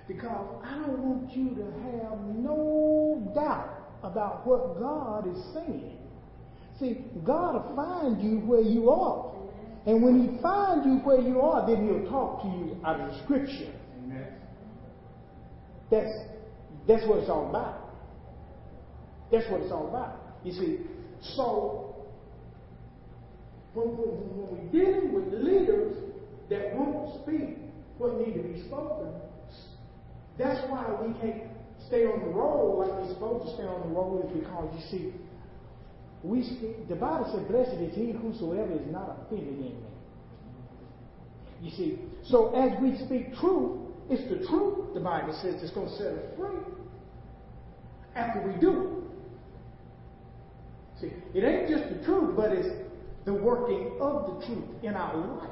Because 0.09 0.62
I 0.64 0.72
don't 0.87 0.99
want 0.99 1.37
you 1.37 1.51
to 1.51 1.64
have 1.64 2.18
no 2.37 3.32
doubt 3.34 3.99
about 4.03 4.47
what 4.47 4.78
God 4.78 5.26
is 5.28 5.43
saying. 5.55 5.99
See, 6.78 6.99
God 7.24 7.55
will 7.55 7.76
find 7.76 8.22
you 8.22 8.41
where 8.41 8.61
you 8.61 8.91
are. 8.91 9.32
And 9.87 10.03
when 10.03 10.20
He 10.20 10.43
finds 10.43 10.87
you 10.87 10.99
where 10.99 11.20
you 11.20 11.41
are, 11.41 11.66
then 11.66 11.87
He'll 11.87 12.11
talk 12.11 12.43
to 12.43 12.49
you 12.49 12.76
out 12.84 13.01
of 13.01 13.11
the 13.11 13.24
Scripture. 13.24 13.72
Amen. 14.05 14.26
That's, 15.91 16.11
that's 16.87 17.07
what 17.07 17.18
it's 17.18 17.30
all 17.30 17.51
about. 17.51 17.91
That's 19.30 19.51
what 19.51 19.61
it's 19.61 19.72
all 19.72 19.89
about. 19.89 20.20
You 20.45 20.53
see, 20.53 20.78
so 21.34 22.07
when, 23.74 23.89
when, 23.89 24.09
when 24.37 24.47
we're 24.53 24.72
dealing 24.72 25.12
with 25.12 25.32
leaders 25.43 25.97
that 26.49 26.76
won't 26.76 27.22
speak 27.22 27.59
what 27.99 28.18
need 28.20 28.34
to 28.34 28.43
be 28.43 28.62
spoken, 28.68 29.12
that's 30.39 30.70
why 30.70 30.87
we 31.03 31.12
can't 31.20 31.51
stay 31.89 32.05
on 32.05 32.20
the 32.20 32.26
road 32.26 32.78
like 32.78 32.91
we're 32.91 33.14
supposed 33.14 33.47
to 33.47 33.55
stay 33.55 33.64
on 33.64 33.89
the 33.89 33.95
road 33.95 34.26
is 34.26 34.41
because 34.41 34.70
you 34.74 34.99
see, 34.99 35.14
we 36.22 36.43
speak, 36.43 36.89
the 36.89 36.97
Bible 36.97 37.30
says, 37.32 37.47
Blessed 37.49 37.80
is 37.80 37.95
he 37.95 38.12
whosoever 38.12 38.72
is 38.72 38.87
not 38.91 39.26
offended 39.26 39.49
in 39.49 39.61
me. 39.61 39.74
You 41.62 41.70
see, 41.70 41.99
so 42.24 42.55
as 42.55 42.80
we 42.82 42.97
speak 43.07 43.34
truth, 43.37 43.86
it's 44.09 44.22
the 44.30 44.46
truth, 44.46 44.94
the 44.94 45.00
Bible 45.00 45.36
says, 45.42 45.61
it's 45.62 45.72
going 45.72 45.88
to 45.88 45.96
set 45.96 46.07
us 46.07 46.24
free 46.36 46.61
after 48.14 48.40
we 48.46 48.54
do 48.61 48.82
it. 48.82 48.88
See, 51.00 51.12
it 51.34 51.44
ain't 51.44 51.68
just 51.68 51.88
the 51.92 52.04
truth, 52.04 52.36
but 52.36 52.52
it's 52.52 52.68
the 53.24 53.34
working 53.34 53.98
of 54.00 54.26
the 54.26 54.46
truth 54.46 54.64
in 54.82 54.94
our 54.94 55.16
life. 55.16 55.50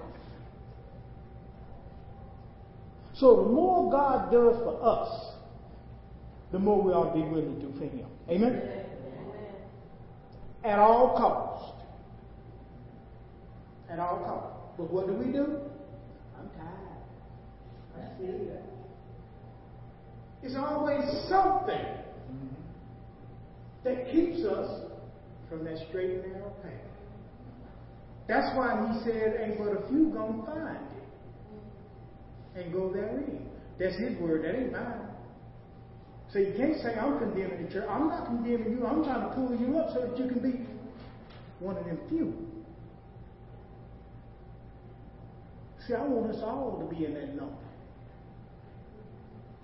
So 3.14 3.44
the 3.44 3.50
more 3.50 3.90
God 3.90 4.30
does 4.32 4.56
for 4.58 4.78
us, 4.82 5.34
the 6.52 6.58
more 6.58 6.82
we 6.82 6.92
ought 6.92 7.14
to 7.14 7.20
be 7.20 7.28
willing 7.28 7.60
to 7.60 7.66
do 7.66 7.72
for 7.78 7.84
Him. 7.84 8.06
Amen? 8.28 8.52
Amen. 8.52 8.84
At 10.64 10.78
all 10.78 11.16
cost. 11.16 11.74
At 13.90 13.98
all 13.98 14.18
cost. 14.18 14.76
But 14.78 14.90
what 14.90 15.06
do 15.06 15.12
we 15.12 15.32
do? 15.32 15.58
I'm 16.38 16.48
tired. 16.56 16.93
It's 20.42 20.56
always 20.56 21.04
something 21.28 21.86
that 23.82 24.10
keeps 24.12 24.44
us 24.44 24.82
from 25.48 25.64
that 25.64 25.78
straight 25.88 26.10
and 26.10 26.32
narrow 26.32 26.50
path. 26.62 26.72
That's 28.28 28.56
why 28.56 28.92
he 28.92 29.04
said, 29.04 29.40
ain't 29.40 29.58
but 29.58 29.68
a 29.68 29.88
few 29.88 30.10
gonna 30.10 30.44
find 30.44 30.76
it 30.76 32.62
and 32.62 32.72
go 32.72 32.92
therein. 32.92 33.46
That's 33.78 33.96
his 33.96 34.18
word, 34.18 34.44
that 34.44 34.54
ain't 34.54 34.72
mine. 34.72 35.08
So 36.32 36.38
you 36.40 36.52
can't 36.56 36.80
say, 36.82 36.94
I'm 36.94 37.18
condemning 37.18 37.64
the 37.64 37.72
church. 37.72 37.86
I'm 37.88 38.08
not 38.08 38.26
condemning 38.26 38.72
you. 38.78 38.86
I'm 38.86 39.04
trying 39.04 39.28
to 39.28 39.34
pull 39.34 39.56
you 39.56 39.78
up 39.78 39.94
so 39.94 40.00
that 40.06 40.18
you 40.18 40.28
can 40.28 40.40
be 40.40 40.66
one 41.60 41.76
of 41.76 41.84
them 41.86 41.98
few. 42.08 42.34
See, 45.86 45.94
I 45.94 46.02
want 46.02 46.34
us 46.34 46.42
all 46.42 46.78
to 46.78 46.94
be 46.94 47.04
in 47.04 47.14
that 47.14 47.34
number. 47.34 47.63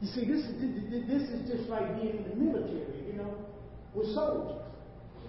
You 0.00 0.08
see, 0.08 0.24
this 0.24 0.44
is, 0.44 1.06
this 1.06 1.28
is 1.28 1.50
just 1.50 1.68
like 1.68 2.00
being 2.00 2.16
in 2.16 2.30
the 2.30 2.36
military, 2.36 3.06
you 3.06 3.14
know, 3.18 3.34
with 3.94 4.14
soldiers. 4.14 4.62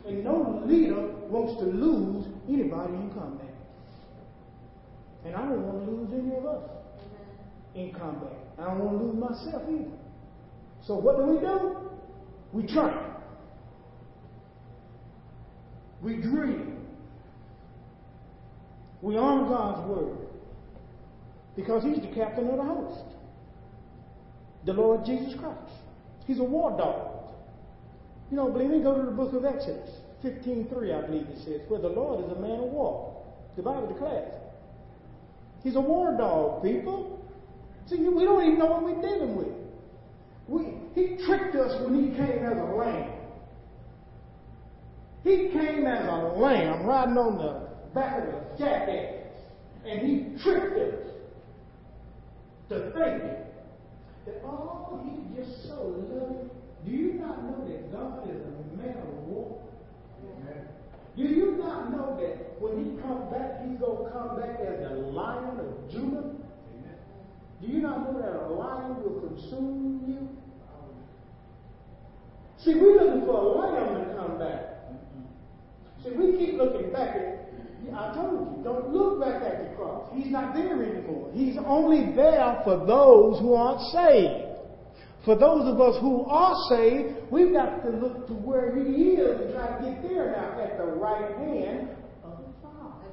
And 0.08 0.24
no 0.24 0.64
leader 0.66 1.08
wants 1.30 1.60
to 1.62 1.66
lose 1.66 2.26
anybody 2.48 2.94
in 2.94 3.12
combat. 3.14 3.54
And 5.26 5.36
I 5.36 5.42
don't 5.42 5.62
want 5.62 5.86
to 5.86 5.92
lose 5.92 6.10
any 6.14 6.38
of 6.38 6.46
us 6.46 6.70
in 7.76 7.92
combat. 7.94 8.34
I 8.58 8.66
don't 8.66 8.80
want 8.80 8.98
to 8.98 9.06
lose 9.06 9.16
myself 9.16 9.64
either. 9.70 9.98
So 10.88 10.96
what 10.96 11.18
do 11.18 11.26
we 11.26 11.40
do? 11.40 11.78
We 12.54 12.74
train. 12.74 12.98
We 16.02 16.16
dream. 16.16 16.88
We 19.02 19.18
honor 19.18 19.48
God's 19.48 19.88
word. 19.88 20.18
Because 21.56 21.84
he's 21.84 22.02
the 22.02 22.14
captain 22.16 22.50
of 22.50 22.58
the 22.58 22.64
host. 22.64 23.04
The 24.66 24.74
Lord 24.74 25.06
Jesus 25.06 25.34
Christ. 25.40 25.58
He's 26.28 26.40
a 26.40 26.44
war 26.44 26.78
dog. 26.78 27.34
You 28.30 28.38
don't 28.38 28.54
believe 28.54 28.70
me? 28.70 28.82
Go 28.82 28.96
to 28.96 29.06
the 29.06 29.12
book 29.12 29.34
of 29.34 29.44
Exodus, 29.44 29.90
15.3, 30.24 31.04
I 31.04 31.06
believe 31.06 31.28
it 31.28 31.38
says, 31.44 31.62
where 31.68 31.82
the 31.82 31.90
Lord 31.90 32.24
is 32.24 32.32
a 32.32 32.40
man 32.40 32.60
of 32.60 32.72
war. 32.72 33.24
The 33.58 33.64
Bible 33.64 33.88
declares. 33.88 34.34
He's 35.64 35.76
a 35.76 35.82
war 35.82 36.16
dog, 36.18 36.64
people. 36.64 37.20
See, 37.88 37.98
we 37.98 38.24
don't 38.24 38.44
even 38.44 38.60
know 38.60 38.68
what 38.68 38.84
we're 38.84 39.02
dealing 39.02 39.36
with. 39.36 39.48
We, 40.48 40.78
he 40.96 41.24
tricked 41.26 41.56
us 41.56 41.82
when 41.84 42.04
he 42.04 42.16
came 42.16 42.46
as 42.46 42.58
a 42.58 42.76
lamb. 42.76 43.12
He 45.24 45.50
came 45.52 45.86
as 45.86 46.06
a 46.06 46.40
lamb 46.40 46.86
riding 46.86 47.18
on 47.18 47.38
the 47.38 47.70
back 47.94 48.18
of 48.18 48.30
a 48.30 48.58
jackass. 48.58 49.28
And 49.86 50.00
he 50.02 50.42
tricked 50.44 50.78
us 50.78 51.12
to 52.70 52.92
thinking 52.92 53.51
that, 54.26 54.42
oh, 54.46 55.02
he's 55.04 55.46
just 55.46 55.68
so 55.68 55.96
loving. 56.10 56.50
Do 56.86 56.92
you 56.92 57.14
not 57.14 57.44
know 57.44 57.66
that 57.68 57.92
God 57.92 58.30
is 58.30 58.42
a 58.42 58.78
man 58.78 58.98
of 58.98 59.28
war? 59.28 59.62
Do 61.18 61.24
you 61.24 61.58
not 61.58 61.92
know 61.92 62.18
that 62.22 62.62
when 62.62 62.84
he 62.84 63.02
comes 63.02 63.32
back, 63.32 63.68
he's 63.68 63.78
going 63.80 64.06
to 64.06 64.12
come 64.12 64.40
back 64.40 64.60
as 64.62 64.80
the 64.80 64.96
lion 65.12 65.60
of 65.60 65.92
Judah? 65.92 66.24
Amen. 66.24 66.98
Do 67.62 67.68
you 67.68 67.82
not 67.82 68.14
know 68.14 68.20
that 68.22 68.32
a 68.32 68.48
lion 68.48 69.04
will 69.04 69.20
consume 69.28 70.04
you? 70.08 70.30
See, 72.58 72.76
we're 72.76 72.94
looking 72.94 73.26
for 73.26 73.36
a 73.36 73.48
lamb 73.58 74.06
to 74.06 74.16
come 74.16 74.38
back. 74.38 74.78
See, 76.04 76.12
we 76.12 76.38
keep 76.38 76.58
looking 76.58 76.94
back 76.94 77.16
at 77.16 77.41
I 77.96 78.14
told 78.16 78.58
you, 78.58 78.64
don't 78.64 78.94
look 78.94 79.20
back 79.20 79.44
at 79.44 79.70
the 79.70 79.76
cross. 79.76 80.10
He's 80.14 80.32
not 80.32 80.54
there 80.54 80.82
anymore. 80.84 81.30
He's 81.34 81.58
only 81.66 82.16
there 82.16 82.62
for 82.64 82.86
those 82.86 83.40
who 83.40 83.54
aren't 83.54 83.82
saved. 83.92 84.52
For 85.26 85.36
those 85.36 85.68
of 85.68 85.80
us 85.80 86.02
who 86.02 86.26
are 86.26 86.56
saved, 86.70 87.32
we've 87.32 87.54
got 87.54 87.84
to 87.84 87.90
look 87.90 88.28
to 88.28 88.34
where 88.34 88.76
He 88.76 89.20
is 89.22 89.42
and 89.42 89.54
try 89.54 89.78
to 89.78 89.84
get 89.84 90.02
there 90.02 90.32
now 90.32 90.60
at 90.60 90.78
the 90.78 90.86
right 90.86 91.38
hand 91.38 91.90
of 92.24 92.40
the 92.40 92.54
Father. 92.62 93.12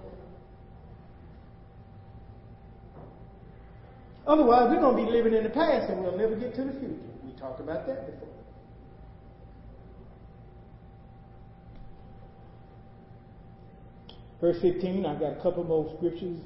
Otherwise, 4.27 4.71
we're 4.71 4.81
going 4.81 4.97
to 4.97 5.05
be 5.05 5.11
living 5.11 5.35
in 5.35 5.45
the 5.45 5.51
past 5.51 5.91
and 5.91 6.03
we'll 6.03 6.17
never 6.17 6.35
get 6.35 6.55
to 6.55 6.65
the 6.65 6.73
future. 6.73 6.97
We 7.25 7.33
talked 7.39 7.61
about 7.61 7.87
that 7.87 8.07
before. 8.07 8.28
Verse 14.41 14.57
15, 14.63 15.05
I've 15.05 15.19
got 15.19 15.33
a 15.33 15.43
couple 15.43 15.65
more 15.65 15.93
scriptures. 15.97 16.39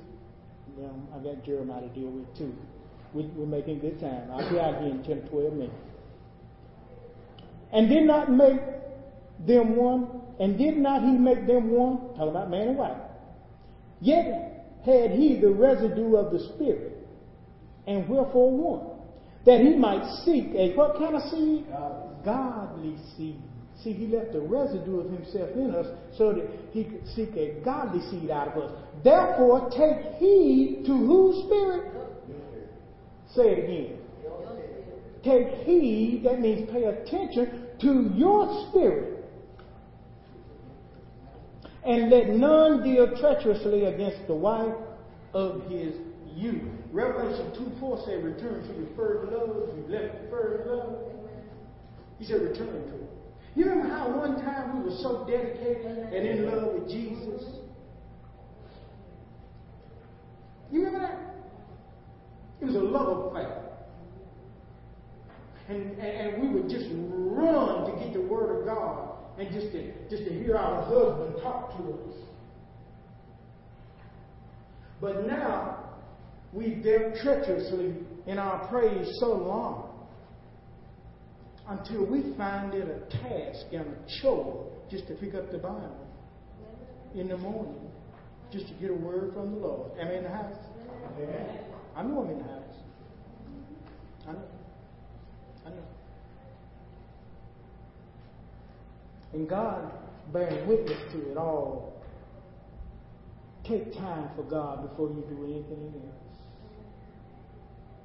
Um, 0.78 1.06
I've 1.14 1.22
got 1.22 1.44
Jeremiah 1.44 1.82
to 1.82 1.88
deal 1.88 2.10
with 2.10 2.38
too. 2.38 2.54
We, 3.12 3.24
are 3.24 3.46
making 3.46 3.80
good 3.80 4.00
time. 4.00 4.30
I'll 4.30 4.50
be 4.50 4.58
out 4.58 4.80
here 4.80 4.90
in 4.90 5.02
10 5.04 5.18
or 5.18 5.42
12 5.42 5.52
minutes. 5.52 5.74
And 7.72 7.88
did 7.88 8.04
not 8.04 8.30
make 8.30 8.60
them 9.46 9.76
one, 9.76 10.22
and 10.40 10.56
did 10.56 10.76
not 10.76 11.02
he 11.02 11.10
make 11.10 11.46
them 11.46 11.70
one? 11.70 11.98
Talking 12.14 12.28
about 12.28 12.50
man 12.50 12.68
and 12.68 12.78
wife. 12.78 12.96
Yet 14.00 14.80
had 14.84 15.12
he 15.12 15.38
the 15.40 15.50
residue 15.50 16.16
of 16.16 16.32
the 16.32 16.40
Spirit, 16.54 17.06
and 17.86 18.08
wherefore 18.08 18.50
one? 18.50 18.86
That 19.44 19.60
he 19.60 19.76
might 19.76 20.04
seek 20.24 20.46
a 20.54 20.74
what 20.74 20.96
kind 20.98 21.16
of 21.16 21.22
seed? 21.30 21.66
Godly 22.24 22.96
seed. 23.16 23.42
See, 23.82 23.92
he 23.92 24.06
left 24.06 24.34
a 24.34 24.40
residue 24.40 25.00
of 25.00 25.10
himself 25.10 25.50
in 25.54 25.74
us 25.74 25.86
so 26.16 26.32
that 26.32 26.48
he 26.72 26.84
could 26.84 27.06
seek 27.16 27.30
a 27.36 27.60
godly 27.64 28.00
seed 28.10 28.30
out 28.30 28.48
of 28.48 28.62
us. 28.62 28.72
Therefore, 29.02 29.70
take 29.70 30.18
heed 30.18 30.84
to 30.86 30.96
whose 30.96 31.44
spirit? 31.46 31.92
Say 33.34 33.42
it 33.42 33.64
again. 33.64 33.98
Take 35.24 35.66
heed, 35.66 36.22
that 36.24 36.40
means 36.40 36.70
pay 36.70 36.84
attention 36.84 37.66
to 37.80 38.10
your 38.14 38.68
spirit. 38.68 39.24
And 41.84 42.10
let 42.10 42.28
none 42.28 42.84
deal 42.84 43.08
treacherously 43.18 43.86
against 43.86 44.26
the 44.28 44.34
wife 44.34 44.74
of 45.34 45.62
his 45.68 45.94
youth. 46.36 46.62
Revelation 46.92 47.52
2 47.54 47.80
4 47.80 48.02
said, 48.06 48.24
Return 48.24 48.62
to 48.62 48.74
your 48.78 48.88
first 48.96 49.32
love. 49.32 49.48
You 49.76 49.84
left 49.88 50.14
your 50.22 50.30
first 50.30 50.68
love. 50.68 50.98
He 52.18 52.24
said, 52.24 52.42
Return 52.42 52.66
to 52.68 52.94
it. 52.94 53.21
You 53.54 53.66
remember 53.66 53.94
how 53.94 54.16
one 54.16 54.42
time 54.42 54.78
we 54.78 54.90
were 54.90 54.96
so 55.02 55.26
dedicated 55.28 55.84
and 55.84 56.26
in 56.26 56.46
love 56.46 56.72
with 56.72 56.88
Jesus? 56.88 57.42
You 60.70 60.84
remember 60.84 61.06
that? 61.06 61.18
It 62.62 62.64
was 62.64 62.76
a 62.76 62.78
love 62.78 63.26
affair. 63.26 63.58
And, 65.68 65.92
and, 65.92 66.00
and, 66.00 66.42
we 66.42 66.48
would 66.48 66.70
just 66.70 66.86
run 66.90 67.90
to 67.90 68.04
get 68.04 68.14
the 68.14 68.22
Word 68.22 68.60
of 68.60 68.66
God 68.66 69.16
and 69.38 69.52
just 69.52 69.72
to, 69.72 69.92
just 70.08 70.24
to 70.24 70.30
hear 70.32 70.56
our 70.56 70.82
husband 70.82 71.42
talk 71.42 71.76
to 71.76 71.92
us. 71.92 72.16
But 75.00 75.26
now, 75.26 75.78
we've 76.52 76.82
dealt 76.82 77.16
treacherously 77.22 77.94
in 78.26 78.38
our 78.38 78.66
praise 78.68 79.08
so 79.20 79.32
long 79.32 79.91
until 81.68 82.04
we 82.04 82.34
find 82.36 82.74
it 82.74 82.88
a 82.88 83.10
task 83.18 83.66
and 83.72 83.82
a 83.82 84.20
chore 84.20 84.70
just 84.90 85.06
to 85.08 85.14
pick 85.14 85.34
up 85.34 85.50
the 85.50 85.58
Bible 85.58 86.06
in 87.14 87.28
the 87.28 87.36
morning 87.36 87.90
just 88.52 88.68
to 88.68 88.74
get 88.74 88.90
a 88.90 88.94
word 88.94 89.32
from 89.32 89.52
the 89.52 89.58
Lord. 89.58 89.98
Am 89.98 90.08
I 90.08 90.14
in 90.14 90.24
the 90.24 90.28
house? 90.28 90.56
Amen. 91.16 91.58
I 91.96 92.02
know 92.02 92.22
I'm 92.22 92.30
in 92.30 92.38
the 92.38 92.44
house. 92.44 92.62
I 94.28 94.32
know. 94.32 94.44
I 95.66 95.70
know. 95.70 95.84
And 99.32 99.48
God 99.48 99.90
bearing 100.32 100.66
witness 100.66 101.12
to 101.12 101.30
it 101.30 101.36
all. 101.36 102.02
Take 103.68 103.94
time 103.94 104.28
for 104.36 104.42
God 104.42 104.88
before 104.90 105.08
you 105.08 105.24
do 105.28 105.44
anything 105.44 105.94
else. 105.94 106.38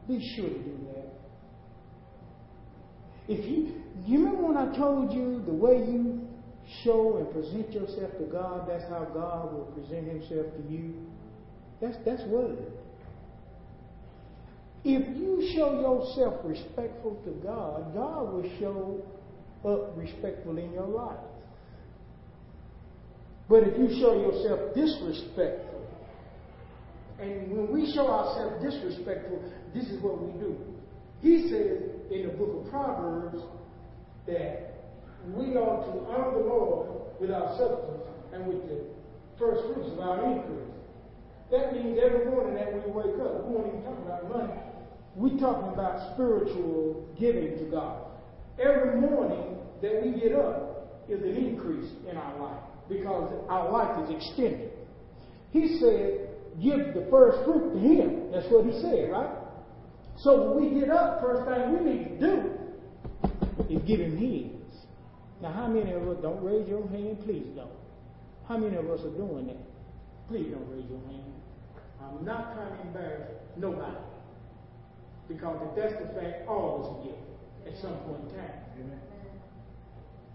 Be 0.08 0.36
sure 0.36 0.50
to 0.50 0.60
do 0.60 0.78
that. 0.94 1.27
If 3.28 3.46
you, 3.46 3.82
you 4.06 4.20
remember 4.20 4.48
when 4.48 4.58
I 4.58 4.76
told 4.76 5.12
you 5.12 5.44
the 5.46 5.54
way 5.54 5.78
you 5.78 6.28
show 6.84 7.18
and 7.18 7.32
present 7.32 7.74
yourself 7.74 8.12
to 8.20 8.26
God, 8.26 8.70
that's 8.70 8.84
how 8.90 9.06
God 9.14 9.54
will 9.54 9.66
present 9.76 10.08
Himself 10.08 10.48
to 10.56 10.74
you. 10.74 10.94
That's 11.82 11.98
that's 12.06 12.24
word. 12.24 12.58
If 14.84 15.18
you 15.18 15.52
show 15.56 15.82
yourself 15.82 16.36
respectful 16.46 17.20
to 17.26 17.32
God, 17.46 17.94
God 17.94 18.34
will 18.34 18.50
show 18.60 19.02
up 19.70 19.98
respectful 19.98 20.58
in 20.58 20.72
your 20.72 20.88
life. 20.88 21.20
But 23.50 23.64
if 23.64 23.78
you 23.78 24.00
show 24.00 24.14
yourself 24.14 24.74
disrespectful, 24.76 25.86
and 27.20 27.52
when 27.52 27.74
we 27.74 27.92
show 27.94 28.08
ourselves 28.08 28.64
disrespectful, 28.64 29.42
this 29.74 29.86
is 29.86 30.02
what 30.02 30.22
we 30.22 30.32
do. 30.40 30.56
He 31.22 31.50
says 31.50 31.97
in 32.12 32.28
the 32.28 32.34
book 32.34 32.64
of 32.66 32.72
Proverbs 32.72 33.42
that 34.28 34.68
we 35.34 35.56
ought 35.56 35.86
to 35.92 36.00
honor 36.12 36.32
the 36.38 36.46
Lord 36.48 37.20
with 37.20 37.32
our 37.32 37.58
substance 37.58 38.04
and 38.34 38.48
with 38.48 38.68
the 38.70 38.82
first 39.40 39.64
fruits 39.66 39.92
of 39.94 40.00
our 40.00 40.24
increase. 40.32 40.72
That 41.52 41.74
means 41.74 42.00
every 42.02 42.26
morning 42.26 42.56
that 42.56 42.74
we 42.74 42.92
wake 42.92 43.20
up, 43.20 43.46
we 43.46 43.56
won't 43.56 43.68
even 43.68 43.84
talk 43.84 43.98
about 44.00 44.30
money. 44.30 44.60
We're 45.16 45.40
talking 45.40 45.74
about 45.74 46.14
spiritual 46.14 47.08
giving 47.20 47.58
to 47.58 47.66
God. 47.72 48.06
Every 48.60 49.00
morning 49.00 49.58
that 49.82 50.04
we 50.04 50.20
get 50.20 50.34
up 50.34 51.04
is 51.10 51.22
an 51.22 51.36
increase 51.36 51.90
in 52.10 52.18
our 52.18 52.40
life 52.40 52.64
because 52.90 53.32
our 53.50 53.72
life 53.72 54.10
is 54.10 54.16
extended. 54.16 54.72
He 55.52 55.80
said, 55.80 56.30
give 56.62 56.94
the 56.94 57.08
first 57.10 57.46
fruit 57.46 57.74
to 57.74 57.80
Him. 57.80 58.32
That's 58.32 58.48
what 58.52 58.66
He 58.66 58.74
said, 58.82 59.10
right? 59.12 59.37
So 60.18 60.52
when 60.52 60.74
we 60.74 60.80
get 60.80 60.90
up, 60.90 61.22
first 61.22 61.48
thing 61.48 61.78
we 61.78 61.92
need 61.92 62.20
to 62.20 62.28
do 62.28 62.58
is 63.70 63.82
give 63.88 64.00
him 64.00 64.18
his. 64.18 64.58
Now, 65.42 65.52
how 65.52 65.68
many 65.68 65.92
of 65.92 66.08
us 66.08 66.18
don't 66.22 66.44
raise 66.44 66.68
your 66.68 66.88
hand? 66.88 67.20
Please 67.24 67.46
don't. 67.56 67.70
How 68.48 68.58
many 68.58 68.76
of 68.78 68.90
us 68.90 69.02
are 69.02 69.16
doing 69.16 69.48
that? 69.48 69.58
Please 70.28 70.52
don't 70.52 70.68
raise 70.72 70.90
your 70.90 71.02
hand. 71.08 71.34
I'm 72.02 72.26
not 72.26 72.56
trying 72.56 72.76
to 72.78 72.88
embarrass 72.88 73.32
nobody. 73.58 73.98
Because 75.28 75.58
if 75.70 75.76
that's 75.76 76.02
the 76.02 76.20
fact, 76.20 76.48
all 76.48 76.80
of 76.80 76.86
us 76.86 77.06
get 77.06 77.74
at 77.74 77.82
some 77.82 77.98
point 78.00 78.32
in 78.32 78.38
time. 78.38 78.52
Amen. 78.80 79.02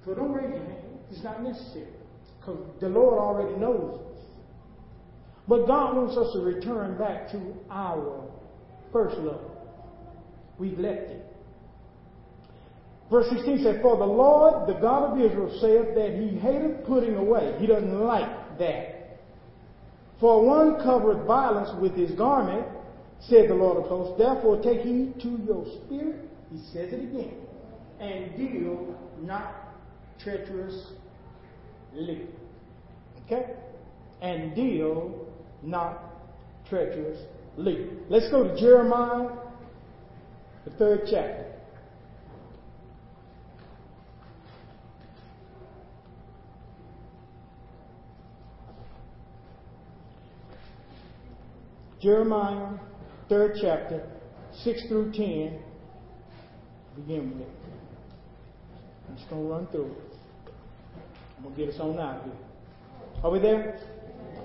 So 0.05 0.15
don't 0.15 0.33
raise 0.33 0.51
your 0.51 0.65
hand. 0.65 0.99
It's 1.11 1.25
not 1.25 1.43
necessary. 1.43 1.87
Because 2.39 2.59
the 2.81 2.89
Lord 2.89 3.19
already 3.19 3.59
knows 3.59 4.01
us. 4.01 4.25
But 5.49 5.67
God 5.67 5.97
wants 5.97 6.17
us 6.17 6.33
to 6.35 6.41
return 6.41 6.99
back 6.99 7.31
to 7.33 7.55
our 7.71 8.25
first 8.93 9.17
love. 9.17 9.52
We've 10.63 10.79
left 10.79 11.11
it. 11.11 11.27
Verse 13.11 13.27
16 13.31 13.65
says, 13.65 13.77
For 13.83 13.97
the 13.97 14.07
Lord, 14.07 14.69
the 14.69 14.81
God 14.81 15.11
of 15.11 15.21
Israel, 15.21 15.51
saith 15.61 15.97
that 15.97 16.15
he 16.15 16.39
hateth 16.39 16.87
putting 16.87 17.17
away. 17.17 17.57
He 17.59 17.67
doesn't 17.67 17.99
like 17.99 18.59
that. 18.61 19.19
For 20.21 20.47
one 20.47 20.77
covereth 20.81 21.27
violence 21.27 21.71
with 21.81 21.97
his 21.97 22.13
garment, 22.13 22.65
said 23.29 23.49
the 23.49 23.55
Lord 23.55 23.83
of 23.83 23.89
hosts. 23.89 24.17
Therefore 24.17 24.63
take 24.63 24.83
heed 24.83 25.21
to 25.23 25.31
your 25.45 25.67
spirit, 25.85 26.29
he 26.53 26.59
says 26.73 26.93
it 26.93 27.01
again, 27.03 27.35
and 27.99 28.37
deal 28.37 28.97
not 29.21 29.75
treacherously. 30.23 30.97
Okay? 33.27 33.47
And 34.21 34.55
deal 34.55 35.27
not 35.65 36.05
treacherously. 36.69 37.27
Let's 38.09 38.31
go 38.31 38.45
to 38.45 38.61
Jeremiah, 38.61 39.29
the 40.65 40.71
third 40.73 41.03
chapter. 41.11 41.47
Jeremiah, 52.01 52.79
third 53.29 53.57
chapter, 53.61 54.05
6 54.65 54.89
through 54.89 55.13
10. 55.13 55.61
Begin 56.97 57.31
with 57.31 57.43
it. 57.43 57.49
I'm 59.09 59.17
just 59.17 59.31
going 59.31 59.43
to 59.45 59.49
run 59.49 59.67
through 59.69 59.87
it. 59.87 60.15
I'm 61.37 61.45
going 61.45 61.55
to 61.55 61.65
get 61.65 61.75
us 61.75 61.81
on 61.81 62.01
out 62.01 62.25
here. 62.25 62.33
Are 63.23 63.31
we 63.31 63.39
there? 63.39 63.79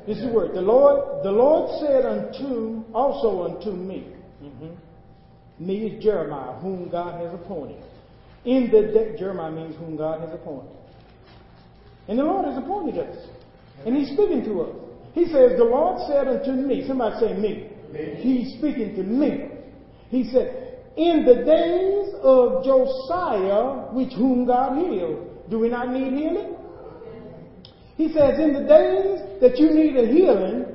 This 0.05 0.17
is 0.17 0.25
the 0.25 0.29
word. 0.31 0.53
The 0.53 0.61
Lord, 0.61 1.23
the 1.23 1.31
Lord 1.31 1.81
said 1.81 2.05
unto, 2.05 2.83
also 2.93 3.51
unto 3.51 3.71
me. 3.71 4.16
Me 5.59 5.87
is 5.87 6.03
Jeremiah, 6.03 6.53
whom 6.59 6.89
God 6.89 7.19
has 7.21 7.33
appointed. 7.33 7.83
In 8.45 8.69
the 8.71 8.93
day, 8.93 9.15
Jeremiah 9.17 9.51
means 9.51 9.75
whom 9.77 9.97
God 9.97 10.21
has 10.21 10.31
appointed. 10.33 10.71
And 12.07 12.17
the 12.17 12.23
Lord 12.23 12.45
has 12.45 12.57
appointed 12.57 12.97
us. 12.97 13.27
And 13.85 13.95
He's 13.95 14.07
speaking 14.09 14.43
to 14.45 14.61
us. 14.61 14.75
He 15.13 15.25
says, 15.25 15.57
The 15.57 15.63
Lord 15.63 15.99
said 16.07 16.27
unto 16.27 16.51
me, 16.51 16.85
somebody 16.87 17.15
say 17.19 17.33
me. 17.33 17.69
me. 17.91 18.15
He's 18.21 18.57
speaking 18.57 18.95
to 18.95 19.03
me. 19.03 19.49
He 20.09 20.23
said, 20.25 20.77
In 20.95 21.25
the 21.25 21.43
days 21.43 22.13
of 22.21 22.63
Josiah, 22.63 23.91
which 23.93 24.13
whom 24.13 24.45
God 24.45 24.77
healed, 24.77 25.27
do 25.49 25.59
we 25.59 25.69
not 25.69 25.89
need 25.89 26.13
healing? 26.13 26.55
He 27.95 28.09
says, 28.09 28.39
In 28.39 28.53
the 28.53 28.61
days 28.61 29.41
that 29.41 29.57
you 29.57 29.71
need 29.71 29.97
a 29.97 30.05
healing, 30.05 30.66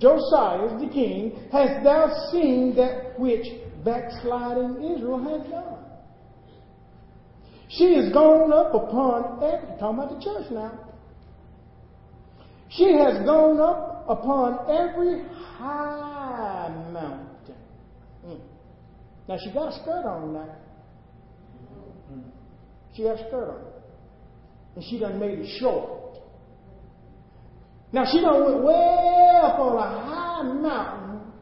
Josiah, 0.00 0.78
the 0.78 0.88
king, 0.92 1.48
hast 1.52 1.84
thou 1.84 2.30
seen 2.32 2.74
that 2.76 3.18
which 3.20 3.46
backsliding 3.84 4.96
Israel 4.96 5.22
has 5.22 5.50
done. 5.50 5.84
She 7.68 7.84
is 7.84 8.12
gone 8.12 8.52
up 8.52 8.74
upon 8.74 9.42
every, 9.44 9.68
talking 9.78 9.98
about 9.98 10.18
the 10.18 10.24
church 10.24 10.50
now, 10.50 10.90
she 12.70 12.84
has 12.94 13.24
gone 13.26 13.60
up 13.60 14.04
upon 14.08 14.70
every 14.70 15.22
high 15.58 16.72
mountain. 16.92 17.54
Mm. 18.24 18.40
Now 19.28 19.36
she 19.42 19.52
got 19.52 19.68
a 19.68 19.82
skirt 19.82 20.06
on 20.06 20.32
now. 20.32 20.56
Mm. 22.12 22.22
She 22.94 23.02
got 23.02 23.16
a 23.16 23.28
skirt 23.28 23.50
on. 23.50 23.64
And 24.76 24.84
she 24.84 24.98
done 24.98 25.18
made 25.18 25.40
it 25.40 25.58
short. 25.58 25.99
Now 27.92 28.04
she 28.10 28.20
done 28.20 28.44
went 28.44 28.62
way 28.64 29.40
up 29.42 29.58
on 29.58 29.76
a 29.76 30.04
high 30.04 30.42
mountain. 30.42 31.32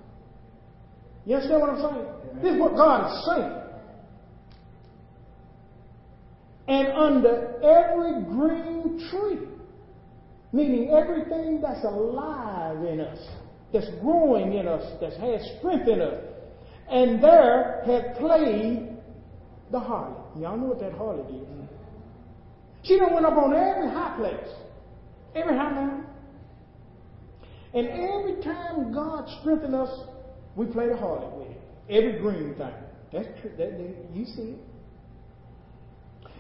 You 1.27 1.37
understand 1.37 1.61
what 1.61 1.71
I'm 1.71 1.81
saying? 1.81 2.07
Yeah. 2.07 2.43
This 2.43 2.55
is 2.55 2.61
what 2.61 2.75
God 2.77 3.13
is 3.13 3.27
saying. 3.27 3.53
And 6.69 6.89
under 6.89 7.55
every 7.63 8.25
green 8.25 9.09
tree 9.11 9.49
Meaning 10.53 10.91
everything 10.91 11.61
that's 11.61 11.85
alive 11.85 12.83
in 12.85 13.01
us, 13.01 13.19
that's 13.73 13.89
growing 14.01 14.55
in 14.55 14.67
us, 14.67 14.83
that 15.01 15.13
has 15.15 15.59
strength 15.59 15.89
in 15.89 16.01
us. 16.01 16.25
And 16.91 17.23
there 17.23 17.83
had 17.85 18.17
played 18.17 18.97
the 19.71 19.79
harlot. 19.79 20.41
Y'all 20.41 20.57
know 20.57 20.69
what 20.69 20.81
that 20.81 20.93
harlot 20.93 21.29
is. 21.29 21.47
Mm-hmm. 21.47 21.65
She 22.83 22.99
done 22.99 23.13
went 23.13 23.27
up 23.27 23.35
on 23.35 23.53
every 23.55 23.91
high 23.91 24.17
place, 24.17 24.55
every 25.35 25.55
high 25.55 25.71
mountain. 25.71 26.07
And 27.75 27.87
every 27.89 28.43
time 28.43 28.93
God 28.93 29.29
strengthened 29.41 29.75
us, 29.75 29.91
we 30.57 30.67
play 30.67 30.89
the 30.89 30.95
harlot 30.95 31.39
with 31.39 31.51
it. 31.51 31.61
Every 31.91 32.19
green 32.19 32.55
thing. 32.55 32.73
That's 33.13 33.29
true. 33.41 33.53
That, 33.57 33.79
you 34.15 34.25
see 34.25 34.55
it. 34.55 34.59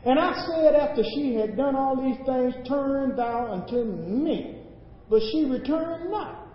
And 0.04 0.18
I 0.18 0.46
said, 0.46 0.74
after 0.74 1.02
she 1.14 1.34
had 1.34 1.56
done 1.56 1.74
all 1.76 1.96
these 1.96 2.24
things, 2.24 2.54
Turn 2.68 3.16
thou 3.16 3.52
unto 3.52 3.84
me. 3.84 4.62
But 5.10 5.22
she 5.32 5.44
returned 5.44 6.10
not. 6.10 6.46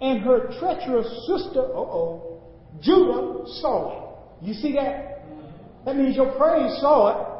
And 0.00 0.22
her 0.22 0.50
treacherous 0.58 1.06
sister, 1.26 1.60
uh 1.60 1.78
oh, 1.78 2.40
Judah 2.80 3.44
saw 3.60 3.92
it. 4.40 4.46
You 4.46 4.54
see 4.54 4.72
that? 4.72 5.22
That 5.84 5.96
means 5.96 6.16
your 6.16 6.32
praise 6.38 6.72
saw 6.80 7.08
it. 7.10 7.30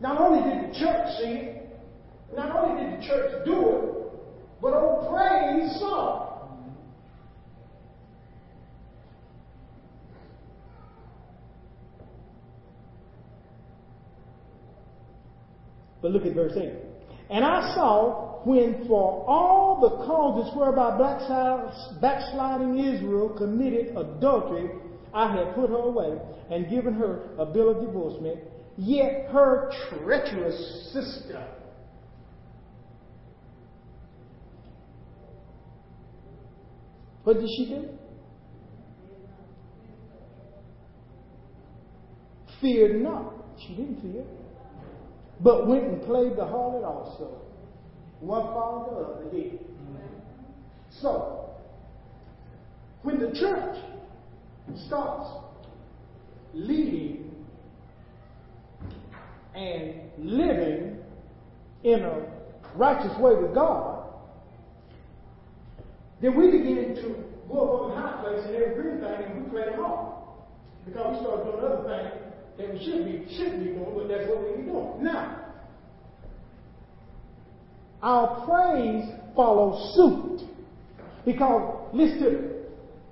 Not 0.00 0.20
only 0.20 0.42
did 0.42 0.70
the 0.70 0.78
church 0.78 1.18
see 1.18 1.24
it, 1.24 1.78
not 2.34 2.56
only 2.56 2.84
did 2.84 3.00
the 3.00 3.06
church 3.06 3.44
do 3.44 3.68
it, 3.68 3.98
but 4.60 4.74
old 4.74 5.08
praise 5.10 5.76
it. 5.76 6.28
But 16.00 16.12
look 16.12 16.26
at 16.26 16.34
verse 16.34 16.52
8. 16.56 16.72
And 17.30 17.44
I 17.44 17.74
saw 17.74 18.40
when 18.44 18.86
for 18.86 19.24
all 19.26 19.80
the 19.80 20.04
causes 20.06 20.54
whereby 20.56 20.96
backsliding 22.00 22.78
Israel 22.78 23.30
committed 23.36 23.96
adultery, 23.96 24.70
I 25.12 25.36
had 25.36 25.54
put 25.54 25.70
her 25.70 25.76
away 25.76 26.18
and 26.50 26.70
given 26.70 26.94
her 26.94 27.30
a 27.38 27.46
bill 27.46 27.70
of 27.70 27.84
divorcement, 27.84 28.38
yet 28.76 29.28
her 29.30 29.72
treacherous 29.88 30.90
sister 30.92 31.44
What 37.28 37.40
did 37.40 37.50
she 37.58 37.66
do? 37.66 37.86
Feared 42.58 43.02
not. 43.02 43.34
She 43.60 43.74
didn't 43.74 44.00
fear 44.00 44.24
but 45.40 45.68
went 45.68 45.84
and 45.84 46.02
played 46.06 46.36
the 46.36 46.46
harlot 46.46 46.84
also. 46.84 47.42
One 48.20 48.44
followed 48.44 48.88
the 48.90 48.96
other 48.96 49.30
did. 49.30 49.58
So, 51.02 51.50
when 53.02 53.18
the 53.18 53.38
church 53.38 53.76
starts 54.86 55.28
leading 56.54 57.30
and 59.54 60.00
living 60.16 60.96
in 61.84 62.00
a 62.00 62.26
righteous 62.74 63.18
way 63.18 63.34
with 63.34 63.54
God, 63.54 64.07
then 66.20 66.36
we 66.36 66.50
begin 66.50 66.94
to 66.96 67.24
go 67.48 67.60
up 67.60 67.82
on 67.82 67.90
the 67.90 67.96
high 67.96 68.22
place 68.22 68.44
and 68.46 68.56
every 68.56 69.00
thing 69.00 69.32
and 69.32 69.44
we 69.44 69.50
play 69.50 69.74
hard. 69.76 70.14
Because 70.84 71.16
we 71.16 71.24
start 71.24 71.44
doing 71.44 71.64
other 71.64 71.82
things 71.86 72.28
that 72.58 72.72
we 72.72 72.84
should 72.84 73.04
be 73.04 73.36
shouldn't 73.36 73.64
be 73.64 73.70
doing, 73.70 73.92
but 73.94 74.08
that's 74.08 74.28
what 74.28 74.42
we 74.42 74.62
be 74.62 74.68
doing. 74.68 75.04
Now, 75.04 75.44
our 78.02 78.44
praise 78.46 79.08
follows 79.34 79.94
suit. 79.94 80.48
Because 81.24 81.88
listen. 81.92 82.54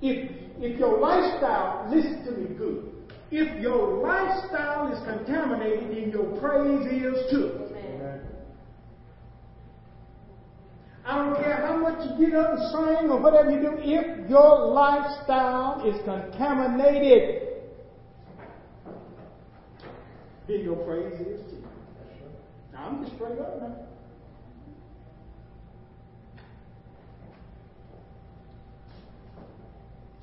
If 0.03 0.31
if 0.59 0.79
your 0.79 0.99
lifestyle, 0.99 1.89
listen 1.91 2.25
to 2.25 2.31
me 2.33 2.55
good. 2.57 2.93
If 3.31 3.61
your 3.61 3.99
lifestyle 4.03 4.93
is 4.93 5.05
contaminated, 5.05 5.91
then 5.91 6.11
your 6.11 6.39
praise 6.41 6.87
is 6.87 7.31
too. 7.31 7.67
Amen. 7.77 8.21
I 11.07 11.15
don't 11.19 11.37
care 11.37 11.65
how 11.65 11.77
much 11.77 12.05
you 12.19 12.27
get 12.27 12.35
up 12.35 12.55
and 12.55 12.73
sing 12.73 13.11
or 13.11 13.21
whatever 13.21 13.51
you 13.53 13.61
do, 13.61 13.77
if 13.79 14.29
your 14.29 14.67
lifestyle 14.73 15.87
is 15.87 16.03
contaminated, 16.05 17.43
then 20.49 20.61
your 20.63 20.77
praise 20.85 21.21
is 21.21 21.49
too. 21.49 21.63
Now, 22.73 22.89
I'm 22.89 23.05
just 23.05 23.15
straight 23.15 23.39
up 23.39 23.61
now. 23.61 23.77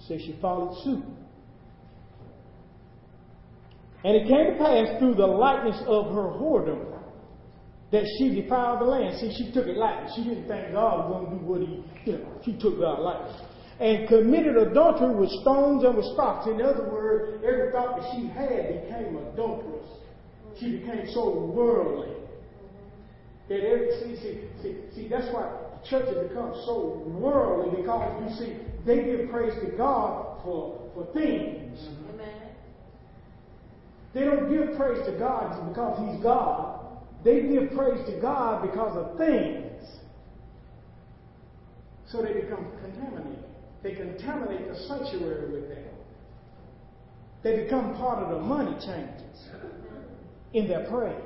So 0.06 0.18
she 0.18 0.36
followed 0.42 0.84
suit. 0.84 1.04
And 4.04 4.18
it 4.18 4.28
came 4.28 4.52
to 4.52 4.58
pass 4.58 5.00
through 5.00 5.16
the 5.16 5.28
likeness 5.28 5.82
of 5.88 6.14
her 6.14 6.24
whoredom 6.24 6.93
that 7.94 8.06
she 8.18 8.42
defiled 8.42 8.82
the 8.82 8.86
land. 8.86 9.20
See, 9.20 9.32
she 9.38 9.52
took 9.54 9.68
it 9.68 9.78
lightly. 9.78 10.10
She 10.16 10.24
didn't 10.28 10.48
think 10.48 10.74
God 10.74 10.98
was 10.98 11.14
going 11.14 11.26
to 11.30 11.38
do 11.38 11.46
what 11.46 11.62
he, 11.62 12.12
you 12.12 12.18
know, 12.18 12.42
she 12.44 12.58
took 12.58 12.80
God 12.80 13.00
lightly. 13.00 13.32
and 13.80 14.08
committed 14.08 14.58
adultery 14.58 15.16
with 15.16 15.30
stones 15.42 15.84
and 15.84 15.96
with 15.96 16.06
stocks. 16.18 16.48
In 16.48 16.60
other 16.60 16.90
words, 16.90 17.44
every 17.46 17.72
thought 17.72 18.02
that 18.02 18.10
she 18.12 18.28
had 18.34 18.82
became 18.82 19.16
adulterous. 19.32 19.86
She 20.60 20.78
became 20.78 21.06
so 21.14 21.54
worldly. 21.54 22.18
That 23.50 23.62
every, 23.62 23.92
see, 24.02 24.16
see, 24.18 24.42
see, 24.64 24.76
see, 24.96 25.08
that's 25.08 25.32
why 25.32 25.54
churches 25.88 26.30
become 26.30 26.54
so 26.66 27.04
worldly 27.06 27.78
because 27.80 28.24
you 28.24 28.46
see, 28.46 28.58
they 28.88 29.04
give 29.04 29.30
praise 29.30 29.54
to 29.64 29.78
God 29.78 30.42
for, 30.44 30.90
for 30.96 31.06
things. 31.14 31.78
Amen. 32.12 32.50
They 34.16 34.22
don't 34.22 34.50
give 34.50 34.76
praise 34.78 35.06
to 35.06 35.12
God 35.20 35.70
because 35.70 36.00
He's 36.10 36.24
God. 36.24 36.83
They 37.24 37.42
give 37.42 37.72
praise 37.72 38.06
to 38.08 38.20
God 38.22 38.64
because 38.64 38.98
of 38.98 39.18
things. 39.18 39.82
So 42.10 42.22
they 42.22 42.34
become 42.34 42.68
contaminated. 42.82 43.44
They 43.82 43.96
contaminate 43.96 44.68
the 44.68 44.76
sanctuary 44.88 45.52
with 45.52 45.70
them. 45.70 45.84
They 47.44 47.64
become 47.64 47.96
part 47.96 48.24
of 48.24 48.30
the 48.30 48.40
money 48.40 48.74
changes 48.86 49.50
in 50.54 50.68
their 50.68 50.88
praise. 50.90 51.22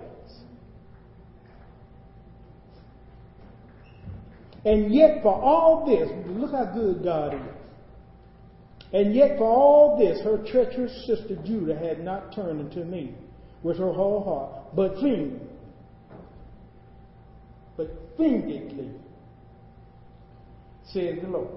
And 4.65 4.93
yet, 4.93 5.21
for 5.21 5.33
all 5.33 5.85
this, 5.85 6.09
look 6.27 6.51
how 6.51 6.65
good 6.73 7.03
God 7.03 7.35
is. 7.35 7.41
And 8.93 9.13
yet, 9.13 9.37
for 9.37 9.45
all 9.45 9.97
this, 9.97 10.21
her 10.23 10.37
treacherous 10.49 11.05
sister 11.05 11.35
Judah 11.45 11.77
had 11.77 12.03
not 12.03 12.33
turned 12.33 12.59
unto 12.59 12.83
me 12.83 13.13
with 13.61 13.77
her 13.77 13.91
whole 13.91 14.23
heart, 14.23 14.75
but 14.75 14.95
fingered, 14.95 15.46
but 17.77 17.89
think 18.17 18.45
fingeredly, 18.45 18.91
said 20.91 21.21
the 21.21 21.27
Lord. 21.27 21.49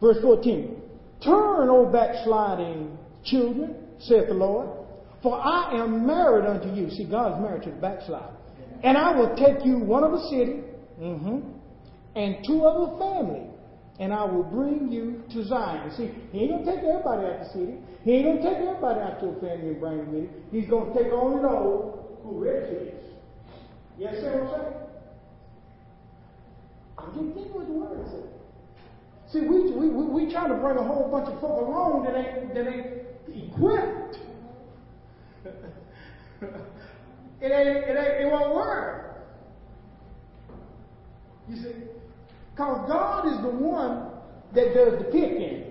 Verse 0.00 0.18
14 0.22 0.76
Turn, 1.22 1.68
O 1.68 1.86
backsliding 1.86 2.96
children, 3.24 3.76
saith 3.98 4.28
the 4.28 4.34
Lord, 4.34 4.68
for 5.22 5.34
I 5.34 5.74
am 5.74 6.06
married 6.06 6.46
unto 6.46 6.68
you. 6.68 6.88
See, 6.90 7.04
God 7.04 7.36
is 7.36 7.42
married 7.42 7.62
to 7.64 7.70
the 7.70 7.76
backslider. 7.76 8.36
And 8.82 8.96
I 8.96 9.10
will 9.10 9.36
take 9.36 9.62
you 9.62 9.78
one 9.78 10.04
of 10.04 10.14
a 10.14 10.20
city, 10.28 10.60
mm-hmm, 10.98 11.40
and 12.16 12.36
two 12.46 12.64
of 12.64 12.94
a 12.94 12.98
family, 12.98 13.46
and 13.98 14.14
I 14.14 14.24
will 14.24 14.42
bring 14.42 14.90
you 14.90 15.22
to 15.34 15.44
Zion. 15.44 15.90
See, 15.98 16.10
he 16.32 16.44
ain't 16.44 16.64
gonna 16.64 16.64
take 16.64 16.84
everybody 16.84 17.26
out 17.26 17.40
of 17.40 17.46
the 17.46 17.52
city. 17.52 17.76
He 18.02 18.12
ain't 18.12 18.40
gonna 18.40 18.54
take 18.54 18.66
everybody 18.66 19.00
out 19.00 19.20
to 19.20 19.26
a 19.26 19.40
family 19.40 19.68
and 19.68 19.80
bring 19.80 19.98
them 19.98 20.14
him. 20.14 20.28
He's 20.50 20.70
gonna 20.70 20.94
take 20.94 21.12
only 21.12 21.42
those 21.42 21.98
who 22.22 22.42
ready. 22.42 22.92
You 24.00 24.06
understand 24.06 24.40
what 24.40 24.54
I'm 24.54 24.60
saying? 24.62 24.74
I 26.96 27.02
can 27.12 27.34
think 27.34 27.54
what 27.54 27.66
the 27.66 27.72
word. 27.74 28.08
See, 29.30 29.40
we, 29.40 29.70
we, 29.72 29.88
we, 29.90 30.24
we 30.24 30.32
try 30.32 30.48
to 30.48 30.54
bring 30.54 30.78
a 30.78 30.82
whole 30.82 31.10
bunch 31.10 31.28
of 31.28 31.38
folk 31.38 31.68
along 31.68 32.04
that 32.04 32.16
ain't, 32.16 32.54
that 32.54 32.66
ain't 32.66 32.86
equipped. 33.28 34.18
it 37.42 37.52
ain't, 37.52 37.88
it 37.90 37.96
ain't, 37.98 38.22
it 38.22 38.30
won't 38.30 38.54
work. 38.54 39.22
You 41.50 41.56
see? 41.56 41.74
Because 42.54 42.88
God 42.88 43.26
is 43.26 43.42
the 43.42 43.50
one 43.50 44.12
that 44.54 44.72
does 44.72 44.98
the 44.98 45.04
picking. 45.12 45.66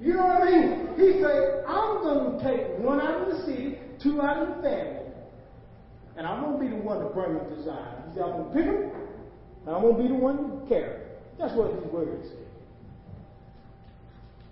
You 0.00 0.14
know 0.14 0.24
what 0.24 0.42
I 0.42 0.50
mean? 0.50 0.88
He 0.96 1.20
said, 1.20 1.64
I'm 1.68 2.02
going 2.02 2.38
to 2.38 2.44
take 2.44 2.78
one 2.78 2.98
out 2.98 3.28
of 3.28 3.36
the 3.36 3.44
city, 3.44 3.78
two 4.02 4.22
out 4.22 4.40
of 4.40 4.56
the 4.56 4.62
family. 4.62 4.95
And 6.16 6.26
I'm 6.26 6.42
going 6.42 6.58
to 6.58 6.64
be 6.64 6.70
the 6.70 6.82
one 6.82 7.00
to 7.00 7.06
bring 7.06 7.34
to 7.38 7.64
Zion. 7.64 8.02
He 8.08 8.14
said, 8.14 8.24
going 8.24 8.48
to 8.48 8.54
pick 8.54 8.64
them, 8.64 8.90
and 9.66 9.74
I'm 9.74 9.82
going 9.82 9.96
to 9.96 10.02
be 10.02 10.08
the 10.08 10.14
one 10.14 10.36
to 10.36 10.68
carry 10.68 11.02
That's 11.38 11.54
what 11.54 11.74
his 11.74 11.84
word 11.92 12.18
said. 12.24 12.46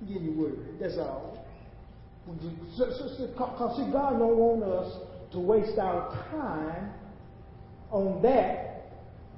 Give 0.06 0.22
you 0.22 0.32
word. 0.32 0.58
That's 0.80 0.98
all. 0.98 1.46
Because 2.26 3.16
see, 3.16 3.90
God 3.92 4.18
don't 4.18 4.36
want 4.36 4.62
us 4.62 4.96
to 5.32 5.38
waste 5.38 5.78
our 5.78 6.10
time 6.30 6.90
on 7.90 8.22
that 8.22 8.74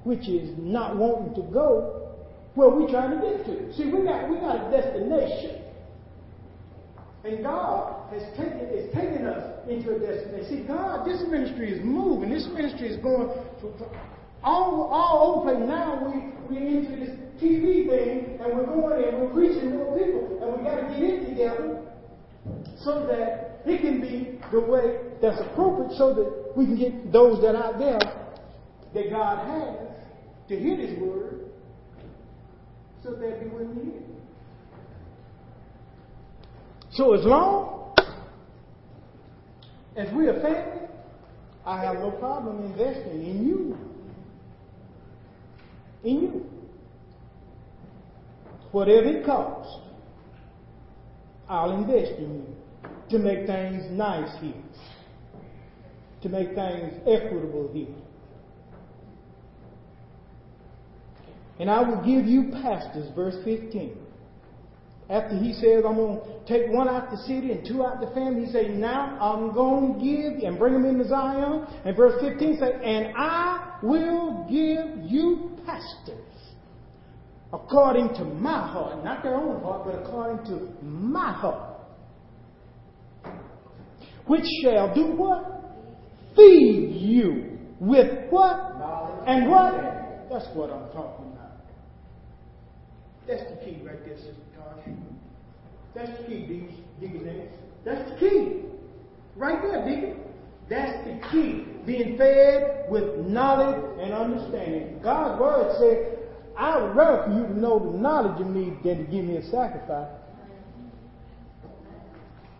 which 0.04 0.28
is 0.28 0.56
not 0.58 0.96
wanting 0.96 1.34
to 1.34 1.42
go 1.52 2.14
where 2.54 2.68
we're 2.70 2.88
trying 2.88 3.10
to 3.10 3.16
get 3.16 3.44
to. 3.44 3.74
See, 3.74 3.86
we 3.90 4.04
got 4.04 4.30
we 4.30 4.36
got 4.36 4.68
a 4.68 4.70
destination. 4.70 5.65
And 7.26 7.42
God 7.42 8.12
has 8.12 8.22
taken 8.36 8.70
is 8.70 8.94
taking 8.94 9.26
us 9.26 9.68
into 9.68 9.96
a 9.96 9.98
destination. 9.98 10.46
See, 10.48 10.62
God, 10.62 11.04
this 11.04 11.20
ministry 11.28 11.72
is 11.72 11.84
moving. 11.84 12.30
This 12.30 12.46
ministry 12.54 12.86
is 12.86 13.02
going 13.02 13.28
to, 13.62 13.86
all, 14.44 14.88
all 14.92 15.42
over 15.42 15.50
place. 15.50 15.68
Now 15.68 16.06
we 16.06 16.30
we 16.48 16.64
into 16.64 16.94
this 16.94 17.10
TV 17.42 17.88
thing, 17.88 18.38
and 18.40 18.56
we're 18.56 18.66
going 18.66 19.08
and 19.08 19.18
we're 19.18 19.32
reaching 19.32 19.74
more 19.74 19.98
people, 19.98 20.38
and 20.40 20.56
we 20.56 20.62
got 20.62 20.86
to 20.86 21.00
get 21.00 21.10
it 21.10 21.28
together 21.30 21.82
so 22.84 23.04
that 23.06 23.60
it 23.66 23.80
can 23.80 24.00
be 24.00 24.38
the 24.52 24.60
way 24.60 25.00
that's 25.20 25.40
appropriate 25.40 25.98
so 25.98 26.14
that 26.14 26.52
we 26.56 26.64
can 26.64 26.78
get 26.78 27.12
those 27.12 27.42
that 27.42 27.56
are 27.56 27.74
out 27.74 27.78
there 27.80 27.98
that 28.94 29.10
God 29.10 29.48
has 29.48 29.76
to 30.48 30.56
hear 30.56 30.76
His 30.76 30.96
word 31.00 31.50
so 33.02 33.10
that 33.10 33.40
they 33.40 33.48
will 33.48 33.66
hear. 33.74 33.98
it. 33.98 34.15
So 36.96 37.12
as 37.12 37.26
long 37.26 37.94
as 39.96 40.10
we 40.14 40.28
are 40.28 40.40
family, 40.40 40.88
I 41.66 41.84
have 41.84 41.96
no 41.96 42.10
problem 42.12 42.64
investing 42.64 43.22
in 43.22 43.46
you. 43.46 43.78
In 46.04 46.22
you. 46.22 46.46
Whatever 48.72 49.08
it 49.08 49.26
costs, 49.26 49.78
I'll 51.50 51.72
invest 51.72 52.12
in 52.18 52.34
you 52.34 52.46
to 53.10 53.18
make 53.18 53.46
things 53.46 53.84
nice 53.90 54.30
here, 54.40 54.54
to 56.22 56.28
make 56.30 56.54
things 56.54 56.94
equitable 57.06 57.70
here. 57.74 57.94
And 61.60 61.70
I 61.70 61.82
will 61.82 62.02
give 62.02 62.26
you 62.26 62.50
pastors, 62.62 63.14
verse 63.14 63.36
15. 63.44 64.05
After 65.08 65.36
he 65.36 65.52
says, 65.52 65.84
I'm 65.86 65.94
going 65.94 66.20
to 66.20 66.44
take 66.46 66.70
one 66.72 66.88
out 66.88 67.10
the 67.10 67.16
city 67.18 67.52
and 67.52 67.64
two 67.66 67.84
out 67.84 68.00
the 68.00 68.08
family, 68.08 68.46
he 68.46 68.52
says, 68.52 68.66
Now 68.70 69.16
I'm 69.20 69.54
going 69.54 69.94
to 69.94 70.04
give 70.04 70.42
and 70.44 70.58
bring 70.58 70.72
them 70.72 70.84
into 70.84 71.08
Zion. 71.08 71.66
And 71.84 71.96
verse 71.96 72.20
15 72.20 72.58
says, 72.58 72.72
And 72.82 73.14
I 73.16 73.78
will 73.82 74.46
give 74.50 75.10
you 75.10 75.56
pastors 75.64 76.24
according 77.52 78.08
to 78.14 78.24
my 78.24 78.66
heart, 78.66 79.04
not 79.04 79.22
their 79.22 79.36
own 79.36 79.62
heart, 79.62 79.82
but 79.84 79.94
according 80.02 80.44
to 80.46 80.84
my 80.84 81.32
heart 81.32 81.76
which 84.26 84.44
shall 84.62 84.92
do 84.94 85.06
what? 85.12 85.62
Feed 86.34 86.96
you 87.00 87.58
with 87.80 88.28
what? 88.30 88.78
Knowledge. 88.78 89.24
And 89.26 89.50
what? 89.50 89.74
That's 90.30 90.46
what 90.54 90.70
I'm 90.70 90.90
talking 90.90 91.32
about. 91.32 91.52
That's 93.26 93.42
the 93.42 93.64
key 93.64 93.80
right 93.84 94.04
there, 94.04 94.16
Sister. 94.16 94.34
That's 95.94 96.10
the 96.18 96.24
key, 96.24 96.68
Deacon 97.00 97.48
That's 97.84 98.10
the 98.10 98.16
key. 98.18 98.62
Right 99.34 99.60
there, 99.62 99.84
Deacon. 99.86 100.20
That's 100.68 101.06
the 101.06 101.20
key. 101.30 101.64
Being 101.86 102.18
fed 102.18 102.86
with 102.90 103.26
knowledge 103.26 103.82
and 104.00 104.12
understanding. 104.12 105.00
God's 105.02 105.40
word 105.40 105.76
said, 105.78 106.18
I 106.56 106.82
would 106.82 106.96
rather 106.96 107.24
for 107.24 107.38
you 107.38 107.46
to 107.46 107.58
know 107.58 107.78
the 107.78 107.98
knowledge 107.98 108.40
of 108.40 108.48
me 108.48 108.72
than 108.84 108.98
to 108.98 109.10
give 109.10 109.24
me 109.24 109.36
a 109.36 109.42
sacrifice. 109.50 110.08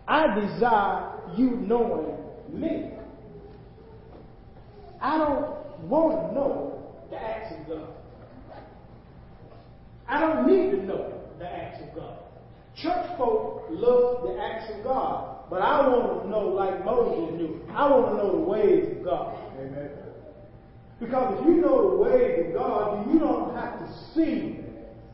I 0.07 0.39
desire 0.39 1.11
you 1.35 1.51
knowing 1.57 2.15
me. 2.49 2.91
I 5.01 5.17
don't 5.17 5.49
want 5.89 6.29
to 6.29 6.33
know 6.33 6.83
the 7.11 7.17
acts 7.17 7.53
of 7.59 7.67
God. 7.67 7.87
I 10.07 10.21
don't 10.21 10.47
need 10.47 10.71
to 10.71 10.85
know 10.85 11.16
the 11.39 11.47
acts 11.47 11.81
of 11.83 11.95
God. 11.95 12.17
Church 12.75 13.17
folk 13.17 13.65
love 13.69 14.23
the 14.23 14.39
acts 14.41 14.71
of 14.75 14.83
God, 14.83 15.49
but 15.49 15.61
I 15.61 15.87
want 15.87 16.23
to 16.23 16.29
know 16.29 16.47
like 16.49 16.85
Moses 16.85 17.39
knew. 17.39 17.61
I 17.73 17.89
want 17.89 18.11
to 18.11 18.23
know 18.23 18.31
the 18.33 18.43
ways 18.43 18.97
of 18.97 19.03
God. 19.03 19.35
Amen. 19.59 19.89
Because 20.99 21.39
if 21.39 21.45
you 21.45 21.61
know 21.61 21.91
the 21.91 21.97
ways 21.97 22.47
of 22.47 22.53
God, 22.53 23.05
then 23.05 23.13
you 23.13 23.19
don't 23.19 23.55
have 23.55 23.79
to 23.79 23.93
see 24.13 24.59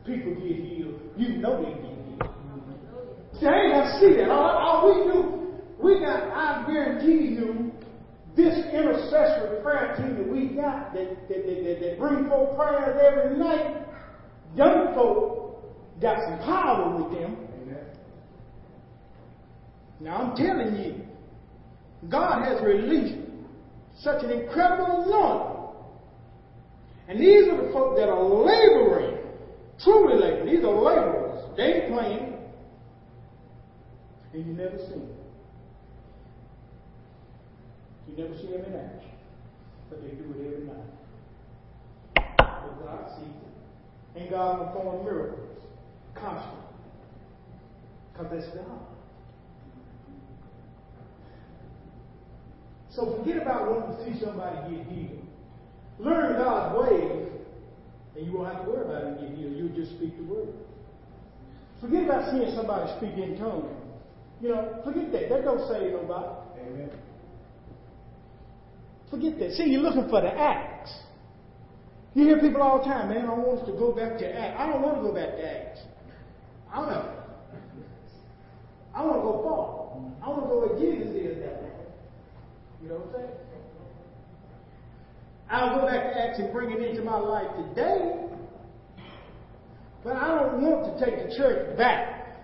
people 0.06 0.34
get 0.34 0.56
healed. 0.56 1.00
You 1.16 1.36
know 1.36 1.62
they 1.62 1.70
get 1.70 1.80
healed. 1.80 3.40
See, 3.40 3.46
I 3.46 3.60
ain't 3.60 3.72
got 3.72 3.84
to 3.84 4.00
see 4.00 4.16
that. 4.16 4.30
All, 4.30 4.50
all 4.50 4.88
we 4.88 5.12
do 5.12 5.44
we 5.84 6.00
got, 6.00 6.22
I 6.32 6.64
guarantee 6.66 7.34
you, 7.34 7.72
this 8.34 8.54
intercessory 8.72 9.62
prayer 9.62 9.94
team 9.96 10.16
that 10.16 10.28
we 10.28 10.48
got 10.48 10.94
that, 10.94 11.28
that, 11.28 11.46
that, 11.46 11.78
that 11.80 11.98
bring 11.98 12.28
forth 12.28 12.56
prayers 12.56 12.98
every 13.00 13.38
night, 13.38 13.86
young 14.56 14.94
folk 14.94 15.43
got 16.04 16.18
some 16.28 16.38
power 16.40 17.02
with 17.02 17.18
them. 17.18 17.38
Amen. 17.62 17.84
Now 20.00 20.16
I'm 20.16 20.36
telling 20.36 20.76
you, 20.76 21.02
God 22.10 22.44
has 22.44 22.62
released 22.62 23.26
such 24.00 24.22
an 24.22 24.30
incredible 24.30 25.04
anointing 25.06 25.54
And 27.08 27.18
these 27.18 27.48
are 27.48 27.66
the 27.66 27.72
folk 27.72 27.96
that 27.96 28.10
are 28.10 28.22
laboring, 28.22 29.16
truly 29.82 30.20
laboring. 30.20 30.54
These 30.54 30.62
are 30.64 30.74
laborers. 30.74 31.56
They 31.56 31.62
ain't 31.72 31.92
playing. 31.94 32.34
And 34.34 34.46
you 34.46 34.52
never 34.52 34.76
see 34.76 34.90
them. 34.90 35.08
You 38.08 38.24
never 38.24 38.36
see 38.36 38.48
them 38.48 38.64
in 38.66 38.74
action. 38.74 39.10
But 39.88 40.02
they 40.02 40.10
do 40.10 40.24
it 40.36 40.52
every 40.52 40.66
night. 40.66 42.36
But 42.36 42.84
God 42.84 43.08
sees 43.16 43.24
them. 43.24 43.52
And 44.16 44.30
God 44.30 44.58
will 44.58 44.66
perform 44.66 45.04
miracles 45.06 45.53
constantly. 46.14 46.60
Because 48.12 48.30
that's 48.30 48.56
God. 48.56 48.80
So 52.90 53.16
forget 53.18 53.42
about 53.42 53.70
wanting 53.70 53.96
to 53.96 54.04
see 54.04 54.24
somebody 54.24 54.76
get 54.76 54.86
healed. 54.86 55.26
Learn 55.98 56.36
God's 56.36 56.78
ways, 56.78 57.28
and 58.16 58.26
you 58.26 58.32
won't 58.32 58.54
have 58.54 58.64
to 58.64 58.70
worry 58.70 58.84
about 58.84 59.04
him 59.04 59.14
getting 59.14 59.36
healed. 59.36 59.56
You'll 59.56 59.84
just 59.84 59.96
speak 59.96 60.16
the 60.16 60.24
word. 60.24 60.54
Forget 61.80 62.04
about 62.04 62.30
seeing 62.30 62.54
somebody 62.54 62.90
speak 62.96 63.18
in 63.22 63.36
tongues. 63.38 63.74
You 64.40 64.50
know, 64.50 64.80
forget 64.84 65.10
that. 65.12 65.28
That 65.28 65.44
don't 65.44 65.68
save 65.68 65.92
nobody. 65.92 66.26
Amen. 66.60 66.90
Forget 69.10 69.38
that. 69.38 69.52
See, 69.52 69.64
you're 69.64 69.82
looking 69.82 70.08
for 70.08 70.20
the 70.20 70.32
acts. 70.32 70.90
You 72.14 72.26
hear 72.26 72.38
people 72.38 72.62
all 72.62 72.78
the 72.78 72.84
time, 72.84 73.08
man, 73.08 73.26
I 73.26 73.34
want 73.34 73.60
us 73.60 73.66
to 73.66 73.72
go 73.72 73.92
back 73.92 74.18
to 74.18 74.26
Acts. 74.26 74.56
I 74.58 74.66
don't 74.68 74.82
want 74.82 74.96
to 74.98 75.02
go 75.02 75.12
back 75.12 75.36
to 75.36 75.44
Acts. 75.44 75.80
I 76.74 76.78
don't 76.78 76.90
know. 76.90 77.12
I 78.94 79.04
want 79.04 79.16
to 79.16 79.22
go 79.22 79.42
far. 79.44 80.26
I 80.26 80.28
want 80.28 80.42
to 80.42 80.48
go 80.48 80.58
where 80.66 80.78
Jesus 80.80 81.14
is 81.14 81.38
that 81.38 81.62
day. 81.62 81.70
You 82.82 82.88
know 82.88 82.94
what 82.96 83.14
I'm 83.14 83.22
saying? 83.22 83.30
I'll 85.50 85.80
go 85.80 85.86
back 85.86 86.02
to 86.02 86.18
Acts 86.18 86.38
and 86.40 86.52
bring 86.52 86.72
it 86.72 86.82
into 86.82 87.04
my 87.04 87.18
life 87.18 87.46
today. 87.68 88.26
But 90.02 90.16
I 90.16 90.34
don't 90.34 90.62
want 90.62 90.98
to 90.98 91.04
take 91.04 91.28
the 91.28 91.36
church 91.36 91.78
back. 91.78 92.42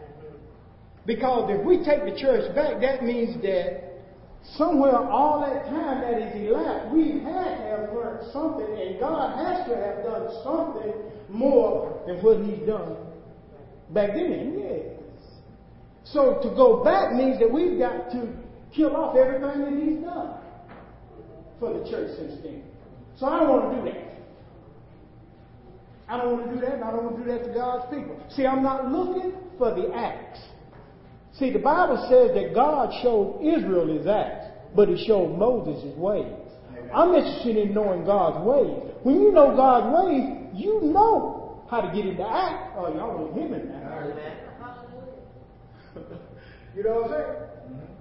Because 1.06 1.50
if 1.50 1.66
we 1.66 1.78
take 1.78 2.04
the 2.04 2.16
church 2.20 2.54
back, 2.54 2.80
that 2.80 3.02
means 3.02 3.42
that 3.42 3.98
somewhere 4.56 4.96
all 5.10 5.40
that 5.40 5.64
time 5.66 6.02
that 6.02 6.22
is 6.22 6.46
elapsed, 6.46 6.94
we 6.94 7.18
had 7.18 7.56
to 7.56 7.62
have 7.66 7.92
learned 7.92 8.30
something, 8.32 8.78
and 8.78 9.00
God 9.00 9.34
has 9.44 9.66
to 9.66 9.74
have 9.74 10.04
done 10.04 10.30
something 10.44 10.94
more 11.28 12.00
than 12.06 12.22
what 12.22 12.38
He's 12.46 12.64
done 12.64 13.09
back 13.92 14.14
then. 14.14 14.58
Yes. 14.58 15.00
So 16.04 16.40
to 16.42 16.48
go 16.50 16.82
back 16.82 17.12
means 17.12 17.38
that 17.38 17.50
we've 17.52 17.78
got 17.78 18.10
to 18.10 18.32
kill 18.74 18.96
off 18.96 19.16
everything 19.16 19.60
that 19.64 19.72
He's 19.72 20.04
done 20.04 20.34
for 21.58 21.78
the 21.78 21.90
church 21.90 22.16
since 22.16 22.42
then. 22.42 22.62
So 23.18 23.26
I 23.26 23.40
don't 23.40 23.48
want 23.48 23.70
to 23.72 23.82
do 23.82 23.98
that. 23.98 24.10
I 26.08 26.16
don't 26.16 26.32
want 26.32 26.48
to 26.48 26.54
do 26.56 26.60
that, 26.62 26.74
and 26.74 26.84
I 26.84 26.90
don't 26.90 27.04
want 27.04 27.18
to 27.18 27.22
do 27.24 27.30
that 27.30 27.44
to 27.46 27.54
God's 27.54 27.94
people. 27.94 28.20
See, 28.30 28.44
I'm 28.44 28.62
not 28.62 28.90
looking 28.90 29.32
for 29.58 29.74
the 29.74 29.94
acts. 29.94 30.40
See, 31.38 31.52
the 31.52 31.60
Bible 31.60 32.08
says 32.10 32.34
that 32.34 32.52
God 32.54 32.92
showed 33.02 33.40
Israel 33.42 33.86
his 33.96 34.06
acts, 34.08 34.46
but 34.74 34.88
he 34.88 35.06
showed 35.06 35.38
Moses 35.38 35.84
his 35.84 35.94
ways. 35.96 36.26
I'm 36.92 37.14
interested 37.14 37.56
in 37.56 37.72
knowing 37.72 38.04
God's 38.04 38.44
ways. 38.44 38.92
When 39.04 39.20
you 39.20 39.30
know 39.30 39.54
God's 39.54 39.94
ways, 39.94 40.50
you 40.54 40.80
know 40.82 41.39
how 41.70 41.80
to 41.80 41.94
get 41.94 42.04
into 42.04 42.26
act. 42.26 42.74
Oh, 42.76 42.92
y'all 42.92 43.14
want 43.14 43.38
him 43.38 43.54
in 43.54 43.68
that. 43.70 43.86
you 46.74 46.82
know 46.82 47.02
what 47.02 47.04
I'm 47.04 47.14
saying? 47.14 47.30
Mm-hmm. 47.70 48.00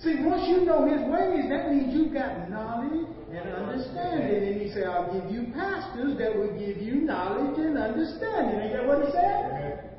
See, 0.00 0.24
once 0.24 0.48
you 0.48 0.64
know 0.64 0.88
his 0.88 1.04
ways, 1.04 1.44
that 1.52 1.68
means 1.68 1.92
you've 1.92 2.14
got 2.14 2.48
knowledge 2.48 3.04
and 3.28 3.48
understanding. 3.52 4.48
And 4.48 4.60
he 4.60 4.72
said, 4.72 4.84
I'll 4.84 5.12
give 5.12 5.30
you 5.30 5.52
pastors 5.52 6.16
that 6.16 6.34
will 6.34 6.56
give 6.56 6.80
you 6.80 7.04
knowledge 7.04 7.60
and 7.60 7.76
understanding. 7.76 8.60
Ain't 8.60 8.72
that 8.72 8.88
what 8.88 9.04
he 9.04 9.12
said? 9.12 9.90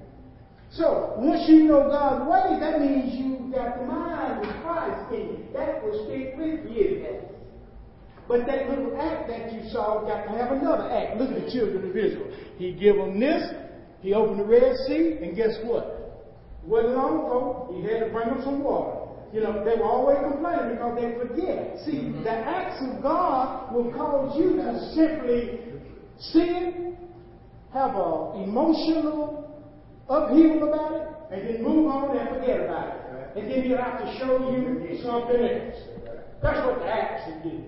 So, 0.72 1.14
once 1.18 1.48
you 1.48 1.66
know 1.66 1.90
God's 1.90 2.26
ways, 2.26 2.60
that 2.60 2.82
means 2.82 3.14
you've 3.14 3.54
got 3.54 3.78
the 3.78 3.86
mind 3.86 4.46
of 4.46 4.50
Christ 4.64 5.14
in 5.14 5.20
you. 5.20 5.46
That 5.54 5.84
will 5.84 6.08
stick 6.08 6.34
with 6.38 6.66
you. 6.74 7.06
But 8.32 8.48
that 8.48 8.70
little 8.70 8.96
act 8.96 9.28
that 9.28 9.52
you 9.52 9.70
saw 9.72 10.08
got 10.08 10.24
to 10.24 10.30
have 10.40 10.54
another 10.54 10.90
act. 10.90 11.20
Look 11.20 11.32
at 11.32 11.44
the 11.44 11.52
children 11.52 11.90
of 11.90 11.98
Israel. 11.98 12.32
He 12.58 12.72
give 12.72 12.96
them 12.96 13.20
this, 13.20 13.44
he 14.00 14.14
opened 14.14 14.40
the 14.40 14.46
Red 14.46 14.74
Sea, 14.88 15.20
and 15.22 15.36
guess 15.36 15.60
what? 15.66 16.32
Wasn't 16.64 16.96
long 16.96 17.28
ago, 17.28 17.76
he 17.76 17.84
had 17.84 18.00
to 18.00 18.10
bring 18.10 18.30
them 18.30 18.40
some 18.46 18.64
water. 18.64 19.12
You 19.34 19.42
know, 19.42 19.66
they 19.66 19.76
were 19.76 19.84
always 19.84 20.20
complaining 20.24 20.76
because 20.76 20.96
they 20.96 21.12
forget. 21.20 21.76
See, 21.84 22.24
the 22.24 22.32
acts 22.32 22.80
of 22.88 23.04
God 23.04 23.76
will 23.76 23.92
cause 23.92 24.40
you 24.40 24.56
to 24.64 24.80
simply 24.96 25.60
sin, 26.32 26.96
have 27.74 27.96
an 27.96 28.44
emotional 28.48 29.68
upheaval 30.08 30.72
about 30.72 30.94
it, 30.94 31.36
and 31.36 31.50
then 31.50 31.64
move 31.64 31.86
on 31.88 32.16
and 32.16 32.30
forget 32.30 32.62
about 32.62 32.96
it. 32.96 33.38
And 33.38 33.52
then 33.52 33.68
you'll 33.68 33.78
have 33.78 34.00
to 34.00 34.18
show 34.20 34.40
you 34.56 35.04
something 35.04 35.36
else. 35.36 35.76
That's 36.42 36.66
what 36.66 36.80
the 36.80 36.88
acts 36.88 37.30
do. 37.44 37.64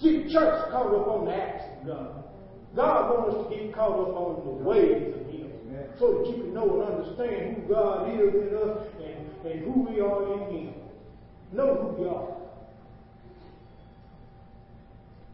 See, 0.00 0.22
the 0.22 0.30
church 0.30 0.70
caught 0.70 0.94
up 0.94 1.08
on 1.08 1.24
the 1.26 1.34
acts 1.34 1.64
of 1.80 1.86
God. 1.86 2.24
God 2.74 3.10
wants 3.10 3.36
us 3.36 3.50
to 3.50 3.56
get 3.56 3.74
caught 3.74 3.98
up 3.98 4.14
on 4.14 4.44
the 4.44 4.64
ways 4.64 5.14
of 5.14 5.26
Him 5.32 5.50
so 5.98 6.12
that 6.12 6.26
you 6.30 6.42
can 6.42 6.54
know 6.54 6.82
and 6.82 6.94
understand 6.94 7.56
who 7.56 7.74
God 7.74 8.08
is 8.10 8.34
in 8.34 8.54
us 8.54 8.78
and, 9.02 9.52
and 9.52 9.64
who 9.64 9.88
we 9.88 10.00
are 10.00 10.34
in 10.34 10.56
Him. 10.56 10.74
Know 11.52 11.74
who 11.74 12.02
we 12.02 12.08
are. 12.08 12.36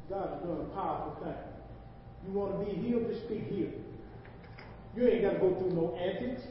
God 0.09 0.37
is 0.37 0.47
doing 0.47 0.61
a 0.61 0.75
powerful 0.75 1.25
thing. 1.25 1.35
You 2.27 2.39
want 2.39 2.61
to 2.61 2.65
be 2.65 2.81
healed, 2.81 3.09
just 3.09 3.25
speak 3.25 3.49
healed. 3.49 3.73
You 4.95 5.09
ain't 5.09 5.23
got 5.23 5.33
to 5.33 5.39
go 5.39 5.59
through 5.59 5.73
no 5.73 5.97
antics. 5.97 6.43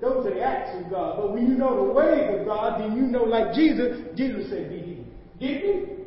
Those 0.00 0.26
are 0.26 0.34
the 0.34 0.42
acts 0.42 0.76
of 0.76 0.90
God. 0.90 1.16
But 1.16 1.32
when 1.32 1.48
you 1.48 1.54
know 1.54 1.86
the 1.86 1.92
ways 1.92 2.40
of 2.40 2.46
God, 2.46 2.80
then 2.82 2.96
you 2.96 3.02
know, 3.02 3.22
like 3.22 3.54
Jesus, 3.54 3.98
Jesus 4.16 4.50
said, 4.50 4.68
be 4.68 4.78
healed. 4.78 5.06
Did 5.38 5.62
he? 5.62 5.99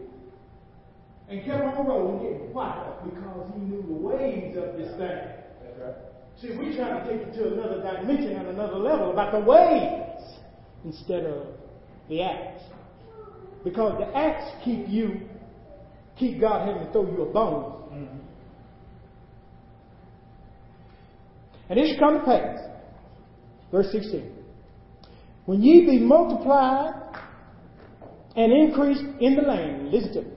And 1.29 1.45
kept 1.45 1.63
on 1.63 1.87
rolling. 1.87 2.53
Why? 2.53 2.93
Because 3.03 3.51
he 3.55 3.61
knew 3.61 3.81
the 3.81 3.93
ways 3.93 4.55
of 4.57 4.77
this 4.77 4.89
thing. 4.97 4.99
That's 4.99 5.79
right. 5.79 5.95
See, 6.41 6.49
we're 6.57 6.75
trying 6.75 7.03
to 7.03 7.09
take 7.09 7.27
it 7.27 7.33
to 7.35 7.53
another 7.53 7.81
dimension 7.81 8.35
and 8.35 8.49
another 8.49 8.77
level 8.77 9.11
about 9.11 9.31
the 9.31 9.39
ways 9.39 10.39
instead 10.83 11.25
of 11.25 11.47
the 12.09 12.21
acts. 12.21 12.63
Because 13.63 13.97
the 13.97 14.15
acts 14.15 14.51
keep 14.65 14.89
you, 14.89 15.21
keep 16.17 16.41
God 16.41 16.67
having 16.67 16.85
to 16.85 16.91
throw 16.91 17.05
you 17.05 17.21
a 17.21 17.31
bone. 17.31 17.83
Mm-hmm. 17.93 18.17
And 21.69 21.79
it 21.79 21.87
shall 21.87 21.99
come 21.99 22.19
to 22.19 22.25
pass, 22.25 22.59
verse 23.71 23.91
16, 23.91 24.31
when 25.45 25.61
ye 25.61 25.85
be 25.85 25.99
multiplied 25.99 26.93
and 28.35 28.51
increased 28.51 29.03
in 29.21 29.35
the 29.35 29.43
land, 29.43 29.91
listen 29.91 30.13
to 30.13 30.21
me. 30.23 30.32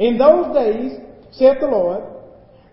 In 0.00 0.16
those 0.16 0.54
days, 0.56 0.98
saith 1.32 1.60
the 1.60 1.66
Lord, 1.68 2.02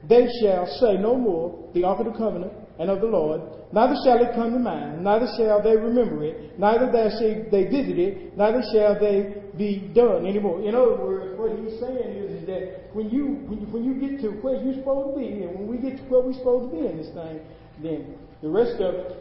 they 0.08 0.28
shall 0.42 0.66
say 0.80 0.96
no 0.96 1.16
more 1.18 1.70
the 1.74 1.84
ark 1.84 2.00
of 2.00 2.06
the 2.06 2.18
covenant 2.18 2.54
and 2.80 2.90
of 2.90 3.02
the 3.02 3.08
Lord, 3.08 3.42
neither 3.74 3.96
shall 4.06 4.24
it 4.24 4.34
come 4.34 4.54
to 4.54 4.60
mind, 4.60 5.04
neither 5.04 5.28
shall 5.36 5.62
they 5.62 5.76
remember 5.76 6.24
it, 6.24 6.58
neither 6.58 6.88
shall 6.88 7.52
they 7.52 7.66
visit 7.68 8.00
it, 8.00 8.38
neither 8.38 8.64
shall 8.72 8.98
they 8.98 9.44
be 9.58 9.92
done 9.94 10.26
anymore. 10.26 10.64
In 10.64 10.74
other 10.74 10.96
words, 10.96 11.38
what 11.38 11.52
he's 11.60 11.78
saying 11.82 12.16
is, 12.16 12.32
is 12.32 12.48
that 12.48 12.96
when 12.96 13.10
you, 13.10 13.44
when 13.52 13.60
you 13.60 13.68
when 13.76 13.84
you 13.84 13.94
get 14.00 14.22
to 14.22 14.30
where 14.40 14.64
you're 14.64 14.76
supposed 14.76 15.14
to 15.14 15.20
be, 15.20 15.44
and 15.44 15.52
when 15.60 15.68
we 15.68 15.78
get 15.78 15.98
to 15.98 16.04
where 16.04 16.22
we're 16.22 16.38
supposed 16.40 16.72
to 16.72 16.80
be 16.80 16.88
in 16.88 16.96
this 16.96 17.12
thing, 17.12 17.42
then 17.84 18.16
the 18.42 18.48
rest 18.48 18.80
of 18.80 18.96
it, 18.96 19.12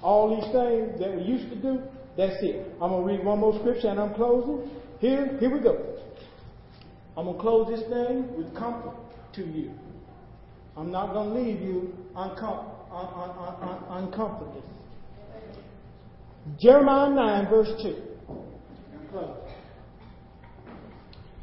all 0.00 0.30
these 0.30 0.46
things 0.54 1.00
that 1.00 1.10
we 1.16 1.22
used 1.26 1.50
to 1.50 1.56
do, 1.56 1.82
that's 2.16 2.38
it. 2.40 2.70
I'm 2.80 2.94
going 2.94 3.02
to 3.02 3.12
read 3.16 3.24
one 3.24 3.40
more 3.40 3.58
scripture 3.58 3.88
and 3.88 3.98
I'm 3.98 4.14
closing. 4.14 4.70
Here, 5.00 5.36
here 5.40 5.50
we 5.50 5.58
go. 5.60 5.95
I'm 7.16 7.24
going 7.24 7.36
to 7.36 7.42
close 7.42 7.68
this 7.68 7.80
thing 7.88 8.36
with 8.36 8.54
comfort 8.54 8.94
to 9.34 9.42
you. 9.42 9.70
I'm 10.76 10.90
not 10.90 11.14
going 11.14 11.30
to 11.30 11.34
leave 11.34 11.60
you 11.62 11.94
uncom- 12.14 12.66
un- 12.92 13.08
un- 13.88 14.12
un-. 14.12 14.62
Jeremiah 16.60 17.10
9, 17.14 17.48
verse 17.48 17.70
2. 17.82 17.96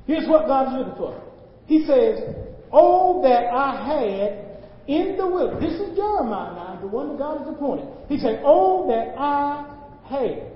Here's 0.05 0.27
what 0.27 0.45
God's 0.47 0.77
looking 0.77 0.95
for. 0.95 1.23
He 1.65 1.85
says, 1.85 2.35
Oh, 2.71 3.21
that 3.23 3.53
I 3.53 3.85
had 3.85 4.43
in 4.87 5.17
the 5.17 5.25
wilderness. 5.25 5.71
This 5.71 5.81
is 5.81 5.95
Jeremiah 5.95 6.53
now, 6.53 6.79
the 6.81 6.87
one 6.87 7.09
that 7.09 7.17
God 7.17 7.39
has 7.39 7.47
appointed. 7.47 7.87
He 8.09 8.19
said, 8.19 8.41
Oh, 8.45 8.87
that 8.89 9.15
I 9.17 9.75
had, 10.05 10.51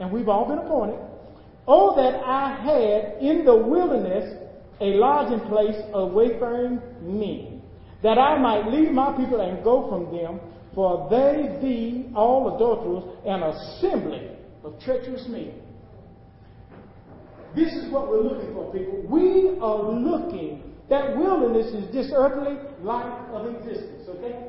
and 0.00 0.12
we've 0.12 0.28
all 0.28 0.46
been 0.48 0.58
appointed, 0.58 0.98
oh, 1.66 1.94
that 1.96 2.22
I 2.24 2.56
had 2.62 3.22
in 3.22 3.44
the 3.44 3.56
wilderness 3.56 4.39
a 4.80 4.96
lodging 4.96 5.40
place 5.48 5.76
of 5.92 6.12
wayfaring 6.12 6.80
men, 7.02 7.62
that 8.02 8.18
I 8.18 8.38
might 8.38 8.68
leave 8.68 8.92
my 8.92 9.16
people 9.16 9.40
and 9.40 9.62
go 9.62 9.88
from 9.88 10.16
them, 10.16 10.40
for 10.74 11.08
they 11.10 11.58
be 11.60 12.10
all 12.14 12.56
adulterers, 12.56 13.04
an 13.26 13.42
assembly 13.42 14.30
of 14.64 14.80
treacherous 14.80 15.26
men. 15.28 15.52
This 17.54 17.72
is 17.72 17.90
what 17.90 18.08
we're 18.08 18.22
looking 18.22 18.54
for, 18.54 18.72
people. 18.72 19.02
We 19.08 19.58
are 19.60 19.90
looking 19.90 20.70
That 20.90 21.16
wilderness 21.16 21.66
is 21.72 21.92
this 21.92 22.10
earthly 22.12 22.56
life 22.82 23.30
of 23.32 23.54
existence, 23.54 24.08
okay? 24.08 24.48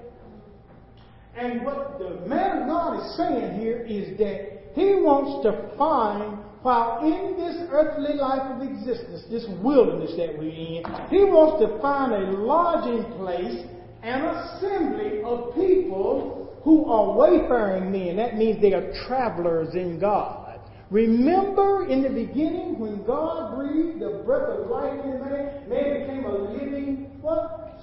And 1.37 1.63
what 1.63 1.99
the 1.99 2.27
man 2.27 2.63
of 2.63 2.67
God 2.67 2.99
is 2.99 3.15
saying 3.15 3.59
here 3.59 3.85
is 3.87 4.17
that 4.17 4.73
he 4.73 4.95
wants 4.95 5.43
to 5.45 5.77
find, 5.77 6.39
while 6.61 7.01
in 7.01 7.37
this 7.37 7.67
earthly 7.71 8.15
life 8.15 8.41
of 8.41 8.61
existence, 8.61 9.23
this 9.29 9.45
wilderness 9.63 10.11
that 10.17 10.37
we're 10.37 10.49
in, 10.49 10.83
he 11.09 11.25
wants 11.25 11.65
to 11.65 11.81
find 11.81 12.13
a 12.13 12.37
lodging 12.37 13.03
place, 13.17 13.65
an 14.03 14.25
assembly 14.25 15.23
of 15.23 15.55
people 15.55 16.59
who 16.63 16.85
are 16.85 17.17
wayfaring 17.17 17.91
men. 17.91 18.17
That 18.17 18.37
means 18.37 18.61
they 18.61 18.73
are 18.73 18.93
travelers 19.07 19.73
in 19.73 19.99
God. 19.99 20.59
Remember 20.91 21.87
in 21.87 22.03
the 22.03 22.09
beginning 22.09 22.77
when 22.77 23.03
God 23.05 23.55
breathed 23.55 23.99
the 23.99 24.21
breath 24.25 24.59
of 24.59 24.69
life 24.69 24.99
in 25.03 25.19
man, 25.19 25.69
man 25.69 26.01
became 26.01 26.25
a 26.25 26.37
living 26.37 27.17
what? 27.21 27.79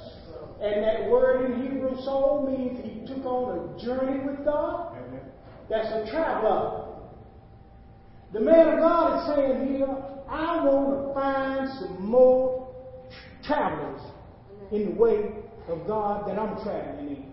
And 0.60 0.84
that 0.84 1.08
word 1.08 1.50
in 1.50 1.62
Hebrew 1.62 1.96
soul 2.02 2.46
means 2.48 2.78
he 2.84 3.06
took 3.06 3.24
on 3.24 3.74
a 3.74 3.84
journey 3.84 4.20
with 4.24 4.44
God. 4.44 4.96
That's 5.70 5.86
a 5.86 6.10
traveler. 6.10 6.87
The 8.32 8.40
man 8.40 8.68
of 8.68 8.78
God 8.78 9.20
is 9.20 9.36
saying 9.36 9.76
here, 9.76 9.88
I 10.28 10.64
want 10.64 11.08
to 11.08 11.14
find 11.14 11.68
some 11.80 12.06
more 12.06 12.68
travelers 13.44 14.00
in 14.70 14.90
the 14.90 15.00
way 15.00 15.30
of 15.68 15.86
God 15.86 16.28
that 16.28 16.38
I'm 16.38 16.62
traveling 16.62 17.08
in. 17.08 17.32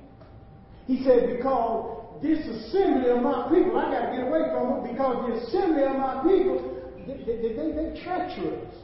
He 0.87 1.03
said, 1.03 1.35
because 1.35 2.21
this 2.21 2.39
assembly 2.39 3.09
of 3.09 3.21
my 3.21 3.49
people, 3.49 3.77
I 3.77 3.91
got 3.91 4.11
to 4.11 4.17
get 4.17 4.27
away 4.27 4.47
from 4.53 4.85
it 4.85 4.91
because 4.93 5.27
the 5.27 5.47
assembly 5.47 5.83
of 5.83 5.97
my 5.97 6.21
people, 6.23 6.81
they, 7.05 7.17
they, 7.17 7.41
they, 7.41 7.71
they 7.71 8.01
treacherous. 8.03 8.75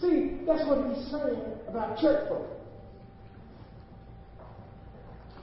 See, 0.00 0.38
that's 0.46 0.66
what 0.66 0.94
he's 0.94 1.10
saying 1.10 1.42
about 1.68 1.98
church 1.98 2.28
folk. 2.28 2.46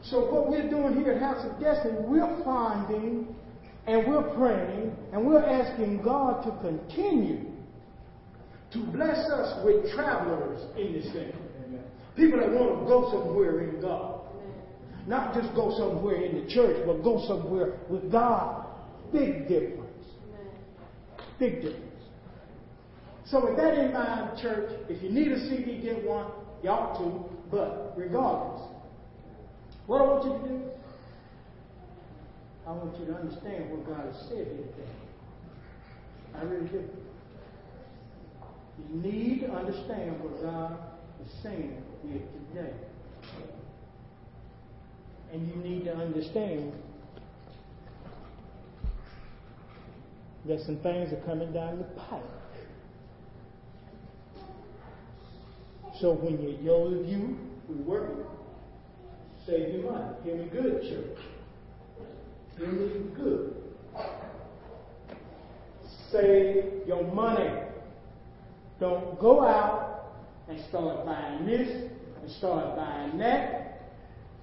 So 0.03 0.31
what 0.31 0.49
we're 0.49 0.69
doing 0.69 0.95
here 0.95 1.13
at 1.13 1.21
House 1.21 1.45
of 1.45 1.59
Destiny, 1.59 1.97
we're 2.01 2.43
finding 2.43 3.35
and 3.87 4.07
we're 4.07 4.35
praying 4.35 4.95
and 5.13 5.25
we're 5.25 5.43
asking 5.43 6.01
God 6.01 6.43
to 6.43 6.51
continue 6.61 7.51
to 8.73 8.79
bless 8.91 9.17
us 9.29 9.63
with 9.63 9.91
travelers 9.93 10.61
in 10.77 10.93
this 10.93 11.11
thing. 11.13 11.31
People 12.15 12.39
that 12.39 12.51
want 12.51 12.81
to 12.81 12.85
go 12.87 13.11
somewhere 13.11 13.61
in 13.69 13.81
God. 13.81 14.21
Not 15.07 15.35
just 15.35 15.53
go 15.53 15.71
somewhere 15.77 16.15
in 16.15 16.43
the 16.43 16.53
church, 16.53 16.83
but 16.85 17.03
go 17.03 17.23
somewhere 17.27 17.77
with 17.89 18.11
God. 18.11 18.65
Big 19.13 19.47
difference. 19.47 20.07
Big 21.39 21.61
difference. 21.61 21.85
So 23.25 23.45
with 23.45 23.57
that 23.57 23.77
in 23.77 23.93
mind, 23.93 24.39
church, 24.41 24.71
if 24.89 25.01
you 25.03 25.09
need 25.09 25.31
a 25.31 25.39
CD, 25.47 25.81
get 25.81 26.03
one. 26.03 26.31
You 26.63 26.69
ought 26.69 26.97
to. 26.99 27.35
But 27.51 27.93
regardless, 27.95 28.61
what 29.85 30.01
I 30.01 30.03
want 30.05 30.25
you 30.25 30.31
to 30.31 30.47
do, 30.49 30.63
I 32.67 32.71
want 32.71 32.99
you 32.99 33.05
to 33.05 33.13
understand 33.13 33.69
what 33.69 33.85
God 33.85 34.05
has 34.07 34.27
said 34.27 34.47
here 34.47 34.65
today. 34.65 34.89
I 36.33 36.41
really 36.43 36.67
do. 36.67 36.83
You 38.79 39.01
need 39.01 39.41
to 39.41 39.51
understand 39.51 40.19
what 40.19 40.41
God 40.41 40.77
is 41.23 41.31
saying 41.43 41.81
here 42.03 42.21
today. 42.49 42.73
And 45.31 45.47
you 45.47 45.55
need 45.57 45.85
to 45.85 45.95
understand 45.95 46.73
that 50.45 50.59
some 50.61 50.77
things 50.77 51.13
are 51.13 51.21
coming 51.25 51.53
down 51.53 51.77
the 51.77 51.83
pipe. 51.83 52.23
So 55.99 56.13
when 56.13 56.41
you, 56.41 56.57
those 56.65 56.99
of 56.99 57.05
you 57.05 57.37
who 57.67 57.73
work, 57.83 58.27
save 59.45 59.73
your 59.73 59.91
money. 59.91 60.15
Hear 60.23 60.35
me 60.37 60.45
good, 60.45 60.81
church. 60.81 61.34
Me 62.57 63.01
good. 63.15 63.55
Save 66.11 66.87
your 66.87 67.03
money. 67.13 67.49
Don't 68.79 69.19
go 69.19 69.45
out 69.45 70.13
and 70.47 70.59
start 70.69 71.05
buying 71.05 71.45
this 71.45 71.69
and 72.21 72.31
start 72.31 72.75
buying 72.75 73.17
that 73.17 73.65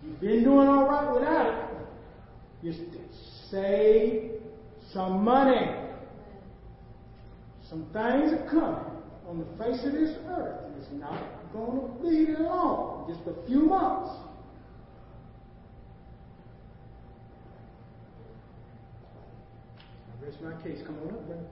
You've 0.04 0.20
been 0.20 0.42
doing 0.42 0.66
all 0.66 0.84
right 0.88 1.12
without 1.14 1.46
it. 1.46 2.64
Just 2.64 3.50
save 3.50 4.32
some 4.92 5.24
money. 5.24 5.76
Some 7.68 7.84
things 7.92 8.32
are 8.32 8.46
coming 8.50 8.84
on 9.28 9.38
the 9.38 9.64
face 9.64 9.84
of 9.84 9.92
this 9.92 10.16
earth. 10.28 10.60
It's 10.78 10.88
not 10.92 11.22
going 11.52 11.80
to 11.80 12.02
be 12.02 12.42
long, 12.42 13.06
just 13.08 13.26
a 13.28 13.46
few 13.46 13.60
months. 13.60 14.10
Rest 20.24 20.38
my 20.40 20.52
case. 20.62 20.78
Come 20.86 20.96
on 21.02 21.08
up, 21.14 21.26
brother. 21.26 21.46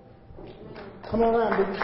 Come 1.11 1.23
on 1.23 1.35
around, 1.35 1.65
baby. 1.65 1.79